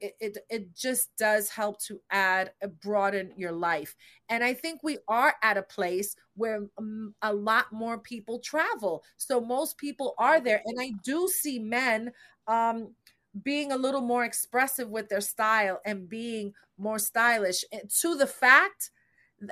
it, 0.00 0.14
it, 0.20 0.38
it 0.50 0.76
just 0.76 1.10
does 1.18 1.50
help 1.50 1.80
to 1.82 2.00
add 2.10 2.52
uh, 2.62 2.68
broaden 2.68 3.32
your 3.36 3.52
life 3.52 3.96
and 4.28 4.44
i 4.44 4.54
think 4.54 4.80
we 4.82 4.98
are 5.08 5.34
at 5.42 5.56
a 5.56 5.62
place 5.62 6.14
where 6.38 6.66
um, 6.78 7.14
a 7.22 7.32
lot 7.32 7.66
more 7.72 7.98
people 7.98 8.38
travel 8.38 9.02
so 9.16 9.40
most 9.40 9.76
people 9.76 10.14
are 10.18 10.40
there 10.40 10.62
and 10.64 10.78
i 10.80 10.90
do 11.04 11.28
see 11.28 11.58
men 11.58 12.12
um, 12.46 12.94
being 13.42 13.72
a 13.72 13.76
little 13.76 14.00
more 14.00 14.24
expressive 14.24 14.88
with 14.88 15.08
their 15.08 15.20
style 15.20 15.80
and 15.84 16.08
being 16.08 16.52
more 16.78 16.98
stylish 16.98 17.64
and 17.72 17.90
to 17.90 18.14
the 18.14 18.26
fact 18.26 18.90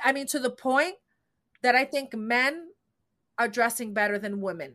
i 0.03 0.13
mean 0.13 0.27
to 0.27 0.39
the 0.39 0.51
point 0.51 0.95
that 1.63 1.75
i 1.75 1.85
think 1.85 2.15
men 2.15 2.69
are 3.39 3.49
dressing 3.49 3.93
better 3.93 4.19
than 4.19 4.41
women 4.41 4.75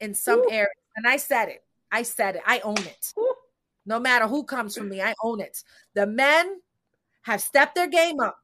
in 0.00 0.12
some 0.14 0.40
Ooh. 0.40 0.50
areas 0.50 0.70
and 0.96 1.06
i 1.06 1.16
said 1.16 1.48
it 1.48 1.62
i 1.92 2.02
said 2.02 2.36
it 2.36 2.42
i 2.46 2.58
own 2.60 2.78
it 2.78 3.12
Ooh 3.18 3.34
no 3.86 4.00
matter 4.00 4.26
who 4.26 4.42
comes 4.42 4.76
from 4.76 4.88
me. 4.88 5.00
I 5.00 5.14
own 5.22 5.40
it. 5.40 5.62
The 5.94 6.06
men 6.06 6.60
have 7.22 7.40
stepped 7.40 7.76
their 7.76 7.88
game 7.88 8.20
up. 8.20 8.36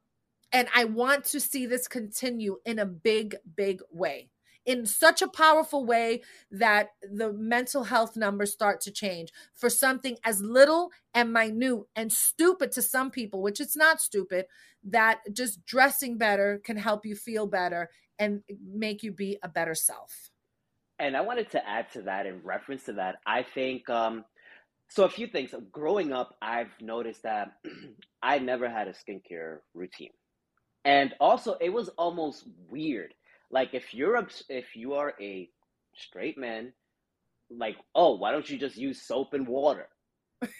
And 0.52 0.68
I 0.74 0.84
want 0.84 1.24
to 1.26 1.40
see 1.40 1.66
this 1.66 1.88
continue 1.88 2.58
in 2.64 2.78
a 2.78 2.86
big, 2.86 3.36
big 3.56 3.80
way, 3.90 4.30
in 4.66 4.84
such 4.86 5.22
a 5.22 5.28
powerful 5.28 5.84
way 5.84 6.22
that 6.50 6.90
the 7.02 7.32
mental 7.32 7.84
health 7.84 8.16
numbers 8.16 8.52
start 8.52 8.80
to 8.82 8.90
change 8.90 9.32
for 9.54 9.70
something 9.70 10.16
as 10.24 10.42
little 10.42 10.90
and 11.14 11.32
minute 11.32 11.84
and 11.96 12.12
stupid 12.12 12.70
to 12.72 12.82
some 12.82 13.10
people, 13.10 13.40
which 13.40 13.60
it's 13.60 13.76
not 13.76 14.00
stupid, 14.00 14.46
that 14.84 15.20
just 15.32 15.64
dressing 15.64 16.18
better 16.18 16.60
can 16.62 16.76
help 16.76 17.06
you 17.06 17.14
feel 17.14 17.46
better 17.46 17.88
and 18.18 18.42
make 18.62 19.02
you 19.02 19.10
be 19.10 19.38
a 19.42 19.48
better 19.48 19.74
self. 19.74 20.30
And 20.98 21.16
I 21.16 21.22
wanted 21.22 21.50
to 21.50 21.68
add 21.68 21.90
to 21.92 22.02
that 22.02 22.26
in 22.26 22.40
reference 22.44 22.84
to 22.84 22.92
that. 22.92 23.16
I 23.26 23.42
think 23.42 23.88
um, 23.90 24.24
so 24.88 25.04
a 25.04 25.08
few 25.08 25.26
things. 25.26 25.54
Growing 25.72 26.12
up, 26.12 26.36
I've 26.42 26.70
noticed 26.80 27.22
that 27.22 27.54
I 28.22 28.38
never 28.38 28.68
had 28.68 28.88
a 28.88 28.92
skincare 28.92 29.58
routine, 29.74 30.10
and 30.84 31.14
also 31.20 31.56
it 31.60 31.70
was 31.72 31.88
almost 31.90 32.44
weird. 32.70 33.14
Like 33.50 33.74
if 33.74 33.94
you're 33.94 34.16
a, 34.16 34.26
if 34.48 34.76
you 34.76 34.94
are 34.94 35.14
a 35.20 35.48
straight 35.94 36.38
man, 36.38 36.72
like 37.50 37.76
oh, 37.94 38.16
why 38.16 38.32
don't 38.32 38.48
you 38.48 38.58
just 38.58 38.76
use 38.76 39.02
soap 39.02 39.34
and 39.34 39.46
water? 39.46 39.88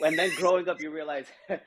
And 0.00 0.18
then 0.18 0.30
growing 0.36 0.68
up, 0.68 0.80
you 0.80 0.90
realize, 0.90 1.26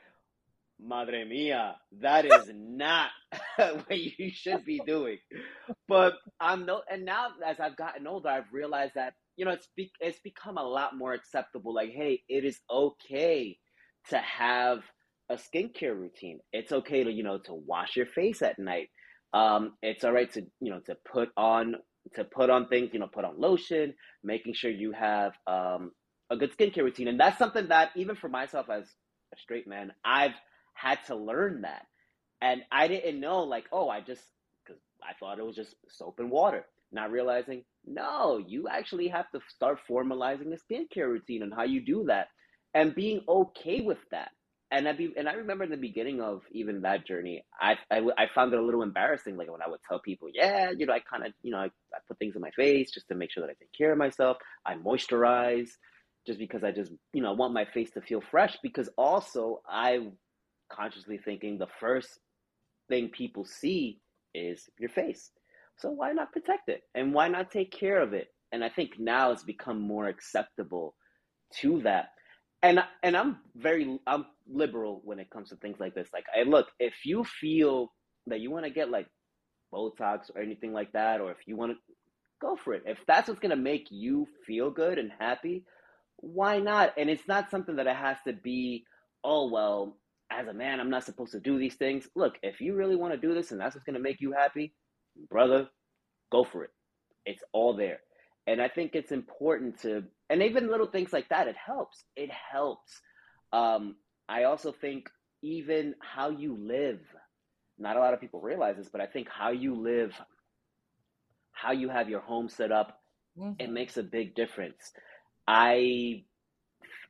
madre 0.80 1.24
mia, 1.24 1.76
that 2.00 2.24
is 2.24 2.50
not 2.54 3.10
what 3.56 3.98
you 3.98 4.30
should 4.30 4.64
be 4.64 4.80
doing. 4.86 5.18
But 5.88 6.14
I'm 6.40 6.66
no, 6.66 6.82
and 6.90 7.04
now 7.04 7.28
as 7.44 7.60
I've 7.60 7.76
gotten 7.76 8.06
older, 8.06 8.28
I've 8.28 8.52
realized 8.52 8.92
that 8.94 9.14
you 9.36 9.44
know, 9.44 9.50
it's 9.50 9.68
be- 9.76 9.92
it's 10.00 10.18
become 10.20 10.56
a 10.58 10.62
lot 10.62 10.96
more 10.96 11.12
acceptable. 11.12 11.74
Like, 11.74 11.90
hey, 11.90 12.22
it 12.28 12.44
is 12.44 12.58
okay 12.70 13.58
to 14.08 14.18
have 14.18 14.80
a 15.30 15.34
skincare 15.36 15.98
routine. 15.98 16.40
It's 16.52 16.72
okay 16.72 17.04
to 17.04 17.10
you 17.10 17.22
know 17.22 17.38
to 17.38 17.54
wash 17.54 17.96
your 17.96 18.06
face 18.06 18.42
at 18.42 18.58
night. 18.58 18.88
Um, 19.32 19.74
it's 19.82 20.04
all 20.04 20.12
right 20.12 20.30
to 20.32 20.42
you 20.60 20.70
know 20.70 20.80
to 20.86 20.96
put 21.10 21.30
on 21.36 21.76
to 22.14 22.24
put 22.24 22.50
on 22.50 22.68
things. 22.68 22.90
You 22.92 23.00
know, 23.00 23.08
put 23.12 23.24
on 23.24 23.40
lotion, 23.40 23.94
making 24.22 24.54
sure 24.54 24.70
you 24.70 24.92
have 24.92 25.32
um, 25.46 25.92
a 26.30 26.36
good 26.36 26.56
skincare 26.56 26.84
routine, 26.84 27.08
and 27.08 27.18
that's 27.20 27.38
something 27.38 27.68
that 27.68 27.90
even 27.96 28.16
for 28.16 28.28
myself 28.28 28.66
as 28.70 28.84
a 29.34 29.38
straight 29.38 29.66
man, 29.66 29.92
I've 30.04 30.34
had 30.74 30.98
to 31.06 31.16
learn 31.16 31.62
that, 31.62 31.86
and 32.40 32.62
I 32.70 32.88
didn't 32.88 33.20
know 33.20 33.42
like, 33.44 33.64
oh, 33.72 33.88
I 33.88 34.00
just 34.00 34.22
because 34.64 34.80
I 35.02 35.12
thought 35.18 35.38
it 35.38 35.46
was 35.46 35.56
just 35.56 35.74
soap 35.88 36.20
and 36.20 36.30
water 36.30 36.66
not 36.92 37.10
realizing 37.10 37.64
no 37.84 38.38
you 38.46 38.68
actually 38.68 39.08
have 39.08 39.28
to 39.32 39.40
start 39.48 39.78
formalizing 39.90 40.52
a 40.54 40.72
skincare 40.72 41.08
routine 41.08 41.42
and 41.42 41.52
how 41.52 41.64
you 41.64 41.84
do 41.84 42.04
that 42.06 42.28
and 42.74 42.94
being 42.94 43.20
okay 43.28 43.80
with 43.80 43.98
that 44.12 44.30
and 44.70 44.88
I 44.88 44.92
be 44.92 45.12
and 45.16 45.28
I 45.28 45.34
remember 45.34 45.64
in 45.64 45.70
the 45.70 45.76
beginning 45.76 46.20
of 46.20 46.42
even 46.52 46.82
that 46.82 47.06
journey, 47.06 47.44
I, 47.60 47.76
I, 47.90 48.00
I 48.18 48.26
found 48.34 48.52
it 48.52 48.58
a 48.58 48.64
little 48.64 48.82
embarrassing. 48.82 49.36
Like 49.36 49.50
when 49.50 49.62
I 49.62 49.68
would 49.68 49.80
tell 49.88 50.00
people, 50.00 50.28
yeah, 50.32 50.70
you 50.76 50.86
know, 50.86 50.92
I 50.92 51.00
kind 51.00 51.24
of 51.24 51.32
you 51.42 51.52
know 51.52 51.58
I, 51.58 51.66
I 51.66 51.98
put 52.08 52.18
things 52.18 52.34
in 52.34 52.42
my 52.42 52.50
face 52.50 52.90
just 52.90 53.08
to 53.08 53.14
make 53.14 53.30
sure 53.30 53.42
that 53.42 53.50
I 53.50 53.54
take 53.54 53.72
care 53.76 53.92
of 53.92 53.98
myself. 53.98 54.38
I 54.64 54.74
moisturize 54.74 55.70
just 56.26 56.38
because 56.38 56.64
I 56.64 56.72
just 56.72 56.92
you 57.12 57.22
know 57.22 57.32
want 57.32 57.54
my 57.54 57.64
face 57.64 57.90
to 57.92 58.00
feel 58.00 58.20
fresh. 58.20 58.56
Because 58.62 58.88
also 58.98 59.62
I 59.68 60.08
consciously 60.70 61.18
thinking 61.18 61.58
the 61.58 61.68
first 61.78 62.18
thing 62.88 63.08
people 63.08 63.44
see 63.44 64.00
is 64.34 64.68
your 64.78 64.90
face. 64.90 65.30
So 65.78 65.90
why 65.90 66.12
not 66.12 66.32
protect 66.32 66.68
it? 66.68 66.82
And 66.94 67.14
why 67.14 67.28
not 67.28 67.50
take 67.50 67.70
care 67.70 68.00
of 68.00 68.14
it? 68.14 68.28
And 68.52 68.64
I 68.64 68.68
think 68.68 68.98
now 68.98 69.32
it's 69.32 69.42
become 69.42 69.80
more 69.80 70.08
acceptable 70.08 70.94
to 71.60 71.82
that. 71.82 72.08
And 72.62 72.80
and 73.02 73.16
I'm 73.16 73.38
very 73.56 74.00
I'm 74.06 74.26
liberal 74.48 75.00
when 75.04 75.18
it 75.18 75.30
comes 75.30 75.50
to 75.50 75.56
things 75.56 75.78
like 75.80 75.94
this. 75.94 76.08
Like 76.12 76.26
I 76.36 76.42
look, 76.44 76.68
if 76.80 76.94
you 77.04 77.24
feel 77.24 77.92
that 78.26 78.40
you 78.40 78.50
want 78.50 78.64
to 78.64 78.70
get 78.70 78.90
like 78.90 79.06
Botox 79.72 80.30
or 80.34 80.40
anything 80.40 80.72
like 80.72 80.92
that, 80.92 81.20
or 81.20 81.30
if 81.30 81.38
you 81.46 81.56
want 81.56 81.72
to 81.72 81.78
go 82.40 82.56
for 82.56 82.74
it. 82.74 82.82
If 82.86 82.98
that's 83.06 83.28
what's 83.28 83.40
gonna 83.40 83.56
make 83.56 83.88
you 83.90 84.26
feel 84.46 84.70
good 84.70 84.98
and 84.98 85.10
happy, 85.18 85.64
why 86.18 86.58
not? 86.58 86.94
And 86.96 87.10
it's 87.10 87.26
not 87.28 87.50
something 87.50 87.76
that 87.76 87.86
it 87.86 87.96
has 87.96 88.18
to 88.26 88.32
be, 88.32 88.84
oh 89.24 89.50
well, 89.50 89.96
as 90.30 90.48
a 90.48 90.52
man, 90.54 90.80
I'm 90.80 90.90
not 90.90 91.04
supposed 91.04 91.32
to 91.32 91.40
do 91.40 91.58
these 91.58 91.74
things. 91.76 92.08
Look, 92.14 92.34
if 92.42 92.60
you 92.60 92.74
really 92.74 92.96
want 92.96 93.14
to 93.14 93.20
do 93.20 93.34
this 93.34 93.52
and 93.52 93.60
that's 93.60 93.74
what's 93.74 93.84
gonna 93.84 93.98
make 94.00 94.20
you 94.20 94.32
happy, 94.32 94.74
brother, 95.30 95.68
go 96.30 96.44
for 96.44 96.64
it. 96.64 96.70
It's 97.24 97.42
all 97.52 97.76
there. 97.76 98.00
And 98.46 98.62
I 98.62 98.68
think 98.68 98.94
it's 98.94 99.12
important 99.12 99.80
to 99.82 100.04
and 100.28 100.42
even 100.42 100.68
little 100.68 100.86
things 100.86 101.12
like 101.12 101.28
that, 101.28 101.48
it 101.48 101.56
helps. 101.56 102.04
It 102.16 102.30
helps. 102.30 103.00
Um, 103.52 103.96
I 104.28 104.44
also 104.44 104.72
think 104.72 105.08
even 105.42 105.94
how 106.00 106.30
you 106.30 106.56
live, 106.56 107.00
not 107.78 107.96
a 107.96 108.00
lot 108.00 108.14
of 108.14 108.20
people 108.20 108.40
realize 108.40 108.76
this, 108.76 108.88
but 108.88 109.00
I 109.00 109.06
think 109.06 109.28
how 109.28 109.50
you 109.50 109.74
live, 109.74 110.12
how 111.52 111.72
you 111.72 111.88
have 111.88 112.08
your 112.08 112.20
home 112.20 112.48
set 112.48 112.72
up, 112.72 113.00
mm-hmm. 113.38 113.52
it 113.58 113.70
makes 113.70 113.96
a 113.96 114.02
big 114.02 114.34
difference. 114.34 114.92
I 115.46 116.24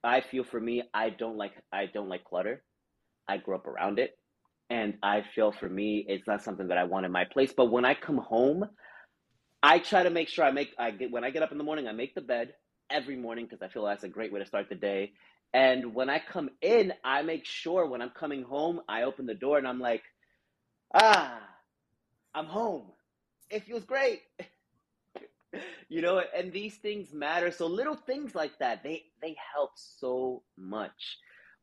I 0.04 0.20
feel 0.20 0.44
for 0.44 0.60
me, 0.60 0.82
I 0.92 1.10
don't 1.10 1.36
like 1.36 1.52
I 1.72 1.86
don't 1.86 2.08
like 2.08 2.24
clutter. 2.24 2.62
I 3.28 3.38
grew 3.38 3.54
up 3.56 3.66
around 3.66 3.98
it. 3.98 4.18
And 4.68 4.94
I 5.02 5.22
feel 5.34 5.52
for 5.52 5.68
me, 5.68 6.04
it's 6.08 6.26
not 6.26 6.42
something 6.42 6.68
that 6.68 6.78
I 6.78 6.84
want 6.84 7.06
in 7.06 7.12
my 7.12 7.24
place. 7.24 7.52
But 7.56 7.70
when 7.70 7.84
I 7.84 7.94
come 7.94 8.18
home, 8.18 8.64
I 9.66 9.80
try 9.80 10.04
to 10.04 10.10
make 10.10 10.28
sure 10.28 10.44
I 10.44 10.52
make 10.52 10.70
I 10.78 10.92
get 10.92 11.10
when 11.10 11.24
I 11.24 11.30
get 11.30 11.42
up 11.42 11.50
in 11.50 11.58
the 11.58 11.64
morning, 11.64 11.88
I 11.88 11.92
make 11.92 12.14
the 12.14 12.20
bed 12.20 12.54
every 12.88 13.16
morning 13.16 13.46
because 13.46 13.62
I 13.62 13.68
feel 13.68 13.84
that's 13.84 14.04
a 14.04 14.08
great 14.08 14.32
way 14.32 14.38
to 14.38 14.46
start 14.46 14.68
the 14.68 14.76
day. 14.76 15.10
And 15.52 15.92
when 15.92 16.08
I 16.08 16.20
come 16.20 16.50
in, 16.62 16.92
I 17.04 17.22
make 17.22 17.44
sure 17.44 17.84
when 17.88 18.00
I'm 18.00 18.10
coming 18.10 18.44
home, 18.44 18.80
I 18.88 19.02
open 19.02 19.26
the 19.26 19.34
door 19.34 19.58
and 19.58 19.66
I'm 19.66 19.80
like, 19.80 20.04
ah, 20.94 21.40
I'm 22.32 22.46
home. 22.46 22.92
It 23.50 23.64
feels 23.64 23.84
great. 23.84 24.20
you 25.88 26.00
know, 26.00 26.22
and 26.36 26.52
these 26.52 26.76
things 26.76 27.12
matter. 27.12 27.50
So 27.50 27.66
little 27.66 27.96
things 27.96 28.36
like 28.36 28.56
that, 28.60 28.84
they 28.84 29.02
they 29.20 29.34
help 29.52 29.72
so 29.74 30.44
much. 30.56 31.18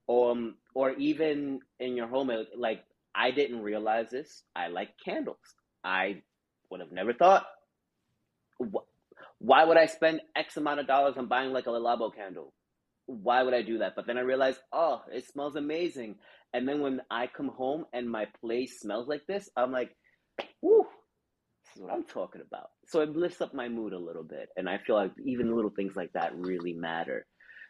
Um, 0.09 0.55
or 0.75 0.91
even 0.91 1.61
in 1.79 1.95
your 1.95 2.07
home, 2.07 2.29
like 2.57 2.83
I 3.15 3.31
didn't 3.31 3.61
realize 3.61 4.09
this. 4.11 4.43
I 4.57 4.67
like 4.67 4.89
candles. 5.05 5.55
I 5.85 6.21
would 6.69 6.81
have 6.81 6.91
never 6.91 7.13
thought. 7.13 7.45
Why 9.39 9.63
would 9.63 9.77
I 9.77 9.85
spend 9.87 10.21
X 10.35 10.57
amount 10.57 10.79
of 10.79 10.87
dollars 10.87 11.15
on 11.17 11.27
buying 11.27 11.51
like 11.51 11.65
a 11.65 11.71
Le 11.71 11.79
Labo 11.79 12.13
candle? 12.13 12.53
Why 13.05 13.43
would 13.43 13.53
I 13.53 13.61
do 13.61 13.79
that? 13.79 13.93
But 13.95 14.07
then 14.07 14.17
I 14.17 14.21
realized, 14.21 14.59
oh, 14.71 15.01
it 15.11 15.25
smells 15.27 15.55
amazing. 15.55 16.15
And 16.53 16.67
then 16.67 16.81
when 16.81 17.01
I 17.11 17.27
come 17.27 17.49
home 17.49 17.85
and 17.93 18.09
my 18.09 18.25
place 18.39 18.79
smells 18.79 19.07
like 19.07 19.25
this, 19.27 19.49
I'm 19.57 19.71
like, 19.71 19.95
whoo, 20.61 20.85
this 21.65 21.75
is 21.75 21.81
what 21.81 21.91
I'm 21.91 22.05
talking 22.05 22.41
about. 22.45 22.69
So 22.87 23.01
it 23.01 23.15
lifts 23.15 23.41
up 23.41 23.53
my 23.53 23.67
mood 23.67 23.93
a 23.93 23.99
little 23.99 24.23
bit. 24.23 24.49
And 24.55 24.69
I 24.69 24.77
feel 24.77 24.95
like 24.95 25.11
even 25.25 25.53
little 25.53 25.71
things 25.71 25.95
like 25.95 26.13
that 26.13 26.35
really 26.35 26.73
matter. 26.73 27.25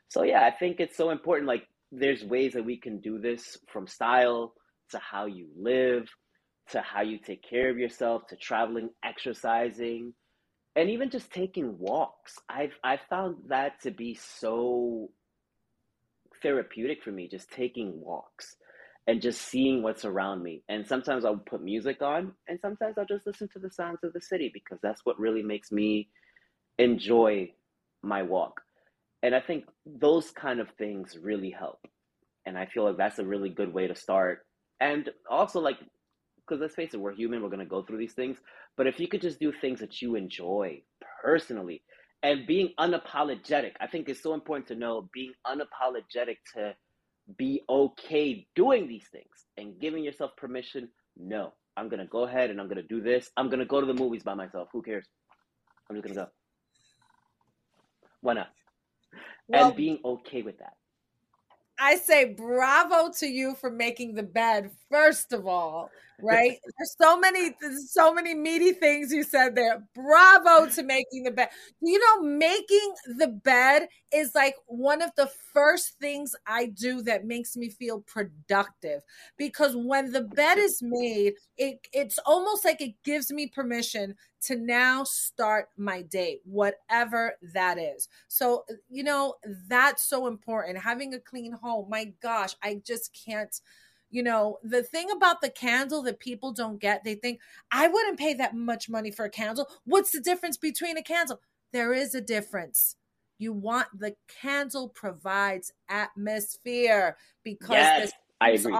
So 0.09 0.23
yeah, 0.23 0.45
I 0.45 0.51
think 0.51 0.79
it's 0.79 0.97
so 0.97 1.09
important. 1.09 1.47
Like 1.47 1.63
there's 1.91 2.23
ways 2.23 2.53
that 2.53 2.65
we 2.65 2.77
can 2.77 2.99
do 2.99 3.17
this 3.19 3.57
from 3.71 3.87
style 3.87 4.53
to 4.91 4.99
how 4.99 5.25
you 5.25 5.47
live 5.57 6.07
to 6.69 6.81
how 6.81 7.01
you 7.01 7.17
take 7.17 7.43
care 7.47 7.69
of 7.69 7.77
yourself 7.77 8.27
to 8.27 8.35
traveling, 8.35 8.89
exercising, 9.03 10.13
and 10.75 10.89
even 10.89 11.09
just 11.09 11.31
taking 11.31 11.77
walks. 11.77 12.39
I've 12.49 12.73
i've 12.83 13.01
found 13.09 13.37
that 13.49 13.81
to 13.81 13.91
be 13.91 14.15
so 14.15 15.09
therapeutic 16.41 17.03
for 17.03 17.11
me, 17.11 17.27
just 17.27 17.51
taking 17.51 18.01
walks 18.01 18.55
and 19.07 19.21
just 19.21 19.41
seeing 19.41 19.83
what's 19.83 20.05
around 20.05 20.43
me. 20.43 20.63
And 20.69 20.87
sometimes 20.87 21.25
I'll 21.25 21.37
put 21.37 21.63
music 21.63 22.01
on, 22.01 22.33
and 22.47 22.59
sometimes 22.61 22.97
I'll 22.97 23.05
just 23.05 23.27
listen 23.27 23.49
to 23.53 23.59
the 23.59 23.71
sounds 23.71 23.99
of 24.03 24.13
the 24.13 24.21
city 24.21 24.49
because 24.53 24.79
that's 24.81 25.05
what 25.05 25.19
really 25.19 25.43
makes 25.43 25.71
me 25.71 26.09
enjoy 26.77 27.51
my 28.01 28.23
walk. 28.23 28.61
And 29.21 29.35
I 29.35 29.41
think 29.41 29.65
those 29.85 30.31
kind 30.31 30.59
of 30.59 30.69
things 30.77 31.17
really 31.21 31.49
help. 31.49 31.79
And 32.45 32.57
I 32.57 32.65
feel 32.65 32.83
like 32.83 32.97
that's 32.97 33.19
a 33.19 33.25
really 33.25 33.49
good 33.49 33.73
way 33.73 33.87
to 33.87 33.95
start. 33.95 34.45
And 34.81 35.09
also, 35.29 35.61
like, 35.61 35.77
because 36.47 36.61
let's 36.61 36.75
face 36.75 36.93
it, 36.93 36.99
we're 36.99 37.13
human, 37.13 37.41
we're 37.41 37.49
going 37.49 37.59
to 37.59 37.65
go 37.65 37.83
through 37.83 37.97
these 37.97 38.13
things. 38.13 38.37
But 38.77 38.87
if 38.87 38.99
you 38.99 39.07
could 39.07 39.21
just 39.21 39.39
do 39.39 39.51
things 39.51 39.79
that 39.79 40.01
you 40.01 40.15
enjoy 40.15 40.81
personally 41.23 41.83
and 42.21 42.45
being 42.47 42.73
unapologetic, 42.79 43.71
I 43.79 43.87
think 43.87 44.09
it's 44.09 44.21
so 44.21 44.33
important 44.33 44.67
to 44.67 44.75
know 44.75 45.09
being 45.13 45.33
unapologetic 45.45 46.37
to 46.55 46.75
be 47.37 47.61
okay 47.69 48.47
doing 48.55 48.87
these 48.87 49.07
things 49.11 49.45
and 49.57 49.79
giving 49.79 50.03
yourself 50.03 50.31
permission. 50.37 50.89
No, 51.17 51.53
I'm 51.77 51.89
going 51.89 51.99
to 51.99 52.07
go 52.07 52.23
ahead 52.23 52.49
and 52.49 52.59
I'm 52.59 52.67
going 52.67 52.81
to 52.81 52.87
do 52.87 53.01
this. 53.01 53.29
I'm 53.37 53.47
going 53.47 53.59
to 53.59 53.65
go 53.65 53.79
to 53.79 53.87
the 53.87 53.93
movies 53.93 54.23
by 54.23 54.33
myself. 54.33 54.69
Who 54.73 54.81
cares? 54.81 55.05
I'm 55.89 55.95
just 55.95 56.03
going 56.03 56.15
to 56.15 56.21
go. 56.21 56.27
Why 58.21 58.33
not? 58.33 58.49
Well, 59.47 59.67
and 59.67 59.75
being 59.75 59.99
okay 60.03 60.41
with 60.41 60.59
that. 60.59 60.73
I 61.79 61.95
say 61.95 62.33
bravo 62.33 63.11
to 63.19 63.27
you 63.27 63.55
for 63.55 63.69
making 63.69 64.15
the 64.15 64.23
bed, 64.23 64.71
first 64.89 65.33
of 65.33 65.47
all, 65.47 65.89
right? 66.21 66.57
There's 66.77 66.95
so 67.01 67.19
many, 67.19 67.55
so 67.87 68.13
many 68.13 68.33
meaty 68.33 68.73
things 68.73 69.11
you 69.11 69.23
said 69.23 69.55
there. 69.55 69.83
Bravo 69.95 70.69
to 70.69 70.83
making 70.83 71.23
the 71.23 71.31
bed. 71.31 71.49
You 71.81 71.99
know, 71.99 72.23
making 72.27 72.93
the 73.17 73.27
bed 73.27 73.87
is 74.13 74.33
like 74.35 74.55
one 74.67 75.01
of 75.01 75.11
the 75.17 75.29
first 75.53 75.95
things 75.99 76.35
I 76.45 76.67
do 76.67 77.01
that 77.03 77.25
makes 77.25 77.57
me 77.57 77.69
feel 77.69 78.01
productive 78.01 79.01
because 79.37 79.75
when 79.75 80.11
the 80.11 80.21
bed 80.21 80.57
is 80.57 80.79
made, 80.81 81.33
it 81.57 81.79
it's 81.91 82.19
almost 82.25 82.65
like 82.65 82.81
it 82.81 82.93
gives 83.03 83.31
me 83.31 83.47
permission 83.47 84.15
to 84.45 84.55
now 84.55 85.03
start 85.03 85.69
my 85.77 86.01
day, 86.01 86.39
whatever 86.45 87.35
that 87.53 87.77
is. 87.77 88.09
So, 88.27 88.65
you 88.89 89.03
know, 89.03 89.35
that's 89.67 90.03
so 90.03 90.27
important. 90.27 90.77
Having 90.77 91.13
a 91.13 91.19
clean 91.19 91.53
home, 91.53 91.89
my 91.89 92.13
gosh, 92.21 92.55
I 92.61 92.81
just 92.85 93.17
can't 93.25 93.59
you 94.13 94.21
know, 94.21 94.59
the 94.63 94.83
thing 94.83 95.09
about 95.09 95.41
the 95.41 95.49
candle 95.49 96.03
that 96.03 96.19
people 96.19 96.51
don't 96.51 96.79
get, 96.79 97.03
they 97.03 97.15
think, 97.15 97.39
I 97.71 97.87
wouldn't 97.87 98.19
pay 98.19 98.35
that 98.35 98.55
much 98.55 98.87
money 98.87 99.09
for 99.09 99.25
a 99.25 99.29
candle. 99.29 99.67
What's 99.85 100.11
the 100.11 100.21
difference 100.21 100.55
between 100.55 100.97
a 100.97 101.01
candle? 101.01 101.41
There 101.71 101.93
is 101.93 102.13
a 102.13 102.21
difference. 102.21 102.95
You 103.39 103.53
want 103.53 103.87
the 103.97 104.13
candle 104.27 104.89
provides 104.89 105.73
atmosphere 105.89 107.17
because 107.43 107.71
yes, 107.71 108.11
I 108.39 108.51
agree. 108.51 108.77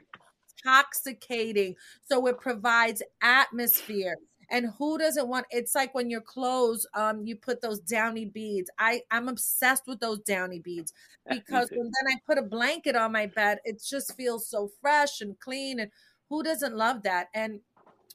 intoxicating. 0.64 1.76
So 2.08 2.28
it 2.28 2.40
provides 2.40 3.02
atmosphere. 3.22 4.18
And 4.54 4.72
who 4.78 4.98
doesn't 4.98 5.28
want 5.28 5.48
it's 5.50 5.76
like 5.76 5.94
when 5.94 6.10
your 6.10 6.22
clothes 6.22 6.88
um 6.94 7.26
you 7.26 7.36
put 7.36 7.62
those 7.62 7.80
downy 7.80 8.26
beads. 8.26 8.70
I 8.80 9.02
I'm 9.12 9.28
obsessed 9.28 9.84
with 9.88 10.00
those 10.00 10.20
downy 10.20 10.60
beads 10.60 10.94
because 11.30 11.70
when 11.72 11.92
then 11.92 12.16
I 12.16 12.20
put 12.26 12.38
a 12.38 12.48
blanket 12.48 12.96
on 12.96 13.12
my 13.12 13.26
bed, 13.26 13.60
it 13.66 13.84
just 13.84 14.16
feels 14.16 14.48
so 14.48 14.70
fresh 14.80 15.20
and 15.20 15.38
clean 15.40 15.82
and 15.82 15.92
who 16.30 16.44
doesn't 16.44 16.78
love 16.78 17.04
that? 17.04 17.28
And 17.34 17.60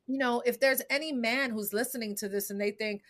you 0.06 0.16
know, 0.16 0.42
if 0.46 0.58
there's 0.58 0.80
any 0.88 1.12
man 1.12 1.50
who's 1.50 1.74
listening 1.74 2.16
to 2.16 2.28
this 2.28 2.48
and 2.48 2.58
they 2.58 2.70
think 2.70 3.02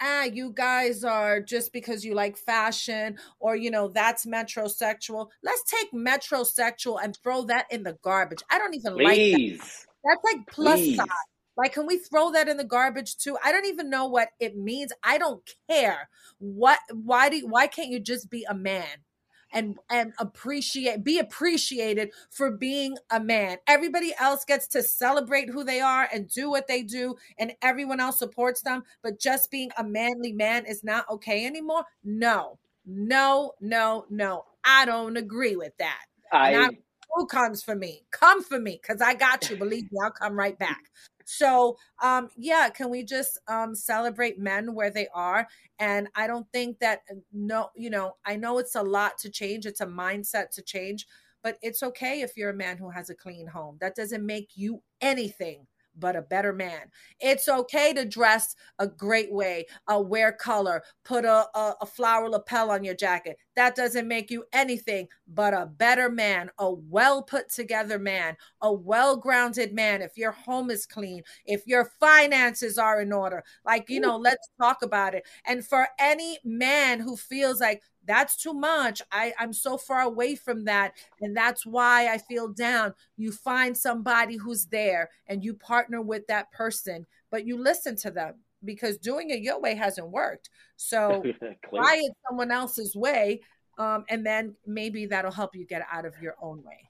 ah, 0.00 0.24
you 0.24 0.52
guys 0.54 1.04
are 1.04 1.40
just 1.40 1.72
because 1.72 2.04
you 2.04 2.14
like 2.14 2.36
fashion 2.36 3.18
or, 3.40 3.56
you 3.56 3.70
know, 3.70 3.88
that's 3.88 4.26
metrosexual. 4.26 5.28
Let's 5.42 5.62
take 5.64 5.92
metrosexual 5.92 7.02
and 7.02 7.16
throw 7.22 7.44
that 7.44 7.66
in 7.70 7.82
the 7.82 7.96
garbage. 8.02 8.42
I 8.50 8.58
don't 8.58 8.74
even 8.74 8.94
Please. 8.94 9.04
like 9.04 9.18
that. 9.32 9.86
That's 10.04 10.36
like 10.36 10.46
plus 10.50 10.78
Please. 10.80 10.96
size. 10.96 11.06
Like, 11.56 11.72
can 11.72 11.86
we 11.86 11.98
throw 11.98 12.32
that 12.32 12.48
in 12.48 12.56
the 12.56 12.64
garbage 12.64 13.16
too? 13.16 13.36
I 13.44 13.52
don't 13.52 13.66
even 13.66 13.88
know 13.90 14.06
what 14.06 14.28
it 14.40 14.56
means. 14.56 14.92
I 15.02 15.18
don't 15.18 15.42
care. 15.68 16.08
What? 16.38 16.78
Why 16.92 17.28
do? 17.28 17.46
Why 17.46 17.66
can't 17.66 17.88
you 17.88 18.00
just 18.00 18.30
be 18.30 18.44
a 18.48 18.54
man? 18.54 19.04
and 19.52 19.78
and 19.90 20.12
appreciate 20.18 21.04
be 21.04 21.18
appreciated 21.18 22.10
for 22.30 22.50
being 22.50 22.96
a 23.10 23.20
man. 23.20 23.58
Everybody 23.66 24.12
else 24.18 24.44
gets 24.44 24.66
to 24.68 24.82
celebrate 24.82 25.48
who 25.48 25.64
they 25.64 25.80
are 25.80 26.08
and 26.12 26.28
do 26.28 26.50
what 26.50 26.66
they 26.66 26.82
do 26.82 27.16
and 27.38 27.52
everyone 27.62 28.00
else 28.00 28.18
supports 28.18 28.62
them, 28.62 28.82
but 29.02 29.18
just 29.18 29.50
being 29.50 29.70
a 29.78 29.84
manly 29.84 30.32
man 30.32 30.66
is 30.66 30.84
not 30.84 31.08
okay 31.10 31.46
anymore. 31.46 31.84
No. 32.04 32.58
No, 32.84 33.52
no, 33.60 34.04
no. 34.10 34.44
I 34.64 34.84
don't 34.84 35.16
agree 35.16 35.56
with 35.56 35.76
that. 35.78 36.04
I 36.32 36.68
who 37.14 37.26
comes 37.26 37.62
for 37.62 37.74
me? 37.74 38.04
Come 38.10 38.42
for 38.42 38.58
me 38.60 38.78
cuz 38.78 39.00
I 39.00 39.14
got 39.14 39.48
you. 39.48 39.56
Believe 39.56 39.90
me, 39.90 39.98
I'll 40.04 40.10
come 40.10 40.38
right 40.38 40.58
back. 40.58 40.82
So, 41.26 41.76
um, 42.02 42.30
yeah, 42.36 42.68
can 42.70 42.88
we 42.88 43.02
just 43.02 43.38
um, 43.48 43.74
celebrate 43.74 44.38
men 44.38 44.74
where 44.74 44.90
they 44.90 45.08
are? 45.12 45.48
And 45.78 46.08
I 46.14 46.26
don't 46.26 46.46
think 46.52 46.78
that, 46.78 47.00
uh, 47.10 47.16
no, 47.32 47.70
you 47.74 47.90
know, 47.90 48.16
I 48.24 48.36
know 48.36 48.58
it's 48.58 48.76
a 48.76 48.82
lot 48.82 49.18
to 49.18 49.30
change, 49.30 49.66
it's 49.66 49.80
a 49.80 49.86
mindset 49.86 50.50
to 50.52 50.62
change, 50.62 51.06
but 51.42 51.58
it's 51.62 51.82
okay 51.82 52.20
if 52.22 52.36
you're 52.36 52.50
a 52.50 52.54
man 52.54 52.78
who 52.78 52.90
has 52.90 53.10
a 53.10 53.14
clean 53.14 53.46
home. 53.48 53.76
That 53.80 53.96
doesn't 53.96 54.24
make 54.24 54.50
you 54.54 54.82
anything 55.00 55.66
but 55.98 56.16
a 56.16 56.22
better 56.22 56.52
man. 56.52 56.90
It's 57.20 57.48
okay 57.48 57.92
to 57.94 58.04
dress 58.04 58.54
a 58.78 58.86
great 58.86 59.32
way, 59.32 59.66
a 59.88 60.00
wear 60.00 60.32
color, 60.32 60.82
put 61.04 61.24
a, 61.24 61.46
a, 61.54 61.74
a, 61.80 61.86
flower 61.86 62.28
lapel 62.28 62.70
on 62.70 62.84
your 62.84 62.94
jacket. 62.94 63.38
That 63.54 63.74
doesn't 63.74 64.08
make 64.08 64.30
you 64.30 64.44
anything 64.52 65.08
but 65.26 65.54
a 65.54 65.66
better 65.66 66.10
man, 66.10 66.50
a 66.58 66.70
well 66.70 67.22
put 67.22 67.48
together 67.48 67.98
man, 67.98 68.36
a 68.60 68.72
well 68.72 69.16
grounded 69.16 69.72
man. 69.72 70.02
If 70.02 70.16
your 70.16 70.32
home 70.32 70.70
is 70.70 70.86
clean, 70.86 71.22
if 71.44 71.66
your 71.66 71.90
finances 72.00 72.78
are 72.78 73.00
in 73.00 73.12
order, 73.12 73.42
like, 73.64 73.88
you 73.88 74.00
know, 74.00 74.16
let's 74.16 74.48
talk 74.60 74.82
about 74.82 75.14
it. 75.14 75.24
And 75.44 75.64
for 75.64 75.88
any 75.98 76.38
man 76.44 77.00
who 77.00 77.16
feels 77.16 77.60
like, 77.60 77.82
that's 78.06 78.36
too 78.36 78.54
much. 78.54 79.02
I, 79.10 79.32
I'm 79.38 79.52
so 79.52 79.76
far 79.76 80.00
away 80.00 80.34
from 80.34 80.64
that. 80.64 80.92
And 81.20 81.36
that's 81.36 81.66
why 81.66 82.08
I 82.08 82.18
feel 82.18 82.48
down. 82.48 82.94
You 83.16 83.32
find 83.32 83.76
somebody 83.76 84.36
who's 84.36 84.66
there 84.66 85.10
and 85.26 85.44
you 85.44 85.54
partner 85.54 86.00
with 86.00 86.26
that 86.28 86.52
person, 86.52 87.06
but 87.30 87.46
you 87.46 87.58
listen 87.58 87.96
to 87.96 88.10
them 88.10 88.34
because 88.64 88.98
doing 88.98 89.30
it 89.30 89.40
your 89.40 89.60
way 89.60 89.74
hasn't 89.74 90.10
worked. 90.10 90.50
So 90.76 91.22
try 91.40 92.00
it 92.02 92.12
someone 92.28 92.50
else's 92.50 92.94
way. 92.94 93.40
Um, 93.78 94.04
and 94.08 94.24
then 94.24 94.56
maybe 94.66 95.06
that'll 95.06 95.30
help 95.30 95.54
you 95.54 95.66
get 95.66 95.82
out 95.92 96.06
of 96.06 96.14
your 96.22 96.34
own 96.40 96.62
way. 96.64 96.88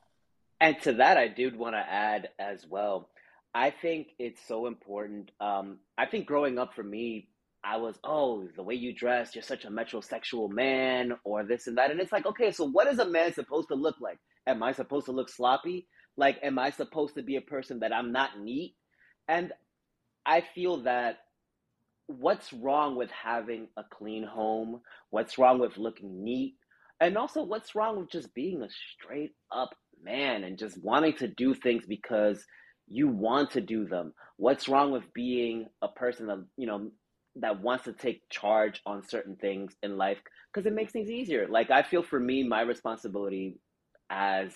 And 0.61 0.81
to 0.83 0.95
that, 0.95 1.17
I 1.17 1.29
did 1.29 1.57
want 1.57 1.75
to 1.75 1.81
add 1.81 2.31
as 2.39 2.65
well. 2.69 3.11
I 3.55 3.71
think 3.71 4.09
it's 4.19 4.41
so 4.47 4.67
important. 4.67 5.31
Um, 5.41 5.79
I 5.99 6.07
think 6.07 6.27
growing 6.27 6.59
up 6.59 6.75
for 6.75 6.83
me, 6.83 7.29
I 7.67 7.79
was, 7.79 7.99
oh, 8.05 8.47
the 8.55 8.63
way 8.63 8.75
you 8.75 8.95
dress, 8.95 9.35
you're 9.35 9.43
such 9.43 9.65
a 9.65 9.71
metrosexual 9.71 10.51
man, 10.51 11.15
or 11.25 11.43
this 11.43 11.67
and 11.67 11.77
that. 11.79 11.91
And 11.91 12.01
it's 12.01 12.13
like, 12.13 12.25
okay, 12.25 12.53
so 12.53 12.69
what 12.69 12.87
is 12.87 13.01
a 13.01 13.09
man 13.09 13.33
supposed 13.33 13.69
to 13.69 13.75
look 13.75 13.97
like? 14.01 14.19
Am 14.47 14.63
I 14.63 14.71
supposed 14.71 15.07
to 15.07 15.13
look 15.13 15.29
sloppy? 15.29 15.89
Like, 16.17 16.39
am 16.45 16.61
I 16.61 16.71
supposed 16.71 17.17
to 17.17 17.23
be 17.23 17.35
a 17.35 17.41
person 17.41 17.81
that 17.81 17.93
I'm 17.93 18.13
not 18.13 18.39
neat? 18.41 18.77
And 19.27 19.53
I 20.25 20.45
feel 20.55 20.83
that 20.85 21.17
what's 22.07 22.53
wrong 22.53 22.95
with 22.95 23.11
having 23.11 23.67
a 23.77 23.83
clean 23.93 24.23
home? 24.23 24.81
What's 25.11 25.37
wrong 25.37 25.59
with 25.59 25.77
looking 25.77 26.23
neat? 26.23 26.55
And 27.01 27.19
also, 27.19 27.43
what's 27.43 27.75
wrong 27.75 27.99
with 27.99 28.11
just 28.13 28.33
being 28.33 28.63
a 28.63 28.69
straight 28.95 29.33
up 29.51 29.75
man 30.01 30.45
and 30.45 30.57
just 30.57 30.83
wanting 30.85 31.15
to 31.15 31.27
do 31.27 31.53
things 31.53 31.85
because 31.85 32.45
you 32.87 33.09
want 33.09 33.51
to 33.53 33.61
do 33.61 33.87
them? 33.87 34.15
What's 34.37 34.69
wrong 34.69 34.93
with 34.93 35.13
being 35.13 35.67
a 35.83 35.89
person 35.89 36.29
that, 36.29 36.45
you 36.57 36.69
know, 36.69 36.93
that 37.41 37.61
wants 37.61 37.85
to 37.85 37.93
take 37.93 38.29
charge 38.31 38.81
on 38.87 39.07
certain 39.07 39.37
things 39.37 39.75
in 39.83 39.97
life 39.97 40.19
because 40.53 40.67
it 40.67 40.75
makes 40.75 40.93
things 40.93 41.11
easier. 41.11 41.47
Like 41.49 41.71
I 41.71 41.83
feel 41.83 42.03
for 42.03 42.19
me, 42.19 42.43
my 42.43 42.63
responsibility 42.63 43.59
as 44.11 44.53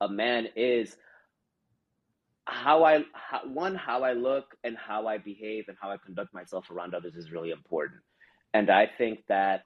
a 0.00 0.08
man 0.08 0.48
is 0.56 0.96
how 2.46 2.84
I 2.84 3.04
how, 3.12 3.40
one 3.46 3.74
how 3.74 4.02
I 4.02 4.12
look 4.12 4.44
and 4.64 4.76
how 4.76 5.06
I 5.06 5.18
behave 5.18 5.64
and 5.68 5.76
how 5.80 5.90
I 5.90 5.96
conduct 6.04 6.34
myself 6.34 6.70
around 6.70 6.94
others 6.94 7.14
is 7.14 7.32
really 7.32 7.50
important. 7.50 8.00
And 8.52 8.70
I 8.70 8.86
think 8.98 9.20
that 9.28 9.62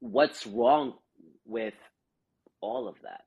what's 0.00 0.46
wrong 0.46 0.94
with 1.44 1.74
all 2.60 2.88
of 2.88 2.96
that? 3.02 3.22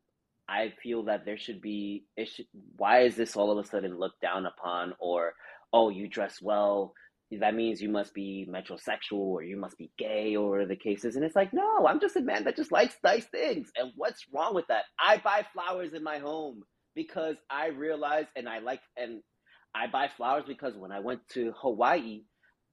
I 0.49 0.73
feel 0.83 1.03
that 1.03 1.23
there 1.25 1.37
should 1.37 1.61
be 1.61 2.05
it 2.17 2.27
should, 2.29 2.47
why 2.77 3.01
is 3.03 3.15
this 3.15 3.35
all 3.35 3.51
of 3.57 3.63
a 3.63 3.67
sudden 3.67 3.97
looked 3.97 4.21
down 4.21 4.45
upon 4.45 4.93
or 4.99 5.33
oh 5.71 5.89
you 5.89 6.07
dress 6.07 6.41
well 6.41 6.93
that 7.39 7.55
means 7.55 7.81
you 7.81 7.89
must 7.89 8.13
be 8.13 8.47
metrosexual 8.49 9.13
or 9.13 9.43
you 9.43 9.57
must 9.57 9.77
be 9.77 9.91
gay 9.97 10.35
or 10.35 10.65
the 10.65 10.75
cases. 10.75 11.15
And 11.15 11.23
it's 11.23 11.35
like, 11.35 11.53
no, 11.53 11.87
I'm 11.87 12.01
just 12.01 12.17
a 12.17 12.21
man 12.21 12.43
that 12.43 12.57
just 12.57 12.71
likes 12.71 12.95
nice 13.03 13.25
things. 13.25 13.71
And 13.77 13.91
what's 13.95 14.25
wrong 14.33 14.53
with 14.53 14.67
that? 14.67 14.83
I 14.99 15.17
buy 15.17 15.45
flowers 15.53 15.93
in 15.93 16.03
my 16.03 16.19
home 16.19 16.63
because 16.93 17.37
I 17.49 17.67
realize 17.67 18.25
and 18.35 18.49
I 18.49 18.59
like, 18.59 18.81
and 18.97 19.21
I 19.73 19.87
buy 19.87 20.09
flowers 20.09 20.43
because 20.45 20.75
when 20.75 20.91
I 20.91 20.99
went 20.99 21.21
to 21.29 21.53
Hawaii, 21.61 22.23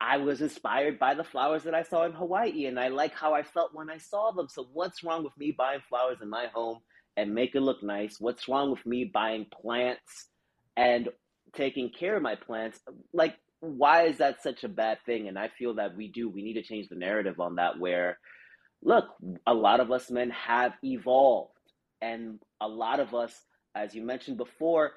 I 0.01 0.17
was 0.19 0.41
inspired 0.41 0.99
by 0.99 1.15
the 1.15 1.25
flowers 1.25 1.65
that 1.65 1.75
I 1.75 1.83
saw 1.83 2.05
in 2.05 2.13
Hawaii 2.13 2.67
and 2.67 2.79
I 2.79 2.89
like 2.89 3.15
how 3.15 3.35
I 3.35 3.43
felt 3.43 3.71
when 3.75 3.91
I 3.91 3.99
saw 3.99 4.33
them. 4.33 4.49
So 4.49 4.67
what's 4.73 5.05
wrong 5.05 5.23
with 5.23 5.37
me 5.39 5.55
buying 5.57 5.81
flowers 5.89 6.19
in 6.21 6.29
my 6.29 6.47
home 6.53 6.79
and 7.17 7.35
make 7.35 7.55
it 7.55 7.61
look 7.61 7.83
nice? 7.83 8.17
What's 8.19 8.49
wrong 8.49 8.71
with 8.71 8.85
me 8.87 9.11
buying 9.13 9.47
plants 9.53 10.29
and 10.77 11.09
taking 11.55 11.91
care 11.91 12.17
of 12.17 12.23
my 12.23 12.37
plants? 12.37 12.81
Like 13.13 13.37
why 13.61 14.05
is 14.05 14.19
that 14.19 14.43
such 14.43 14.65
a 14.65 14.69
bad 14.69 14.99
thing? 15.05 15.29
And 15.29 15.39
I 15.39 15.49
feel 15.49 15.75
that 15.75 15.97
we 15.97 16.09
do, 16.09 16.29
we 16.29 16.43
need 16.43 16.55
to 16.55 16.63
change 16.63 16.89
the 16.89 16.97
narrative 16.97 17.41
on 17.41 17.57
that 17.57 17.79
where, 17.79 18.19
look, 18.83 19.05
a 19.47 19.55
lot 19.55 19.81
of 19.81 19.91
us 19.91 20.11
men 20.11 20.31
have 20.31 20.73
evolved. 20.85 21.53
And 22.01 22.39
a 22.61 22.69
lot 22.69 23.01
of 23.01 23.15
us, 23.15 23.35
as 23.75 23.95
you 23.95 24.03
mentioned 24.03 24.37
before, 24.37 24.93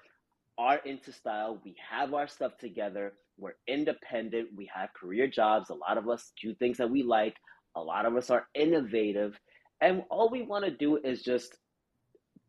are 0.58 0.78
into 0.86 1.12
style. 1.12 1.60
We 1.64 1.76
have 1.90 2.14
our 2.14 2.28
stuff 2.28 2.58
together. 2.60 3.14
We're 3.38 3.56
independent. 3.68 4.50
We 4.56 4.70
have 4.74 4.94
career 4.94 5.28
jobs. 5.28 5.70
A 5.70 5.76
lot 5.76 5.98
of 5.98 6.08
us 6.08 6.32
do 6.42 6.54
things 6.54 6.78
that 6.78 6.92
we 6.92 7.02
like. 7.02 7.36
A 7.76 7.82
lot 7.82 8.06
of 8.06 8.16
us 8.16 8.30
are 8.30 8.48
innovative. 8.54 9.40
And 9.82 10.04
all 10.12 10.30
we 10.30 10.44
want 10.44 10.66
to 10.66 10.72
do 10.72 10.98
is 10.98 11.24
just 11.24 11.58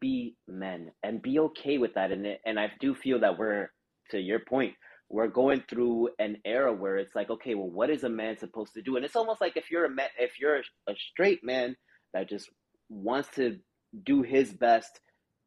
be 0.01 0.37
men 0.47 0.91
and 1.03 1.23
be 1.23 1.39
okay 1.39 1.79
with 1.79 1.95
that. 1.95 2.13
And, 2.13 2.27
and 2.45 2.61
I 2.61 2.71
do 2.81 2.95
feel 2.95 3.21
that 3.21 3.39
we're, 3.39 3.71
to 4.11 4.19
your 4.21 4.41
point, 4.41 4.75
we're 5.13 5.29
going 5.29 5.63
through 5.69 6.09
an 6.19 6.39
era 6.45 6.73
where 6.73 6.97
it's 6.97 7.15
like, 7.15 7.29
okay, 7.29 7.55
well, 7.55 7.69
what 7.69 7.91
is 7.91 8.03
a 8.03 8.09
man 8.09 8.39
supposed 8.39 8.73
to 8.73 8.83
do? 8.83 8.97
And 8.97 9.05
it's 9.05 9.15
almost 9.15 9.43
like 9.43 9.59
if 9.59 9.71
you're 9.71 9.85
a 9.85 9.91
man, 9.91 10.09
if 10.19 10.41
you're 10.41 10.57
a, 10.89 10.95
straight 11.13 11.45
man 11.45 11.77
that 12.15 12.31
just 12.31 12.49
wants 12.89 13.29
to 13.37 13.59
do 14.05 14.23
his 14.23 14.51
best, 14.51 15.01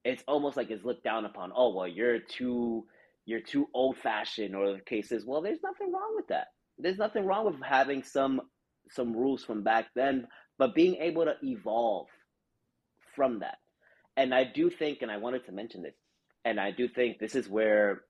it's 0.04 0.24
almost 0.28 0.56
like 0.56 0.70
it's 0.70 0.86
looked 0.86 1.04
down 1.04 1.26
upon. 1.26 1.52
Oh, 1.56 1.74
well, 1.74 1.88
you're 1.88 2.20
too, 2.20 2.86
you're 3.26 3.42
too 3.42 3.68
old 3.74 3.98
fashioned, 3.98 4.56
or 4.56 4.74
the 4.74 4.82
case 4.82 5.12
is, 5.12 5.26
well, 5.26 5.42
there's 5.42 5.64
nothing 5.64 5.92
wrong 5.92 6.14
with 6.16 6.28
that. 6.28 6.48
There's 6.78 7.00
nothing 7.00 7.26
wrong 7.26 7.46
with 7.48 7.56
having 7.64 8.04
some 8.04 8.42
some 8.92 9.14
rules 9.16 9.44
from 9.44 9.64
back 9.64 9.88
then, 9.96 10.28
but 10.60 10.76
being 10.76 10.98
able 10.98 11.26
to 11.26 11.34
evolve 11.42 12.06
from 13.16 13.40
that. 13.40 13.58
And 14.16 14.32
I 14.32 14.44
do 14.44 14.70
think, 14.70 15.02
and 15.02 15.10
I 15.10 15.18
wanted 15.18 15.44
to 15.48 15.52
mention 15.52 15.82
this, 15.82 15.96
and 16.44 16.60
I 16.60 16.70
do 16.70 16.88
think 16.88 17.18
this 17.18 17.34
is 17.34 17.50
where 17.50 18.04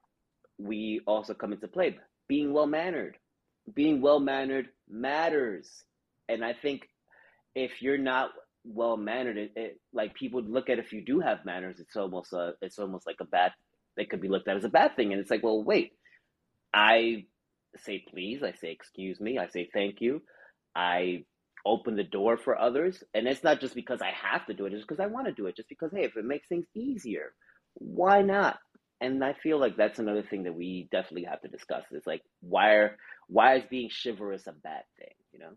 we 0.58 1.02
also 1.06 1.34
come 1.34 1.54
into 1.54 1.68
play. 1.68 1.98
Being 2.28 2.54
well 2.54 2.68
mannered. 2.68 3.18
Being 3.74 4.02
well 4.02 4.20
mannered 4.20 4.70
matters. 4.90 5.70
And 6.30 6.44
I 6.44 6.54
think 6.54 6.84
if 7.56 7.82
you're 7.82 7.98
not 7.98 8.32
well 8.64 8.98
mannered, 8.98 9.38
it, 9.38 9.52
it, 9.56 9.80
like 9.94 10.14
people 10.16 10.42
look 10.42 10.70
at 10.70 10.80
if 10.80 10.94
you 10.94 11.04
do 11.04 11.20
have 11.20 11.46
manners, 11.46 11.80
it's 11.80 11.96
almost 11.96 12.34
a 12.34 12.54
it's 12.62 12.80
almost 12.80 13.06
like 13.06 13.18
a 13.22 13.26
bad 13.26 13.52
it 13.98 14.10
could 14.10 14.22
be 14.22 14.28
looked 14.28 14.48
at 14.48 14.58
as 14.58 14.64
a 14.64 14.70
bad 14.70 14.96
thing. 14.96 15.12
And 15.12 15.22
it's 15.22 15.32
like, 15.32 15.44
well, 15.44 15.64
wait. 15.64 15.94
I 16.74 17.26
say 17.78 18.04
please, 18.10 18.44
I 18.44 18.54
say 18.54 18.72
excuse 18.72 19.20
me, 19.20 19.38
I 19.38 19.48
say 19.48 19.70
thank 19.74 20.02
you. 20.02 20.22
I 20.76 21.26
open 21.66 21.96
the 21.96 22.04
door 22.04 22.38
for 22.38 22.60
others. 22.60 23.04
And 23.14 23.28
it's 23.28 23.44
not 23.44 23.60
just 23.60 23.76
because 23.76 24.02
I 24.02 24.12
have 24.12 24.46
to 24.48 24.54
do 24.54 24.66
it, 24.66 24.74
it's 24.74 24.84
because 24.84 25.00
I 25.00 25.08
want 25.08 25.28
to 25.28 25.34
do 25.34 25.48
it. 25.48 25.56
Just 25.56 25.70
because, 25.70 25.92
hey, 25.94 26.04
if 26.04 26.16
it 26.16 26.26
makes 26.26 26.48
things 26.48 26.66
easier, 26.76 27.34
why 27.74 28.22
not? 28.22 28.58
And 29.02 29.24
I 29.24 29.34
feel 29.34 29.60
like 29.60 29.76
that's 29.78 30.00
another 30.00 30.24
thing 30.24 30.44
that 30.44 30.56
we 30.56 30.88
definitely 30.92 31.26
have 31.26 31.42
to 31.42 31.48
discuss. 31.48 31.84
Is 31.92 32.08
like 32.08 32.22
why 32.42 32.72
are 32.74 32.98
why 33.28 33.56
is 33.56 33.64
being 33.70 33.90
chivalrous 33.90 34.48
a 34.48 34.54
bad 34.54 34.84
thing? 34.98 35.14
You 35.32 35.40
know. 35.40 35.52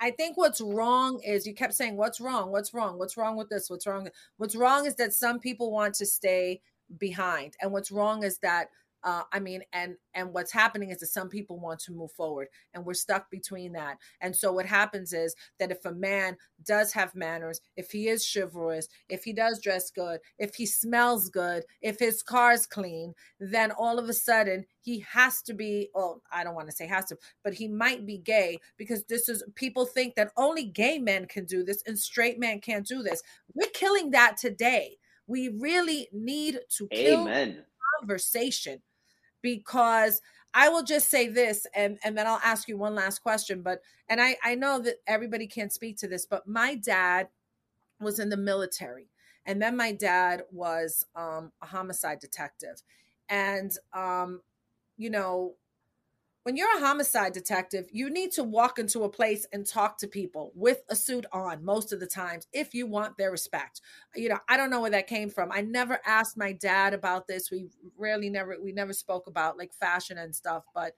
I 0.00 0.10
think 0.10 0.36
what's 0.36 0.60
wrong 0.60 1.20
is 1.24 1.46
you 1.46 1.54
kept 1.54 1.74
saying, 1.74 1.96
What's 1.96 2.20
wrong? 2.20 2.50
What's 2.50 2.74
wrong? 2.74 2.98
What's 2.98 3.16
wrong 3.16 3.36
with 3.36 3.48
this? 3.48 3.70
What's 3.70 3.86
wrong? 3.86 4.08
What's 4.36 4.56
wrong 4.56 4.86
is 4.86 4.96
that 4.96 5.12
some 5.12 5.38
people 5.38 5.70
want 5.70 5.94
to 5.94 6.06
stay 6.06 6.60
behind. 6.98 7.54
And 7.60 7.72
what's 7.72 7.90
wrong 7.90 8.24
is 8.24 8.38
that 8.38 8.68
uh, 9.04 9.22
I 9.32 9.38
mean, 9.38 9.62
and 9.72 9.96
and 10.14 10.32
what's 10.32 10.52
happening 10.52 10.90
is 10.90 10.98
that 11.00 11.08
some 11.08 11.28
people 11.28 11.60
want 11.60 11.78
to 11.80 11.92
move 11.92 12.10
forward, 12.12 12.48
and 12.72 12.84
we're 12.84 12.94
stuck 12.94 13.30
between 13.30 13.72
that. 13.72 13.98
And 14.22 14.34
so 14.34 14.50
what 14.50 14.64
happens 14.64 15.12
is 15.12 15.34
that 15.60 15.70
if 15.70 15.84
a 15.84 15.92
man 15.92 16.38
does 16.64 16.92
have 16.94 17.14
manners, 17.14 17.60
if 17.76 17.90
he 17.90 18.08
is 18.08 18.26
chivalrous, 18.26 18.88
if 19.10 19.22
he 19.22 19.34
does 19.34 19.60
dress 19.60 19.90
good, 19.90 20.20
if 20.38 20.54
he 20.54 20.64
smells 20.64 21.28
good, 21.28 21.64
if 21.82 21.98
his 21.98 22.22
car's 22.22 22.66
clean, 22.66 23.14
then 23.38 23.70
all 23.72 23.98
of 23.98 24.08
a 24.08 24.14
sudden 24.14 24.64
he 24.80 25.00
has 25.00 25.42
to 25.42 25.52
be. 25.52 25.90
Well, 25.94 26.22
I 26.32 26.42
don't 26.42 26.54
want 26.54 26.70
to 26.70 26.76
say 26.76 26.86
has 26.86 27.04
to, 27.06 27.18
but 27.42 27.52
he 27.52 27.68
might 27.68 28.06
be 28.06 28.16
gay 28.16 28.58
because 28.78 29.04
this 29.04 29.28
is 29.28 29.44
people 29.54 29.84
think 29.84 30.14
that 30.14 30.32
only 30.36 30.64
gay 30.64 30.98
men 30.98 31.26
can 31.26 31.44
do 31.44 31.62
this 31.62 31.82
and 31.86 31.98
straight 31.98 32.38
men 32.38 32.60
can't 32.60 32.86
do 32.86 33.02
this. 33.02 33.22
We're 33.54 33.68
killing 33.74 34.12
that 34.12 34.38
today. 34.38 34.96
We 35.26 35.48
really 35.48 36.08
need 36.12 36.60
to 36.76 36.88
kill 36.88 37.28
Amen. 37.28 37.64
conversation 38.00 38.80
because 39.44 40.22
I 40.54 40.70
will 40.70 40.82
just 40.82 41.10
say 41.10 41.28
this 41.28 41.66
and 41.74 41.98
and 42.02 42.16
then 42.16 42.26
I'll 42.26 42.40
ask 42.42 42.66
you 42.66 42.78
one 42.78 42.94
last 42.94 43.20
question 43.20 43.60
but 43.62 43.80
and 44.08 44.20
I 44.20 44.36
I 44.42 44.54
know 44.54 44.80
that 44.80 44.96
everybody 45.06 45.46
can't 45.46 45.72
speak 45.72 45.98
to 45.98 46.08
this 46.08 46.24
but 46.26 46.48
my 46.48 46.74
dad 46.74 47.28
was 48.00 48.18
in 48.18 48.30
the 48.30 48.38
military 48.38 49.10
and 49.44 49.60
then 49.60 49.76
my 49.76 49.92
dad 49.92 50.44
was 50.50 51.04
um, 51.14 51.52
a 51.60 51.66
homicide 51.66 52.18
detective. 52.18 52.82
And 53.28 53.72
um 53.92 54.40
you 54.96 55.10
know 55.10 55.54
when 56.44 56.56
you're 56.58 56.76
a 56.76 56.80
homicide 56.80 57.32
detective, 57.32 57.86
you 57.90 58.10
need 58.10 58.30
to 58.32 58.44
walk 58.44 58.78
into 58.78 59.02
a 59.02 59.08
place 59.08 59.46
and 59.50 59.66
talk 59.66 59.96
to 59.98 60.06
people 60.06 60.52
with 60.54 60.82
a 60.90 60.94
suit 60.94 61.24
on 61.32 61.64
most 61.64 61.90
of 61.90 62.00
the 62.00 62.06
times 62.06 62.46
if 62.52 62.74
you 62.74 62.86
want 62.86 63.16
their 63.16 63.30
respect. 63.30 63.80
You 64.14 64.28
know, 64.28 64.38
I 64.46 64.58
don't 64.58 64.68
know 64.68 64.82
where 64.82 64.90
that 64.90 65.06
came 65.06 65.30
from. 65.30 65.50
I 65.50 65.62
never 65.62 66.00
asked 66.04 66.36
my 66.36 66.52
dad 66.52 66.92
about 66.92 67.26
this. 67.26 67.50
We 67.50 67.68
rarely 67.96 68.28
never 68.28 68.58
we 68.62 68.72
never 68.72 68.92
spoke 68.92 69.26
about 69.26 69.56
like 69.56 69.72
fashion 69.72 70.18
and 70.18 70.36
stuff, 70.36 70.64
but 70.74 70.92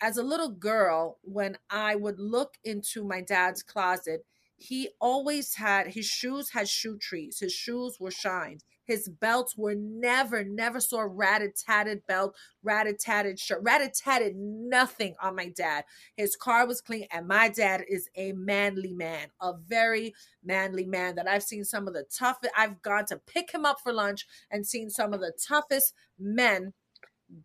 as 0.00 0.16
a 0.16 0.22
little 0.24 0.50
girl, 0.50 1.18
when 1.22 1.56
I 1.70 1.94
would 1.94 2.18
look 2.18 2.54
into 2.64 3.04
my 3.04 3.20
dad's 3.20 3.62
closet, 3.62 4.26
he 4.56 4.90
always 5.00 5.54
had 5.54 5.88
his 5.88 6.06
shoes 6.06 6.50
had 6.50 6.68
shoe 6.68 6.98
trees. 6.98 7.38
His 7.38 7.52
shoes 7.52 7.98
were 8.00 8.10
shined. 8.10 8.64
His 8.92 9.08
belts 9.08 9.56
were 9.56 9.74
never, 9.74 10.44
never 10.44 10.78
saw 10.78 11.06
ratted 11.08 11.56
tatted 11.56 12.06
belt, 12.06 12.36
ratted 12.62 12.98
tatted 12.98 13.38
shirt, 13.38 13.62
ratted 13.62 13.94
tatted 13.94 14.36
nothing 14.36 15.14
on 15.18 15.34
my 15.34 15.48
dad. 15.48 15.84
His 16.14 16.36
car 16.36 16.66
was 16.66 16.82
clean, 16.82 17.06
and 17.10 17.26
my 17.26 17.48
dad 17.48 17.84
is 17.88 18.10
a 18.16 18.32
manly 18.32 18.92
man, 18.92 19.28
a 19.40 19.54
very 19.56 20.12
manly 20.44 20.84
man 20.84 21.14
that 21.14 21.26
I've 21.26 21.42
seen 21.42 21.64
some 21.64 21.88
of 21.88 21.94
the 21.94 22.04
toughest. 22.04 22.52
I've 22.54 22.82
gone 22.82 23.06
to 23.06 23.16
pick 23.16 23.50
him 23.52 23.64
up 23.64 23.78
for 23.82 23.94
lunch 23.94 24.26
and 24.50 24.66
seen 24.66 24.90
some 24.90 25.14
of 25.14 25.20
the 25.20 25.32
toughest 25.48 25.94
men 26.18 26.74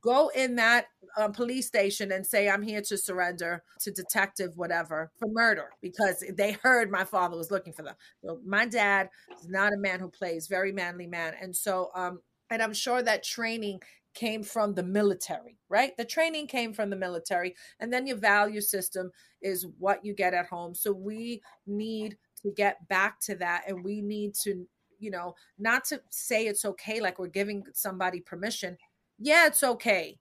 go 0.01 0.29
in 0.29 0.55
that 0.55 0.87
um, 1.17 1.31
police 1.31 1.67
station 1.67 2.11
and 2.11 2.25
say 2.25 2.49
i'm 2.49 2.61
here 2.61 2.81
to 2.81 2.97
surrender 2.97 3.63
to 3.79 3.91
detective 3.91 4.51
whatever 4.55 5.11
for 5.17 5.27
murder 5.29 5.69
because 5.81 6.23
they 6.35 6.51
heard 6.63 6.91
my 6.91 7.03
father 7.03 7.37
was 7.37 7.51
looking 7.51 7.73
for 7.73 7.83
them. 7.83 7.95
So 8.23 8.39
my 8.45 8.65
dad 8.65 9.09
is 9.39 9.47
not 9.47 9.73
a 9.73 9.77
man 9.77 9.99
who 9.99 10.09
plays 10.09 10.47
very 10.47 10.71
manly 10.71 11.07
man. 11.07 11.33
And 11.41 11.55
so 11.55 11.89
um 11.95 12.19
and 12.49 12.61
i'm 12.61 12.73
sure 12.73 13.01
that 13.01 13.23
training 13.23 13.81
came 14.13 14.43
from 14.43 14.73
the 14.73 14.83
military 14.83 15.57
right? 15.69 15.95
The 15.97 16.05
training 16.05 16.47
came 16.47 16.73
from 16.73 16.89
the 16.89 16.95
military. 16.95 17.55
And 17.79 17.91
then 17.91 18.07
your 18.07 18.17
value 18.17 18.61
system 18.61 19.11
is 19.41 19.67
what 19.77 20.03
you 20.03 20.13
get 20.13 20.33
at 20.33 20.47
home. 20.47 20.73
So 20.73 20.91
we 20.91 21.41
need 21.65 22.17
to 22.41 22.51
get 22.51 22.87
back 22.87 23.19
to 23.21 23.35
that. 23.35 23.63
And 23.67 23.83
we 23.83 24.01
need 24.01 24.33
to 24.43 24.67
you 24.99 25.11
know 25.11 25.35
not 25.59 25.85
to 25.85 26.01
say 26.09 26.47
it's 26.47 26.65
okay 26.65 26.99
like 26.99 27.19
we're 27.19 27.27
giving 27.27 27.63
somebody 27.73 28.19
permission 28.19 28.75
yeah, 29.19 29.47
it's 29.47 29.63
okay. 29.63 30.17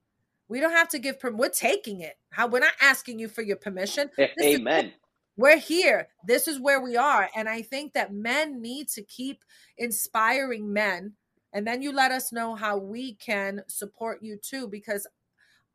We 0.49 0.59
don't 0.59 0.71
have 0.71 0.89
to 0.89 0.99
give 0.99 1.19
permission. 1.19 1.39
We're 1.39 1.49
taking 1.49 2.01
it. 2.01 2.15
How 2.31 2.47
we're 2.47 2.59
not 2.59 2.73
asking 2.81 3.19
you 3.19 3.27
for 3.27 3.41
your 3.41 3.57
permission. 3.57 4.09
This 4.17 4.29
Amen. 4.41 4.93
we're 5.35 5.57
here. 5.57 6.07
This 6.25 6.47
is 6.47 6.59
where 6.59 6.81
we 6.81 6.95
are. 6.95 7.29
And 7.35 7.49
I 7.49 7.61
think 7.61 7.93
that 7.93 8.13
men 8.13 8.61
need 8.61 8.87
to 8.89 9.01
keep 9.03 9.43
inspiring 9.77 10.71
men. 10.71 11.13
And 11.53 11.65
then 11.65 11.81
you 11.81 11.91
let 11.91 12.11
us 12.11 12.31
know 12.31 12.55
how 12.55 12.77
we 12.77 13.15
can 13.15 13.63
support 13.67 14.21
you 14.21 14.37
too, 14.37 14.67
because 14.67 15.07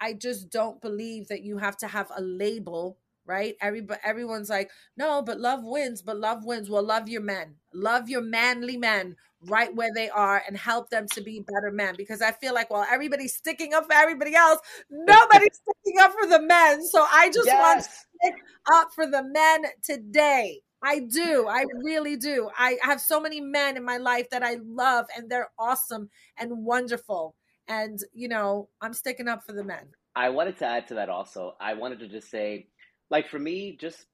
I 0.01 0.15
just 0.15 0.51
don't 0.51 0.81
believe 0.81 1.29
that 1.29 1.43
you 1.43 1.59
have 1.59 1.77
to 1.79 1.87
have 1.87 2.11
a 2.17 2.23
label 2.23 2.99
right? 3.27 3.55
Everybody, 3.61 4.01
everyone's 4.05 4.51
like, 4.51 4.71
no, 4.97 5.23
but 5.23 5.41
love 5.41 5.61
wins, 5.63 6.03
but 6.03 6.19
love 6.19 6.45
wins. 6.45 6.69
Well, 6.69 6.83
love 6.83 7.09
your 7.09 7.23
men, 7.23 7.57
love 7.73 8.09
your 8.09 8.23
manly 8.23 8.77
men 8.77 9.17
right 9.49 9.75
where 9.75 9.91
they 9.95 10.09
are 10.09 10.43
and 10.47 10.57
help 10.57 10.91
them 10.91 11.07
to 11.15 11.21
be 11.21 11.41
better 11.41 11.71
men. 11.73 11.95
Because 11.97 12.23
I 12.23 12.33
feel 12.33 12.55
like 12.55 12.71
while 12.71 12.87
everybody's 12.91 13.35
sticking 13.35 13.75
up 13.75 13.87
for 13.87 13.95
everybody 13.95 14.35
else, 14.35 14.61
nobody's 14.91 15.61
sticking 15.61 16.01
up 16.01 16.13
for 16.13 16.29
the 16.29 16.43
men. 16.43 16.85
So 16.87 17.05
I 17.11 17.29
just 17.29 17.47
yes. 17.47 17.61
want 17.61 17.85
to 17.85 17.91
stick 17.91 18.35
up 18.73 18.89
for 18.95 19.07
the 19.07 19.23
men 19.23 19.65
today. 19.83 20.61
I 20.85 20.99
do. 21.01 21.47
I 21.49 21.65
really 21.85 22.17
do. 22.17 22.51
I 22.59 22.77
have 22.83 23.01
so 23.01 23.21
many 23.21 23.41
men 23.41 23.77
in 23.77 23.85
my 23.85 23.99
life 23.99 24.29
that 24.31 24.43
I 24.43 24.59
love 24.65 25.07
and 25.17 25.31
they're 25.31 25.51
awesome 25.59 26.11
and 26.37 26.65
wonderful. 26.65 27.37
And, 27.69 28.01
you 28.13 28.27
know, 28.27 28.69
I'm 28.81 28.93
sticking 28.93 29.29
up 29.29 29.45
for 29.45 29.53
the 29.53 29.63
men. 29.63 29.91
I 30.15 30.29
wanted 30.31 30.59
to 30.59 30.67
add 30.67 30.89
to 30.89 30.95
that 30.95 31.09
also. 31.09 31.55
I 31.61 31.75
wanted 31.75 32.01
to 32.01 32.09
just 32.09 32.31
say 32.31 32.67
like 33.13 33.29
for 33.29 33.39
me, 33.39 33.77
just 33.79 34.07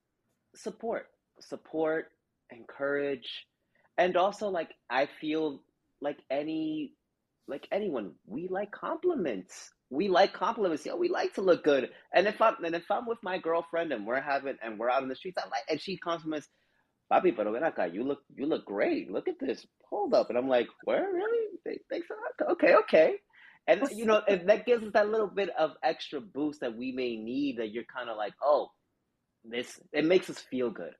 support, 0.56 1.06
support, 1.40 2.06
encourage, 2.50 3.46
and 3.96 4.16
also 4.16 4.48
like 4.48 4.70
I 4.90 5.08
feel 5.20 5.62
like 6.00 6.18
any 6.30 6.94
like 7.46 7.68
anyone, 7.72 8.12
we 8.26 8.48
like 8.48 8.72
compliments. 8.72 9.70
We 9.88 10.08
like 10.08 10.32
compliments. 10.34 10.84
Yo, 10.84 10.96
we 10.96 11.08
like 11.08 11.32
to 11.34 11.42
look 11.42 11.62
good. 11.62 11.90
And 12.12 12.26
if 12.26 12.42
I'm 12.42 12.56
and 12.64 12.74
if 12.74 12.90
I'm 12.90 13.06
with 13.06 13.22
my 13.22 13.38
girlfriend 13.38 13.92
and 13.92 14.04
we're 14.04 14.20
having 14.20 14.56
and 14.62 14.78
we're 14.80 14.90
out 14.90 15.04
in 15.04 15.08
the 15.08 15.14
streets, 15.14 15.38
I 15.38 15.48
like 15.48 15.62
and 15.70 15.80
she 15.80 15.96
compliments, 15.96 16.48
Papi, 17.10 17.34
pero 17.36 17.52
ven 17.52 17.94
you 17.94 18.02
look 18.02 18.22
you 18.34 18.46
look 18.46 18.66
great. 18.66 19.12
Look 19.12 19.28
at 19.28 19.38
this. 19.38 19.64
Hold 19.90 20.12
up. 20.12 20.28
And 20.28 20.36
I'm 20.36 20.48
like, 20.48 20.66
where 20.84 21.06
really? 21.12 21.44
Thanks 21.88 22.08
a 22.10 22.14
lot. 22.14 22.52
Okay, 22.52 22.74
okay. 22.82 23.14
And 23.68 23.80
you 23.94 24.06
know, 24.06 24.22
and 24.26 24.48
that 24.48 24.66
gives 24.66 24.82
us 24.82 24.92
that 24.94 25.08
little 25.08 25.28
bit 25.28 25.50
of 25.56 25.72
extra 25.84 26.20
boost 26.20 26.60
that 26.62 26.76
we 26.76 26.90
may 26.90 27.16
need 27.16 27.58
that 27.58 27.70
you're 27.70 27.84
kind 27.94 28.10
of 28.10 28.16
like, 28.16 28.34
oh, 28.42 28.70
this 29.50 29.78
it 29.92 30.04
makes 30.04 30.30
us 30.30 30.38
feel 30.38 30.70
good. 30.70 30.92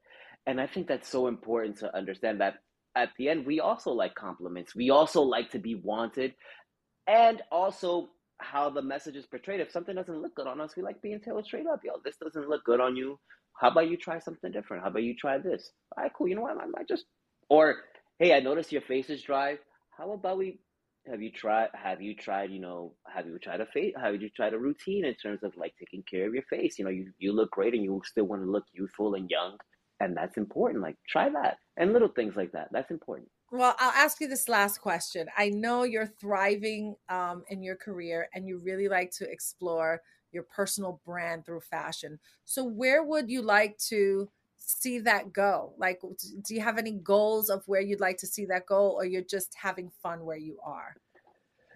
And 0.46 0.60
i 0.60 0.66
think 0.66 0.88
that's 0.88 1.08
so 1.08 1.26
important 1.26 1.78
to 1.78 1.96
understand 1.96 2.40
that 2.40 2.54
at 2.96 3.10
the 3.18 3.28
end 3.28 3.46
we 3.46 3.60
also 3.60 3.90
like 3.92 4.14
compliments. 4.14 4.74
We 4.74 4.90
also 4.90 5.22
like 5.22 5.50
to 5.52 5.58
be 5.58 5.74
wanted. 5.74 6.34
And 7.06 7.42
also 7.50 8.10
how 8.40 8.70
the 8.70 8.82
message 8.82 9.16
is 9.16 9.26
portrayed. 9.26 9.60
If 9.60 9.72
something 9.72 9.94
doesn't 9.94 10.22
look 10.22 10.34
good 10.34 10.46
on 10.46 10.60
us 10.60 10.76
we 10.76 10.82
like 10.82 11.02
being 11.02 11.20
told 11.20 11.44
straight 11.44 11.66
up. 11.66 11.80
Yo 11.84 11.92
this 12.04 12.16
doesn't 12.22 12.48
look 12.48 12.64
good 12.64 12.80
on 12.80 12.96
you. 12.96 13.18
How 13.60 13.70
about 13.70 13.88
you 13.90 13.96
try 13.96 14.18
something 14.20 14.52
different? 14.52 14.82
How 14.84 14.90
about 14.90 15.02
you 15.02 15.14
try 15.16 15.38
this? 15.38 15.70
All 15.96 16.04
right 16.04 16.12
cool. 16.16 16.28
You 16.28 16.36
know 16.36 16.42
what? 16.42 16.58
I 16.58 16.66
might 16.66 16.88
just 16.88 17.04
or 17.48 17.76
hey 18.18 18.34
i 18.34 18.40
noticed 18.40 18.72
your 18.72 18.82
face 18.82 19.10
is 19.10 19.22
dry. 19.22 19.58
How 19.96 20.12
about 20.12 20.38
we 20.38 20.60
have 21.10 21.22
you 21.22 21.30
tried 21.30 21.68
have 21.74 22.00
you 22.00 22.14
tried 22.14 22.50
you 22.50 22.60
know 22.60 22.94
have 23.12 23.26
you 23.26 23.38
tried 23.38 23.60
a 23.60 23.66
face 23.66 23.94
have 24.00 24.20
you 24.20 24.28
tried 24.30 24.54
a 24.54 24.58
routine 24.58 25.04
in 25.04 25.14
terms 25.14 25.42
of 25.42 25.56
like 25.56 25.74
taking 25.78 26.02
care 26.02 26.26
of 26.26 26.34
your 26.34 26.42
face? 26.44 26.78
You 26.78 26.84
know 26.84 26.90
you, 26.90 27.12
you 27.18 27.32
look 27.32 27.50
great 27.50 27.74
and 27.74 27.82
you 27.82 28.00
still 28.04 28.24
want 28.24 28.42
to 28.42 28.50
look 28.50 28.64
youthful 28.72 29.14
and 29.14 29.30
young 29.30 29.56
and 30.00 30.16
that's 30.16 30.36
important 30.36 30.82
like 30.82 30.96
try 31.08 31.28
that 31.28 31.58
and 31.76 31.92
little 31.92 32.08
things 32.08 32.36
like 32.36 32.52
that 32.52 32.68
that's 32.72 32.90
important. 32.90 33.28
Well 33.50 33.74
i'll 33.78 33.92
ask 33.92 34.20
you 34.20 34.28
this 34.28 34.48
last 34.48 34.78
question. 34.78 35.26
I 35.36 35.50
know 35.50 35.82
you're 35.84 36.06
thriving 36.06 36.96
um, 37.08 37.44
in 37.48 37.62
your 37.62 37.76
career 37.76 38.28
and 38.34 38.46
you 38.46 38.58
really 38.58 38.88
like 38.88 39.10
to 39.12 39.30
explore 39.30 40.00
your 40.32 40.42
personal 40.42 41.00
brand 41.06 41.46
through 41.46 41.60
fashion. 41.60 42.18
So 42.44 42.64
where 42.64 43.02
would 43.02 43.30
you 43.30 43.42
like 43.42 43.78
to 43.88 44.28
see 44.58 45.00
that 45.00 45.32
go? 45.32 45.72
Like, 45.78 46.00
do 46.00 46.54
you 46.54 46.60
have 46.60 46.78
any 46.78 46.92
goals 46.92 47.48
of 47.48 47.62
where 47.66 47.80
you'd 47.80 48.00
like 48.00 48.18
to 48.18 48.26
see 48.26 48.44
that 48.46 48.66
go, 48.66 48.90
or 48.90 49.04
you're 49.04 49.22
just 49.22 49.54
having 49.60 49.90
fun 50.02 50.24
where 50.24 50.36
you 50.36 50.58
are? 50.64 50.96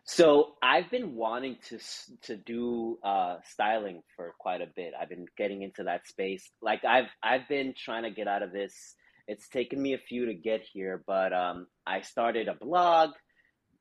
So 0.05 0.55
I've 0.61 0.91
been 0.91 1.15
wanting 1.15 1.59
to 1.69 1.79
to 2.23 2.37
do 2.37 2.99
uh, 3.05 3.37
styling 3.45 4.03
for 4.17 4.35
quite 4.39 4.61
a 4.61 4.67
bit. 4.75 4.95
I've 5.01 5.09
been 5.09 5.27
getting 5.39 5.63
into 5.63 5.85
that 5.85 6.09
space. 6.09 6.51
Like 6.61 6.85
I've 6.85 7.07
I've 7.23 7.49
been 7.49 7.73
trying 7.77 8.03
to 8.03 8.11
get 8.11 8.27
out 8.27 8.43
of 8.43 8.51
this. 8.53 8.97
It's 9.29 9.49
taken 9.49 9.81
me 9.81 9.95
a 9.95 9.99
few 9.99 10.27
to 10.27 10.35
get 10.35 10.63
here, 10.73 11.05
but 11.07 11.33
um, 11.33 11.69
I 11.87 12.01
started 12.01 12.49
a 12.49 12.55
blog, 12.55 13.11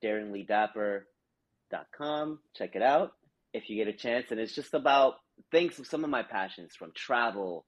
DaringlyDapper.com. 0.03 2.39
Check 2.55 2.75
it 2.75 2.83
out 2.83 3.13
if 3.53 3.67
you 3.67 3.83
get 3.83 3.93
a 3.93 3.97
chance, 3.97 4.27
and 4.29 4.39
it's 4.39 4.53
just 4.53 4.75
about 4.75 5.15
things. 5.51 5.79
Of 5.79 5.87
some 5.87 6.03
of 6.03 6.11
my 6.11 6.21
passions, 6.21 6.75
from 6.75 6.91
travel 6.95 7.65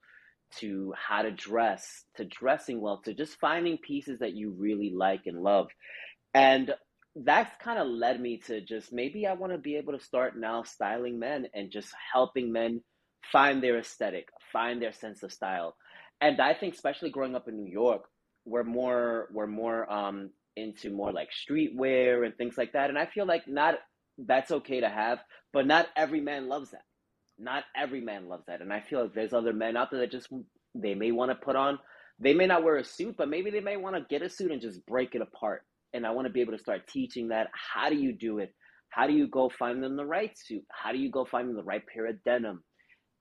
to 0.60 0.94
how 0.98 1.22
to 1.22 1.32
dress, 1.32 2.06
to 2.18 2.26
dressing 2.26 2.82
well, 2.82 3.02
to 3.06 3.14
just 3.14 3.40
finding 3.40 3.78
pieces 3.78 4.20
that 4.20 4.34
you 4.34 4.56
really 4.58 4.94
like 4.96 5.22
and 5.26 5.42
love. 5.42 5.68
And 6.34 6.74
that's 7.16 7.56
kind 7.64 7.80
of 7.80 7.88
led 7.88 8.20
me 8.20 8.40
to 8.48 8.62
just 8.62 8.92
maybe 8.92 9.28
I 9.28 9.34
want 9.34 9.54
to 9.54 9.60
be 9.60 9.76
able 9.76 9.94
to 9.94 10.04
start 10.04 10.38
now 10.38 10.64
styling 10.64 11.20
men 11.20 11.48
and 11.54 11.72
just 11.72 11.90
helping 12.14 12.52
men 12.52 12.82
find 13.32 13.62
their 13.62 13.80
aesthetic, 13.80 14.28
find 14.52 14.82
their 14.82 14.94
sense 14.94 15.24
of 15.24 15.32
style. 15.32 15.76
And 16.22 16.40
I 16.42 16.54
think 16.54 16.74
especially 16.74 17.12
growing 17.12 17.36
up 17.36 17.48
in 17.48 17.58
New 17.58 17.72
York, 17.72 18.04
we're 18.46 18.64
more 18.64 19.30
we're 19.32 19.48
more 19.48 19.92
um 19.92 20.32
into 20.56 20.92
more 20.92 21.12
like 21.12 21.30
streetwear 21.32 22.26
and 22.26 22.36
things 22.38 22.58
like 22.58 22.74
that. 22.74 22.90
And 22.90 22.98
I 22.98 23.06
feel 23.06 23.26
like 23.26 23.48
not 23.48 23.76
that's 24.18 24.52
okay 24.52 24.82
to 24.82 24.90
have, 24.90 25.20
but 25.52 25.68
not 25.68 25.88
every 25.96 26.22
man 26.22 26.48
loves 26.48 26.72
that 26.72 26.84
not 27.40 27.64
every 27.76 28.02
man 28.02 28.28
loves 28.28 28.46
that. 28.48 28.62
And 28.62 28.72
I 28.72 28.82
feel 28.82 29.04
like 29.04 29.14
there's 29.14 29.34
other 29.34 29.54
men 29.54 29.78
out 29.78 29.92
there 29.92 30.02
that 30.02 30.12
just 30.12 30.30
they 30.76 30.96
may 30.96 31.12
want 31.12 31.32
to 31.32 31.36
put 31.36 31.56
on 31.56 31.80
they 32.20 32.34
may 32.34 32.48
not 32.48 32.64
wear 32.64 32.78
a 32.78 32.84
suit, 32.86 33.16
but 33.18 33.30
maybe 33.30 33.52
they 33.52 33.60
may 33.60 33.78
want 33.78 33.96
to 33.96 34.06
get 34.10 34.22
a 34.22 34.30
suit 34.30 34.52
and 34.52 34.62
just 34.62 34.86
break 34.86 35.16
it 35.16 35.22
apart. 35.22 35.64
And 35.94 36.06
I 36.06 36.12
want 36.12 36.28
to 36.28 36.34
be 36.34 36.42
able 36.42 36.54
to 36.54 36.60
start 36.60 36.88
teaching 36.88 37.30
that. 37.30 37.48
How 37.54 37.90
do 37.90 37.96
you 37.96 38.14
do 38.14 38.40
it? 38.40 38.54
How 38.90 39.08
do 39.08 39.14
you 39.14 39.28
go 39.28 39.50
find 39.50 39.84
them 39.84 39.96
the 39.96 40.06
right 40.06 40.38
suit? 40.38 40.64
How 40.70 40.92
do 40.92 41.00
you 41.00 41.10
go 41.10 41.26
find 41.26 41.50
them 41.50 41.56
the 41.56 41.64
right 41.64 41.84
pair 41.86 42.06
of 42.08 42.24
denim? 42.24 42.64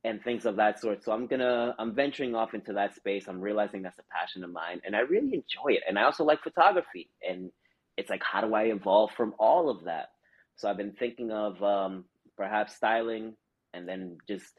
And 0.05 0.23
things 0.23 0.47
of 0.47 0.57
that 0.57 0.81
sort. 0.81 1.05
So 1.05 1.13
I'm 1.13 1.29
gonna 1.29 1.77
I'm 1.79 1.95
venturing 1.95 2.35
off 2.35 2.55
into 2.55 2.73
that 2.73 2.95
space. 2.97 3.27
I'm 3.29 3.41
realizing 3.41 3.83
that's 3.83 4.01
a 4.01 4.05
passion 4.13 4.43
of 4.43 4.51
mine 4.51 4.81
and 4.85 4.97
I 4.97 5.01
really 5.01 5.33
enjoy 5.35 5.77
it. 5.77 5.83
And 5.89 5.97
I 5.97 6.03
also 6.03 6.25
like 6.25 6.43
photography. 6.43 7.09
And 7.29 7.53
it's 7.97 8.11
like 8.11 8.23
how 8.25 8.41
do 8.41 8.53
I 8.53 8.65
evolve 8.65 9.13
from 9.17 9.33
all 9.39 9.71
of 9.71 9.85
that? 9.85 10.09
So 10.57 10.69
I've 10.69 10.77
been 10.77 10.93
thinking 10.93 11.31
of 11.31 11.63
um, 11.63 12.05
perhaps 12.37 12.75
styling 12.75 13.35
and 13.75 13.89
then 13.89 14.19
just 14.29 14.53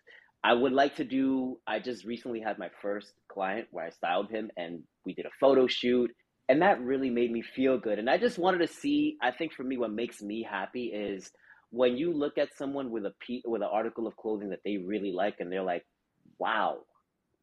I 0.43 0.53
would 0.53 0.74
like 0.74 0.95
to 0.97 1.03
do. 1.05 1.59
I 1.68 1.80
just 1.80 2.05
recently 2.05 2.41
had 2.41 2.57
my 2.59 2.70
first 2.82 3.14
client 3.32 3.68
where 3.72 3.86
I 3.86 3.89
styled 3.91 4.30
him, 4.30 4.51
and 4.57 4.84
we 5.05 5.14
did 5.14 5.26
a 5.26 5.30
photo 5.39 5.68
shoot, 5.68 6.11
and 6.49 6.61
that 6.61 6.82
really 6.82 7.09
made 7.09 7.32
me 7.32 7.41
feel 7.41 7.80
good. 7.80 7.99
And 7.99 8.09
I 8.09 8.18
just 8.18 8.38
wanted 8.38 8.59
to 8.59 8.68
see. 8.68 9.18
I 9.22 9.32
think 9.32 9.53
for 9.53 9.64
me, 9.64 9.78
what 9.78 9.91
makes 9.91 10.22
me 10.22 10.43
happy 10.49 10.86
is 10.88 11.32
when 11.72 11.97
you 11.97 12.14
look 12.14 12.38
at 12.38 12.55
someone 12.57 12.91
with 12.91 13.05
a 13.05 13.14
pe- 13.26 13.41
with 13.45 13.61
an 13.61 13.70
article 13.72 14.07
of 14.07 14.16
clothing 14.18 14.49
that 14.49 14.59
they 14.66 14.78
really 14.78 15.11
like 15.14 15.36
and 15.39 15.51
they're 15.51 15.64
like, 15.64 15.86
"Wow, 16.39 16.82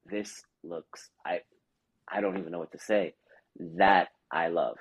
this 0.06 0.42
looks 0.62 1.10
I 1.26 1.40
I 2.12 2.20
don't 2.20 2.38
even 2.38 2.52
know 2.52 2.58
what 2.60 2.72
to 2.72 2.78
say." 2.78 3.14
That 3.78 4.08
I 4.32 4.48
love. 4.48 4.76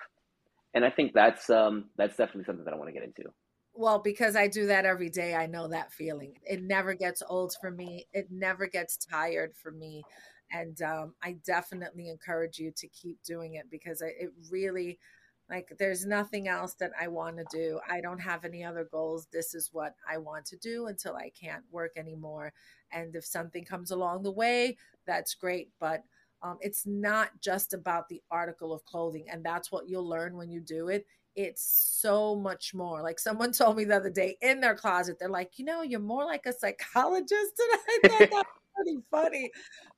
And 0.73 0.85
I 0.85 0.91
think 0.91 1.13
that's 1.13 1.49
um 1.49 1.89
that's 1.97 2.17
definitely 2.17 2.45
something 2.45 2.65
that 2.65 2.73
I 2.73 2.77
want 2.77 2.89
to 2.89 2.93
get 2.93 3.03
into. 3.03 3.29
Well, 3.73 3.99
because 3.99 4.35
I 4.35 4.47
do 4.47 4.67
that 4.67 4.85
every 4.85 5.09
day, 5.09 5.35
I 5.35 5.45
know 5.45 5.67
that 5.67 5.93
feeling. 5.93 6.33
It 6.43 6.61
never 6.63 6.93
gets 6.93 7.23
old 7.27 7.53
for 7.61 7.71
me. 7.71 8.07
It 8.13 8.27
never 8.31 8.67
gets 8.67 8.97
tired 8.97 9.53
for 9.55 9.71
me. 9.71 10.03
And 10.51 10.81
um, 10.81 11.13
I 11.23 11.37
definitely 11.45 12.09
encourage 12.09 12.57
you 12.59 12.71
to 12.75 12.87
keep 12.87 13.21
doing 13.23 13.53
it 13.53 13.67
because 13.71 14.01
it 14.01 14.31
really, 14.51 14.99
like, 15.49 15.71
there's 15.77 16.05
nothing 16.05 16.47
else 16.47 16.73
that 16.75 16.91
I 16.99 17.07
want 17.07 17.37
to 17.37 17.45
do. 17.51 17.79
I 17.87 18.01
don't 18.01 18.19
have 18.19 18.43
any 18.43 18.63
other 18.63 18.87
goals. 18.91 19.27
This 19.31 19.53
is 19.53 19.69
what 19.71 19.93
I 20.09 20.17
want 20.17 20.45
to 20.47 20.57
do 20.57 20.87
until 20.87 21.15
I 21.15 21.31
can't 21.39 21.63
work 21.71 21.91
anymore. 21.95 22.51
And 22.91 23.15
if 23.15 23.25
something 23.25 23.63
comes 23.63 23.91
along 23.91 24.23
the 24.23 24.31
way, 24.31 24.77
that's 25.05 25.35
great. 25.35 25.69
But 25.79 26.03
um, 26.41 26.57
it's 26.61 26.85
not 26.85 27.29
just 27.41 27.73
about 27.73 28.09
the 28.09 28.21
article 28.31 28.73
of 28.73 28.83
clothing. 28.85 29.25
And 29.29 29.43
that's 29.43 29.71
what 29.71 29.87
you'll 29.87 30.07
learn 30.07 30.35
when 30.35 30.49
you 30.49 30.61
do 30.61 30.87
it. 30.87 31.05
It's 31.41 31.63
so 32.01 32.35
much 32.35 32.73
more. 32.73 33.01
Like 33.01 33.17
someone 33.17 33.51
told 33.53 33.77
me 33.77 33.85
the 33.85 33.95
other 33.95 34.09
day 34.09 34.37
in 34.41 34.59
their 34.59 34.75
closet, 34.75 35.17
they're 35.19 35.29
like, 35.29 35.57
you 35.57 35.63
know, 35.63 35.81
you're 35.81 36.01
more 36.01 36.25
like 36.25 36.45
a 36.45 36.51
psychologist. 36.51 37.53
And 37.59 37.79
I 37.79 37.99
thought 38.09 38.29
that 38.29 38.45
was 38.45 38.45
pretty 38.75 38.99
funny. 39.09 39.51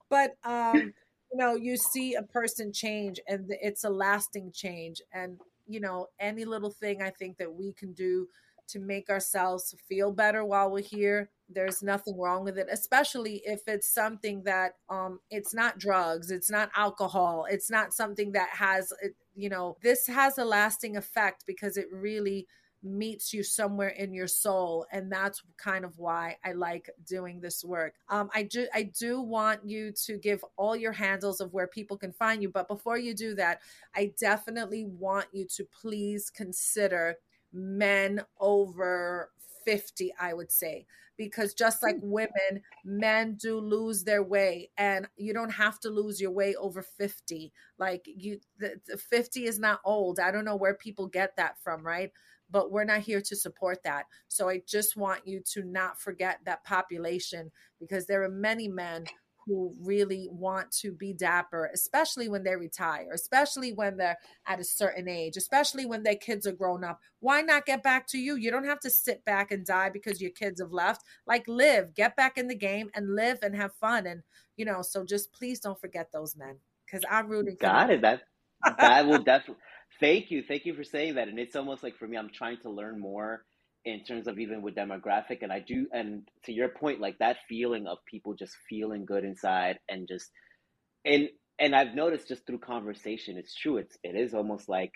But, 0.07 0.35
um, 0.43 0.93
you 1.31 1.37
know, 1.37 1.55
you 1.55 1.77
see 1.77 2.13
a 2.13 2.21
person 2.21 2.71
change 2.71 3.19
and 3.27 3.45
it's 3.49 3.83
a 3.83 3.89
lasting 3.89 4.51
change. 4.51 5.01
And, 5.11 5.39
you 5.65 5.79
know, 5.79 6.09
any 6.19 6.45
little 6.45 6.69
thing 6.69 7.01
I 7.01 7.09
think 7.09 7.37
that 7.39 7.51
we 7.51 7.73
can 7.73 7.93
do 7.93 8.27
to 8.67 8.79
make 8.79 9.09
ourselves 9.09 9.73
feel 9.89 10.11
better 10.11 10.45
while 10.45 10.69
we're 10.69 10.83
here 10.83 11.29
there's 11.53 11.83
nothing 11.83 12.17
wrong 12.17 12.45
with 12.45 12.57
it 12.57 12.67
especially 12.71 13.41
if 13.43 13.61
it's 13.67 13.93
something 13.93 14.43
that 14.43 14.75
um 14.89 15.19
it's 15.29 15.53
not 15.53 15.77
drugs 15.77 16.31
it's 16.31 16.49
not 16.49 16.71
alcohol 16.77 17.45
it's 17.49 17.69
not 17.69 17.93
something 17.93 18.31
that 18.31 18.47
has 18.49 18.93
you 19.35 19.49
know 19.49 19.77
this 19.81 20.07
has 20.07 20.37
a 20.37 20.45
lasting 20.45 20.97
effect 20.97 21.43
because 21.47 21.77
it 21.77 21.87
really 21.91 22.47
meets 22.83 23.31
you 23.31 23.43
somewhere 23.43 23.89
in 23.89 24.11
your 24.11 24.27
soul 24.27 24.87
and 24.91 25.11
that's 25.11 25.43
kind 25.57 25.85
of 25.85 25.97
why 25.99 26.35
i 26.43 26.51
like 26.51 26.89
doing 27.07 27.39
this 27.39 27.63
work. 27.63 27.93
Um, 28.09 28.29
i 28.33 28.43
do 28.43 28.67
i 28.73 28.83
do 28.83 29.21
want 29.21 29.63
you 29.63 29.91
to 30.05 30.17
give 30.17 30.43
all 30.57 30.75
your 30.75 30.91
handles 30.91 31.41
of 31.41 31.53
where 31.53 31.67
people 31.67 31.95
can 31.97 32.11
find 32.11 32.41
you 32.41 32.49
but 32.49 32.67
before 32.67 32.97
you 32.97 33.13
do 33.13 33.35
that 33.35 33.61
i 33.95 34.11
definitely 34.19 34.85
want 34.85 35.27
you 35.31 35.45
to 35.55 35.65
please 35.79 36.31
consider 36.31 37.15
men 37.53 38.21
over 38.39 39.31
50, 39.65 40.13
I 40.19 40.33
would 40.33 40.51
say, 40.51 40.85
because 41.17 41.53
just 41.53 41.83
like 41.83 41.99
hmm. 41.99 42.09
women, 42.09 42.61
men 42.83 43.35
do 43.35 43.59
lose 43.59 44.03
their 44.03 44.23
way, 44.23 44.69
and 44.77 45.07
you 45.17 45.33
don't 45.33 45.51
have 45.51 45.79
to 45.81 45.89
lose 45.89 46.19
your 46.19 46.31
way 46.31 46.55
over 46.55 46.81
50. 46.81 47.51
Like 47.77 48.03
you, 48.05 48.39
the, 48.57 48.79
the 48.87 48.97
50 48.97 49.45
is 49.45 49.59
not 49.59 49.81
old. 49.85 50.19
I 50.19 50.31
don't 50.31 50.45
know 50.45 50.55
where 50.55 50.73
people 50.73 51.07
get 51.07 51.35
that 51.37 51.59
from, 51.63 51.85
right? 51.85 52.11
But 52.49 52.71
we're 52.71 52.83
not 52.83 52.99
here 52.99 53.21
to 53.21 53.35
support 53.35 53.83
that. 53.83 54.05
So 54.27 54.49
I 54.49 54.61
just 54.67 54.97
want 54.97 55.25
you 55.25 55.41
to 55.53 55.63
not 55.63 55.99
forget 55.99 56.39
that 56.45 56.65
population 56.65 57.51
because 57.79 58.07
there 58.07 58.23
are 58.23 58.29
many 58.29 58.67
men 58.67 59.05
who 59.45 59.73
really 59.81 60.27
want 60.31 60.71
to 60.71 60.91
be 60.91 61.13
dapper, 61.13 61.69
especially 61.73 62.29
when 62.29 62.43
they 62.43 62.55
retire, 62.55 63.09
especially 63.13 63.73
when 63.73 63.97
they're 63.97 64.17
at 64.45 64.59
a 64.59 64.63
certain 64.63 65.07
age, 65.07 65.37
especially 65.37 65.85
when 65.85 66.03
their 66.03 66.15
kids 66.15 66.45
are 66.45 66.51
grown 66.51 66.83
up. 66.83 66.99
Why 67.19 67.41
not 67.41 67.65
get 67.65 67.83
back 67.83 68.07
to 68.07 68.17
you? 68.17 68.35
You 68.35 68.51
don't 68.51 68.65
have 68.65 68.79
to 68.81 68.89
sit 68.89 69.25
back 69.25 69.51
and 69.51 69.65
die 69.65 69.89
because 69.89 70.21
your 70.21 70.31
kids 70.31 70.61
have 70.61 70.71
left. 70.71 71.03
Like 71.25 71.43
live, 71.47 71.93
get 71.95 72.15
back 72.15 72.37
in 72.37 72.47
the 72.47 72.55
game 72.55 72.89
and 72.95 73.15
live 73.15 73.39
and 73.41 73.55
have 73.55 73.73
fun. 73.75 74.05
And 74.05 74.21
you 74.57 74.65
know, 74.65 74.81
so 74.81 75.03
just 75.03 75.33
please 75.33 75.59
don't 75.59 75.79
forget 75.79 76.11
those 76.11 76.35
men 76.35 76.57
because 76.85 77.03
I'm 77.09 77.27
rooting. 77.27 77.57
Got 77.59 77.89
it. 77.89 78.01
That 78.01 78.21
that 78.77 79.07
will 79.07 79.23
definitely. 79.23 79.61
Thank 79.99 80.31
you, 80.31 80.43
thank 80.47 80.65
you 80.65 80.73
for 80.73 80.83
saying 80.83 81.15
that. 81.15 81.27
And 81.27 81.37
it's 81.37 81.55
almost 81.55 81.83
like 81.83 81.97
for 81.97 82.07
me, 82.07 82.17
I'm 82.17 82.29
trying 82.29 82.57
to 82.61 82.69
learn 82.69 82.99
more 82.99 83.43
in 83.85 84.03
terms 84.03 84.27
of 84.27 84.39
even 84.39 84.61
with 84.61 84.75
demographic 84.75 85.41
and 85.41 85.51
i 85.51 85.59
do 85.59 85.87
and 85.91 86.27
to 86.43 86.51
your 86.51 86.69
point 86.69 86.99
like 86.99 87.17
that 87.19 87.37
feeling 87.49 87.87
of 87.87 87.97
people 88.09 88.33
just 88.33 88.55
feeling 88.69 89.05
good 89.05 89.23
inside 89.23 89.77
and 89.89 90.07
just 90.07 90.29
and 91.05 91.29
and 91.59 91.75
i've 91.75 91.95
noticed 91.95 92.27
just 92.27 92.45
through 92.45 92.59
conversation 92.59 93.37
it's 93.37 93.55
true 93.55 93.77
it's 93.77 93.97
it 94.03 94.15
is 94.15 94.33
almost 94.33 94.69
like 94.69 94.91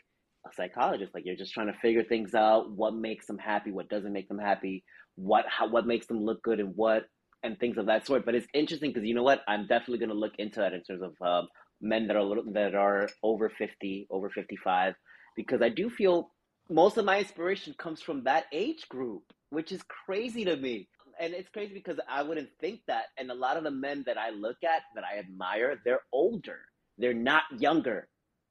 a 0.47 0.53
psychologist 0.53 1.13
like 1.15 1.23
you're 1.25 1.35
just 1.35 1.53
trying 1.53 1.67
to 1.67 1.79
figure 1.81 2.03
things 2.03 2.35
out 2.35 2.71
what 2.71 2.93
makes 2.93 3.25
them 3.25 3.37
happy 3.37 3.71
what 3.71 3.89
doesn't 3.89 4.13
make 4.13 4.27
them 4.27 4.39
happy 4.39 4.83
what 5.15 5.45
how 5.47 5.67
what 5.67 5.87
makes 5.87 6.05
them 6.07 6.23
look 6.23 6.41
good 6.43 6.59
and 6.59 6.73
what 6.75 7.05
and 7.43 7.59
things 7.59 7.77
of 7.77 7.85
that 7.85 8.07
sort. 8.07 8.25
But 8.25 8.33
it's 8.33 8.47
interesting 8.55 8.91
because 8.91 9.07
you 9.07 9.13
know 9.13 9.21
what? 9.21 9.41
I'm 9.47 9.67
definitely 9.67 9.99
going 9.99 10.09
to 10.09 10.15
look 10.15 10.33
into 10.39 10.61
that 10.61 10.73
in 10.73 10.81
terms 10.81 11.03
of 11.03 11.13
um, 11.25 11.47
men 11.81 12.07
that 12.07 12.15
are 12.15 12.23
little, 12.23 12.43
that 12.53 12.75
are 12.75 13.07
over 13.23 13.49
50 13.49 14.07
over 14.09 14.29
55 14.29 14.93
because 15.35 15.61
i 15.61 15.69
do 15.69 15.89
feel 15.89 16.31
most 16.69 16.97
of 16.97 17.05
my 17.05 17.19
inspiration 17.19 17.75
comes 17.77 18.01
from 18.01 18.23
that 18.23 18.45
age 18.51 18.87
group, 18.89 19.23
which 19.49 19.71
is 19.71 19.81
crazy 20.05 20.45
to 20.45 20.55
me. 20.55 20.87
And 21.19 21.33
it's 21.33 21.49
crazy 21.49 21.73
because 21.73 21.99
I 22.09 22.23
wouldn't 22.23 22.49
think 22.59 22.81
that. 22.87 23.05
And 23.17 23.31
a 23.31 23.35
lot 23.35 23.57
of 23.57 23.63
the 23.63 23.71
men 23.71 24.03
that 24.07 24.17
I 24.17 24.31
look 24.31 24.57
at, 24.63 24.81
that 24.95 25.03
I 25.03 25.19
admire, 25.19 25.79
they're 25.85 26.01
older. 26.11 26.59
They're 26.97 27.13
not 27.13 27.43
younger. 27.57 28.07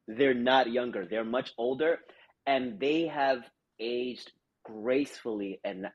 They're 0.08 0.34
not 0.34 0.70
younger. 0.70 1.06
They're 1.06 1.24
much 1.24 1.52
older. 1.58 1.98
And 2.46 2.80
they 2.80 3.06
have 3.06 3.40
aged 3.80 4.32
gracefully. 4.64 5.60
And 5.64 5.86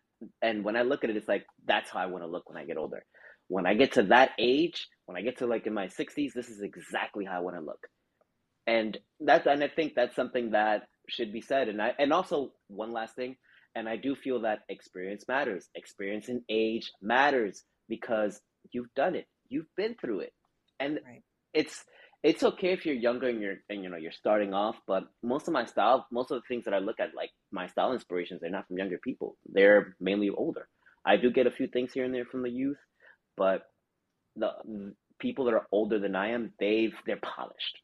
and 0.41 0.63
when 0.63 0.75
I 0.75 0.81
look 0.81 1.03
at 1.03 1.09
it, 1.09 1.17
it's 1.17 1.27
like 1.29 1.45
that's 1.65 1.89
how 1.89 1.99
I 1.99 2.07
want 2.07 2.23
to 2.23 2.29
look 2.29 2.49
when 2.49 2.57
I 2.57 2.65
get 2.65 2.77
older. 2.77 3.03
When 3.47 3.65
I 3.65 3.73
get 3.73 3.93
to 3.93 4.03
that 4.03 4.31
age, 4.37 4.87
when 5.05 5.17
I 5.17 5.21
get 5.21 5.39
to 5.39 5.47
like 5.47 5.65
in 5.65 5.73
my 5.73 5.87
60s, 5.87 6.33
this 6.33 6.49
is 6.49 6.61
exactly 6.61 7.25
how 7.25 7.37
I 7.37 7.41
want 7.41 7.55
to 7.55 7.63
look. 7.63 7.87
And 8.67 8.97
that's 9.19 9.47
and 9.47 9.63
I 9.63 9.69
think 9.69 9.95
that's 9.95 10.15
something 10.15 10.51
that 10.51 10.83
should 11.09 11.33
be 11.33 11.41
said. 11.41 11.69
And 11.69 11.81
I 11.81 11.93
and 11.99 12.13
also 12.13 12.51
one 12.67 12.91
last 12.91 13.15
thing, 13.15 13.35
and 13.75 13.87
I 13.87 13.95
do 13.95 14.15
feel 14.15 14.41
that 14.41 14.59
experience 14.69 15.25
matters. 15.27 15.69
Experience 15.75 16.29
and 16.29 16.41
age 16.49 16.91
matters 17.01 17.63
because 17.87 18.41
you've 18.71 18.93
done 18.95 19.15
it. 19.15 19.27
You've 19.49 19.73
been 19.75 19.95
through 19.99 20.21
it. 20.21 20.33
And 20.79 20.99
right. 21.05 21.23
it's 21.53 21.83
it's 22.23 22.43
okay 22.43 22.73
if 22.73 22.85
you're 22.85 22.95
younger 22.95 23.29
and 23.29 23.41
you're 23.41 23.57
and 23.69 23.83
you 23.83 23.89
know 23.89 23.97
you're 23.97 24.11
starting 24.11 24.53
off, 24.53 24.75
but 24.87 25.03
most 25.23 25.47
of 25.47 25.53
my 25.53 25.65
style, 25.65 26.07
most 26.11 26.31
of 26.31 26.41
the 26.41 26.47
things 26.47 26.65
that 26.65 26.73
I 26.73 26.79
look 26.79 26.99
at, 26.99 27.15
like 27.15 27.31
my 27.51 27.67
style 27.67 27.93
inspirations, 27.93 28.41
they're 28.41 28.49
not 28.49 28.67
from 28.67 28.77
younger 28.77 28.97
people. 28.97 29.37
They're 29.45 29.95
mainly 29.99 30.29
older. 30.29 30.67
I 31.05 31.17
do 31.17 31.31
get 31.31 31.47
a 31.47 31.51
few 31.51 31.67
things 31.67 31.93
here 31.93 32.03
and 32.03 32.13
there 32.13 32.25
from 32.25 32.43
the 32.43 32.49
youth, 32.49 32.77
but 33.37 33.63
the 34.35 34.51
people 35.19 35.45
that 35.45 35.53
are 35.53 35.67
older 35.71 35.99
than 35.99 36.15
I 36.15 36.31
am, 36.31 36.53
they've 36.59 36.93
they're 37.05 37.17
polished. 37.17 37.79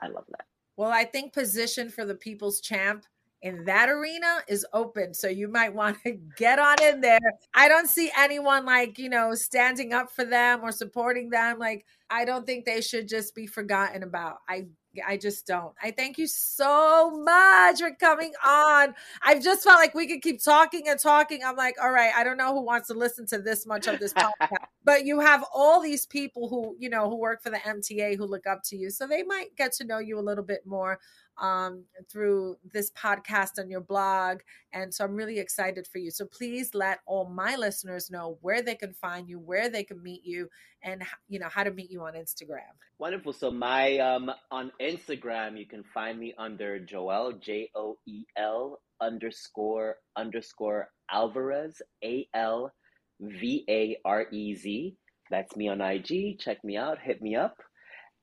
I 0.00 0.08
love 0.08 0.24
that. 0.30 0.44
Well, 0.76 0.90
I 0.90 1.04
think 1.04 1.32
position 1.32 1.90
for 1.90 2.04
the 2.04 2.14
people's 2.14 2.60
champ 2.60 3.06
in 3.42 3.64
that 3.64 3.88
arena 3.88 4.38
is 4.48 4.66
open. 4.72 5.14
So 5.14 5.28
you 5.28 5.48
might 5.48 5.74
want 5.74 5.98
to 6.04 6.12
get 6.36 6.58
on 6.58 6.76
in 6.82 7.00
there. 7.00 7.20
I 7.54 7.68
don't 7.68 7.88
see 7.88 8.10
anyone 8.16 8.64
like, 8.64 8.98
you 8.98 9.08
know, 9.08 9.34
standing 9.34 9.92
up 9.92 10.10
for 10.10 10.24
them 10.24 10.60
or 10.62 10.72
supporting 10.72 11.30
them. 11.30 11.58
Like, 11.58 11.84
I 12.10 12.24
don't 12.24 12.46
think 12.46 12.64
they 12.64 12.80
should 12.80 13.08
just 13.08 13.34
be 13.34 13.46
forgotten 13.46 14.02
about. 14.02 14.38
I 14.48 14.66
I 15.06 15.16
just 15.16 15.46
don't. 15.46 15.74
I 15.82 15.90
thank 15.90 16.18
you 16.18 16.26
so 16.26 17.10
much 17.22 17.80
for 17.80 17.90
coming 17.98 18.32
on. 18.44 18.94
I've 19.22 19.42
just 19.42 19.64
felt 19.64 19.78
like 19.78 19.94
we 19.94 20.06
could 20.06 20.22
keep 20.22 20.42
talking 20.42 20.88
and 20.88 20.98
talking. 20.98 21.40
I'm 21.44 21.56
like, 21.56 21.76
all 21.82 21.90
right, 21.90 22.12
I 22.16 22.24
don't 22.24 22.36
know 22.36 22.54
who 22.54 22.62
wants 22.62 22.88
to 22.88 22.94
listen 22.94 23.26
to 23.26 23.38
this 23.38 23.66
much 23.66 23.86
of 23.86 23.98
this 23.98 24.12
podcast, 24.12 24.56
but 24.84 25.04
you 25.04 25.20
have 25.20 25.44
all 25.54 25.82
these 25.82 26.06
people 26.06 26.48
who, 26.48 26.76
you 26.78 26.88
know, 26.88 27.08
who 27.08 27.16
work 27.16 27.42
for 27.42 27.50
the 27.50 27.58
MTA 27.58 28.16
who 28.16 28.24
look 28.24 28.46
up 28.46 28.62
to 28.64 28.76
you. 28.76 28.90
So 28.90 29.06
they 29.06 29.22
might 29.22 29.56
get 29.56 29.72
to 29.74 29.84
know 29.84 29.98
you 29.98 30.18
a 30.18 30.20
little 30.20 30.44
bit 30.44 30.66
more 30.66 30.98
um, 31.38 31.84
through 32.10 32.56
this 32.72 32.90
podcast 32.90 33.58
on 33.58 33.70
your 33.70 33.80
blog. 33.80 34.40
And 34.72 34.92
so 34.92 35.04
I'm 35.04 35.14
really 35.14 35.38
excited 35.38 35.86
for 35.86 35.98
you. 35.98 36.10
So 36.10 36.26
please 36.26 36.74
let 36.74 37.00
all 37.06 37.28
my 37.28 37.56
listeners 37.56 38.10
know 38.10 38.38
where 38.40 38.62
they 38.62 38.74
can 38.74 38.92
find 38.92 39.28
you, 39.28 39.38
where 39.38 39.68
they 39.68 39.84
can 39.84 40.02
meet 40.02 40.24
you, 40.24 40.48
and 40.82 41.02
you 41.28 41.38
know 41.38 41.48
how 41.48 41.64
to 41.64 41.70
meet 41.70 41.90
you 41.90 42.02
on 42.02 42.14
Instagram. 42.14 42.72
Wonderful. 42.98 43.32
So 43.32 43.50
my 43.50 43.98
um, 43.98 44.30
on 44.50 44.72
Instagram, 44.80 45.58
you 45.58 45.66
can 45.66 45.84
find 45.94 46.18
me 46.18 46.34
under 46.38 46.78
Joel 46.78 47.32
J 47.32 47.70
O 47.74 47.96
E 48.06 48.24
L 48.36 48.80
underscore 49.00 49.96
underscore 50.16 50.88
Alvarez 51.10 51.82
A 52.04 52.26
L 52.34 52.72
V 53.20 53.64
A 53.68 53.98
R 54.04 54.26
E 54.30 54.54
Z. 54.54 54.96
That's 55.30 55.56
me 55.56 55.68
on 55.68 55.80
IG. 55.80 56.38
Check 56.38 56.62
me 56.64 56.76
out. 56.76 56.98
Hit 57.02 57.20
me 57.20 57.34
up. 57.34 57.56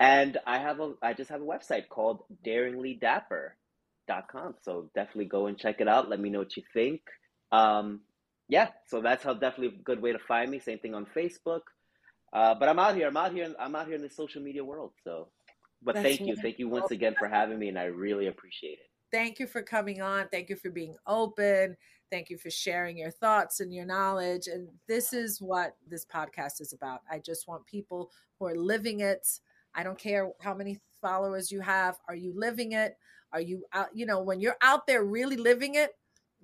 And 0.04 0.38
I 0.46 0.58
have 0.58 0.82
a 0.82 0.96
I 1.02 1.14
just 1.14 1.30
have 1.30 1.42
a 1.42 1.46
website 1.46 1.88
called 1.88 2.24
daringlydapper.com. 2.46 4.56
So 4.62 4.90
definitely 4.94 5.26
go 5.26 5.48
and 5.48 5.58
check 5.58 5.80
it 5.80 5.88
out. 5.88 6.10
Let 6.10 6.20
me 6.20 6.30
know 6.30 6.40
what 6.40 6.58
you 6.58 6.64
think. 6.74 7.00
Um, 7.54 8.02
yeah, 8.50 8.68
so 8.88 9.00
that's 9.00 9.24
how 9.24 9.34
definitely 9.34 9.78
a 9.80 9.84
good 9.84 10.02
way 10.02 10.12
to 10.12 10.20
find 10.20 10.52
me. 10.52 10.60
Same 10.60 10.80
thing 10.80 10.94
on 10.94 11.08
Facebook. 11.16 11.62
Uh, 12.34 12.54
but 12.54 12.68
I'm 12.68 12.80
out 12.80 12.96
here. 12.96 13.08
I'm 13.08 13.16
out 13.16 13.32
here. 13.32 13.56
I'm 13.58 13.78
out 13.78 13.88
here 13.88 13.96
in 13.96 14.02
the 14.02 14.10
social 14.10 14.42
media 14.42 14.66
world. 14.66 14.92
So, 15.06 15.30
but 15.82 15.96
that's 15.96 16.06
thank 16.06 16.20
you, 16.28 16.36
thank 16.36 16.60
you 16.60 16.68
once 16.68 16.92
again 16.92 17.16
for 17.18 17.30
having 17.30 17.58
me, 17.58 17.70
and 17.70 17.80
I 17.80 17.86
really 17.86 18.28
appreciate 18.28 18.80
it. 18.80 18.90
Thank 19.10 19.40
you 19.40 19.48
for 19.48 19.62
coming 19.62 20.02
on. 20.02 20.28
Thank 20.30 20.50
you 20.50 20.58
for 20.58 20.70
being 20.70 20.98
open. 21.08 21.78
Thank 22.12 22.30
you 22.30 22.38
for 22.38 22.50
sharing 22.50 22.98
your 22.98 23.12
thoughts 23.12 23.62
and 23.62 23.74
your 23.74 23.86
knowledge. 23.86 24.48
And 24.48 24.68
this 24.88 25.14
is 25.14 25.40
what 25.40 25.78
this 25.88 26.06
podcast 26.06 26.60
is 26.60 26.74
about. 26.74 27.04
I 27.10 27.20
just 27.20 27.48
want 27.48 27.66
people 27.68 28.12
who 28.38 28.48
are 28.48 28.56
living 28.56 29.00
it. 29.00 29.26
I 29.76 29.84
don't 29.84 29.98
care 29.98 30.32
how 30.42 30.54
many 30.54 30.80
followers 31.02 31.52
you 31.52 31.62
have. 31.62 31.98
Are 32.08 32.16
you 32.16 32.34
living 32.36 32.72
it? 32.74 32.96
Are 33.32 33.42
you 33.42 33.66
out? 33.74 33.90
You 33.94 34.06
know, 34.06 34.22
when 34.22 34.40
you're 34.40 34.58
out 34.62 34.88
there 34.88 35.04
really 35.04 35.38
living 35.38 35.76
it, 35.76 35.92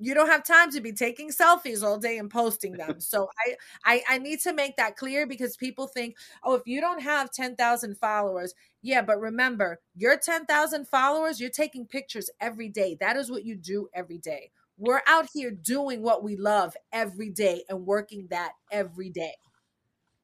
you 0.01 0.13
don't 0.13 0.29
have 0.29 0.43
time 0.45 0.71
to 0.71 0.81
be 0.81 0.93
taking 0.93 1.29
selfies 1.29 1.83
all 1.83 1.97
day 1.97 2.17
and 2.17 2.29
posting 2.29 2.73
them. 2.73 2.95
so 2.99 3.27
I, 3.45 3.55
I 3.85 4.15
I 4.15 4.17
need 4.17 4.39
to 4.41 4.53
make 4.53 4.77
that 4.77 4.95
clear 4.95 5.27
because 5.27 5.57
people 5.57 5.87
think, 5.87 6.15
oh, 6.43 6.55
if 6.55 6.63
you 6.65 6.81
don't 6.81 7.01
have 7.01 7.31
10,000 7.31 7.97
followers, 7.97 8.53
yeah, 8.81 9.01
but 9.01 9.19
remember, 9.19 9.79
your 9.95 10.17
10,000 10.17 10.87
followers, 10.87 11.39
you're 11.39 11.49
taking 11.49 11.85
pictures 11.85 12.29
every 12.39 12.69
day. 12.69 12.97
That 12.99 13.17
is 13.17 13.29
what 13.29 13.45
you 13.45 13.55
do 13.55 13.89
every 13.93 14.17
day. 14.17 14.51
We're 14.77 15.01
out 15.07 15.27
here 15.33 15.51
doing 15.51 16.01
what 16.01 16.23
we 16.23 16.37
love 16.37 16.73
every 16.93 17.29
day 17.29 17.63
and 17.67 17.85
working 17.85 18.27
that 18.29 18.53
every 18.71 19.09
day. 19.09 19.33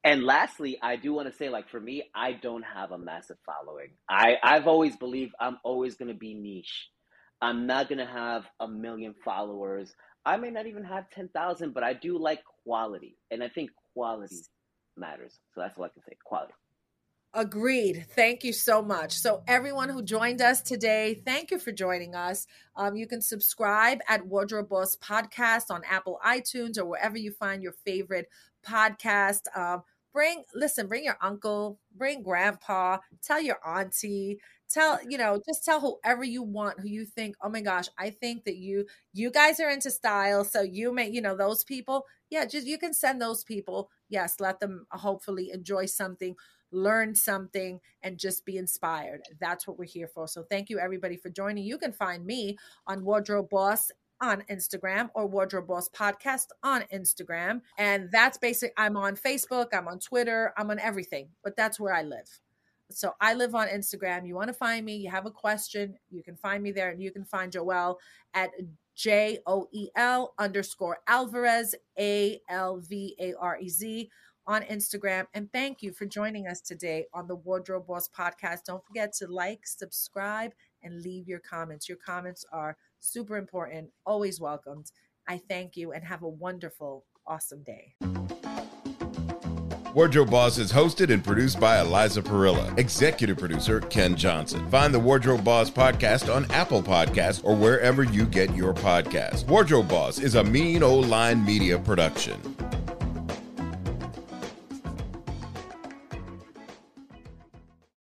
And 0.06 0.22
lastly, 0.22 0.78
I 0.80 0.94
do 0.94 1.12
want 1.12 1.28
to 1.28 1.36
say, 1.36 1.48
like 1.48 1.68
for 1.68 1.80
me, 1.80 2.04
I 2.14 2.34
don't 2.34 2.62
have 2.62 2.92
a 2.92 2.98
massive 2.98 3.38
following. 3.44 3.88
I 4.08 4.36
I've 4.40 4.68
always 4.68 4.96
believed 4.96 5.34
I'm 5.40 5.58
always 5.64 5.96
going 5.96 6.12
to 6.12 6.14
be 6.14 6.32
niche. 6.32 6.90
I'm 7.42 7.66
not 7.66 7.88
going 7.88 7.98
to 7.98 8.06
have 8.06 8.44
a 8.60 8.68
million 8.68 9.16
followers. 9.24 9.92
I 10.24 10.36
may 10.36 10.50
not 10.50 10.66
even 10.66 10.84
have 10.84 11.10
10,000, 11.10 11.74
but 11.74 11.82
I 11.82 11.92
do 11.92 12.18
like 12.18 12.38
quality. 12.62 13.18
And 13.32 13.42
I 13.42 13.48
think 13.48 13.70
quality 13.94 14.36
matters. 14.96 15.40
So 15.52 15.60
that's 15.60 15.76
what 15.76 15.90
I 15.90 15.94
can 15.94 16.02
say 16.08 16.16
quality. 16.24 16.54
Agreed. 17.34 18.06
Thank 18.14 18.44
you 18.44 18.52
so 18.52 18.80
much. 18.80 19.12
So, 19.12 19.42
everyone 19.46 19.90
who 19.90 20.02
joined 20.02 20.40
us 20.40 20.62
today, 20.62 21.20
thank 21.26 21.50
you 21.50 21.58
for 21.58 21.70
joining 21.72 22.14
us. 22.14 22.46
Um, 22.76 22.96
you 22.96 23.06
can 23.06 23.20
subscribe 23.20 23.98
at 24.08 24.24
Wardrobe 24.24 24.70
Boss 24.70 24.96
Podcast 24.96 25.64
on 25.68 25.82
Apple 25.90 26.18
iTunes 26.24 26.78
or 26.78 26.86
wherever 26.86 27.18
you 27.18 27.32
find 27.32 27.62
your 27.62 27.74
favorite 27.84 28.28
podcast. 28.66 29.42
Um, 29.54 29.82
bring, 30.16 30.44
listen, 30.54 30.86
bring 30.86 31.04
your 31.04 31.18
uncle, 31.20 31.78
bring 31.94 32.22
grandpa, 32.22 32.96
tell 33.22 33.38
your 33.38 33.58
auntie, 33.68 34.40
tell 34.68 34.98
you 35.08 35.16
know 35.16 35.40
just 35.46 35.64
tell 35.64 35.80
whoever 35.80 36.24
you 36.24 36.42
want 36.42 36.80
who 36.80 36.88
you 36.88 37.04
think 37.04 37.36
oh 37.40 37.48
my 37.48 37.60
gosh 37.60 37.86
i 37.98 38.10
think 38.10 38.42
that 38.42 38.56
you 38.56 38.84
you 39.12 39.30
guys 39.30 39.60
are 39.60 39.70
into 39.70 39.92
style 39.92 40.42
so 40.42 40.60
you 40.60 40.92
may 40.92 41.08
you 41.08 41.20
know 41.20 41.36
those 41.36 41.62
people 41.62 42.04
yeah 42.30 42.44
just 42.44 42.66
you 42.66 42.76
can 42.76 42.92
send 42.92 43.22
those 43.22 43.44
people 43.44 43.88
yes 44.08 44.40
let 44.40 44.58
them 44.58 44.84
hopefully 44.90 45.52
enjoy 45.52 45.86
something 45.86 46.34
learn 46.72 47.14
something 47.14 47.80
and 48.02 48.18
just 48.18 48.44
be 48.44 48.56
inspired. 48.56 49.22
That's 49.40 49.66
what 49.66 49.78
we're 49.78 49.84
here 49.84 50.08
for. 50.08 50.26
So 50.28 50.44
thank 50.50 50.68
you 50.68 50.78
everybody 50.78 51.16
for 51.16 51.30
joining. 51.30 51.64
You 51.64 51.78
can 51.78 51.92
find 51.92 52.24
me 52.24 52.58
on 52.86 53.04
wardrobe 53.04 53.48
boss 53.50 53.90
on 54.20 54.42
Instagram 54.50 55.10
or 55.14 55.26
Wardrobe 55.26 55.66
Boss 55.66 55.88
Podcast 55.88 56.46
on 56.62 56.84
Instagram. 56.92 57.60
And 57.78 58.10
that's 58.10 58.38
basic. 58.38 58.72
I'm 58.76 58.96
on 58.96 59.16
Facebook, 59.16 59.68
I'm 59.72 59.88
on 59.88 59.98
Twitter, 59.98 60.52
I'm 60.56 60.70
on 60.70 60.78
everything, 60.78 61.28
but 61.42 61.56
that's 61.56 61.78
where 61.78 61.94
I 61.94 62.02
live. 62.02 62.40
So 62.90 63.14
I 63.20 63.34
live 63.34 63.54
on 63.54 63.66
Instagram. 63.68 64.26
You 64.26 64.36
want 64.36 64.48
to 64.48 64.54
find 64.54 64.84
me, 64.84 64.96
you 64.96 65.10
have 65.10 65.26
a 65.26 65.30
question, 65.30 65.96
you 66.08 66.22
can 66.22 66.36
find 66.36 66.62
me 66.62 66.70
there 66.70 66.90
and 66.90 67.02
you 67.02 67.10
can 67.10 67.24
find 67.24 67.50
Joel 67.50 67.98
at 68.32 68.50
J 68.94 69.40
O 69.46 69.68
E 69.72 69.88
L 69.96 70.34
underscore 70.38 70.98
Alvarez, 71.06 71.74
A 71.98 72.40
L 72.48 72.78
V 72.78 73.16
A 73.18 73.34
R 73.34 73.58
E 73.60 73.68
Z 73.68 74.08
on 74.46 74.62
Instagram. 74.62 75.26
And 75.34 75.50
thank 75.52 75.82
you 75.82 75.92
for 75.92 76.06
joining 76.06 76.46
us 76.46 76.60
today 76.60 77.06
on 77.12 77.26
the 77.26 77.34
Wardrobe 77.34 77.88
Boss 77.88 78.08
podcast. 78.08 78.60
Don't 78.66 78.84
forget 78.86 79.12
to 79.14 79.26
like, 79.26 79.66
subscribe, 79.66 80.52
and 80.82 81.02
leave 81.02 81.26
your 81.26 81.40
comments. 81.40 81.88
Your 81.88 81.98
comments 81.98 82.44
are 82.52 82.76
super 83.00 83.36
important, 83.36 83.90
always 84.04 84.40
welcomed. 84.40 84.86
I 85.28 85.40
thank 85.48 85.76
you 85.76 85.92
and 85.92 86.04
have 86.04 86.22
a 86.22 86.28
wonderful, 86.28 87.04
awesome 87.26 87.64
day. 87.64 87.94
Wardrobe 89.96 90.30
Boss 90.30 90.58
is 90.58 90.70
hosted 90.70 91.10
and 91.10 91.24
produced 91.24 91.58
by 91.58 91.80
Eliza 91.80 92.20
Parrilla. 92.20 92.78
Executive 92.78 93.38
producer 93.38 93.80
Ken 93.80 94.14
Johnson. 94.14 94.68
Find 94.70 94.92
the 94.92 95.00
Wardrobe 95.00 95.42
Boss 95.42 95.70
podcast 95.70 96.30
on 96.30 96.44
Apple 96.50 96.82
Podcasts 96.82 97.42
or 97.42 97.56
wherever 97.56 98.02
you 98.02 98.26
get 98.26 98.54
your 98.54 98.74
podcasts. 98.74 99.46
Wardrobe 99.46 99.88
Boss 99.88 100.18
is 100.18 100.34
a 100.34 100.44
mean 100.44 100.82
old 100.82 101.08
line 101.08 101.42
media 101.42 101.78
production. 101.78 102.38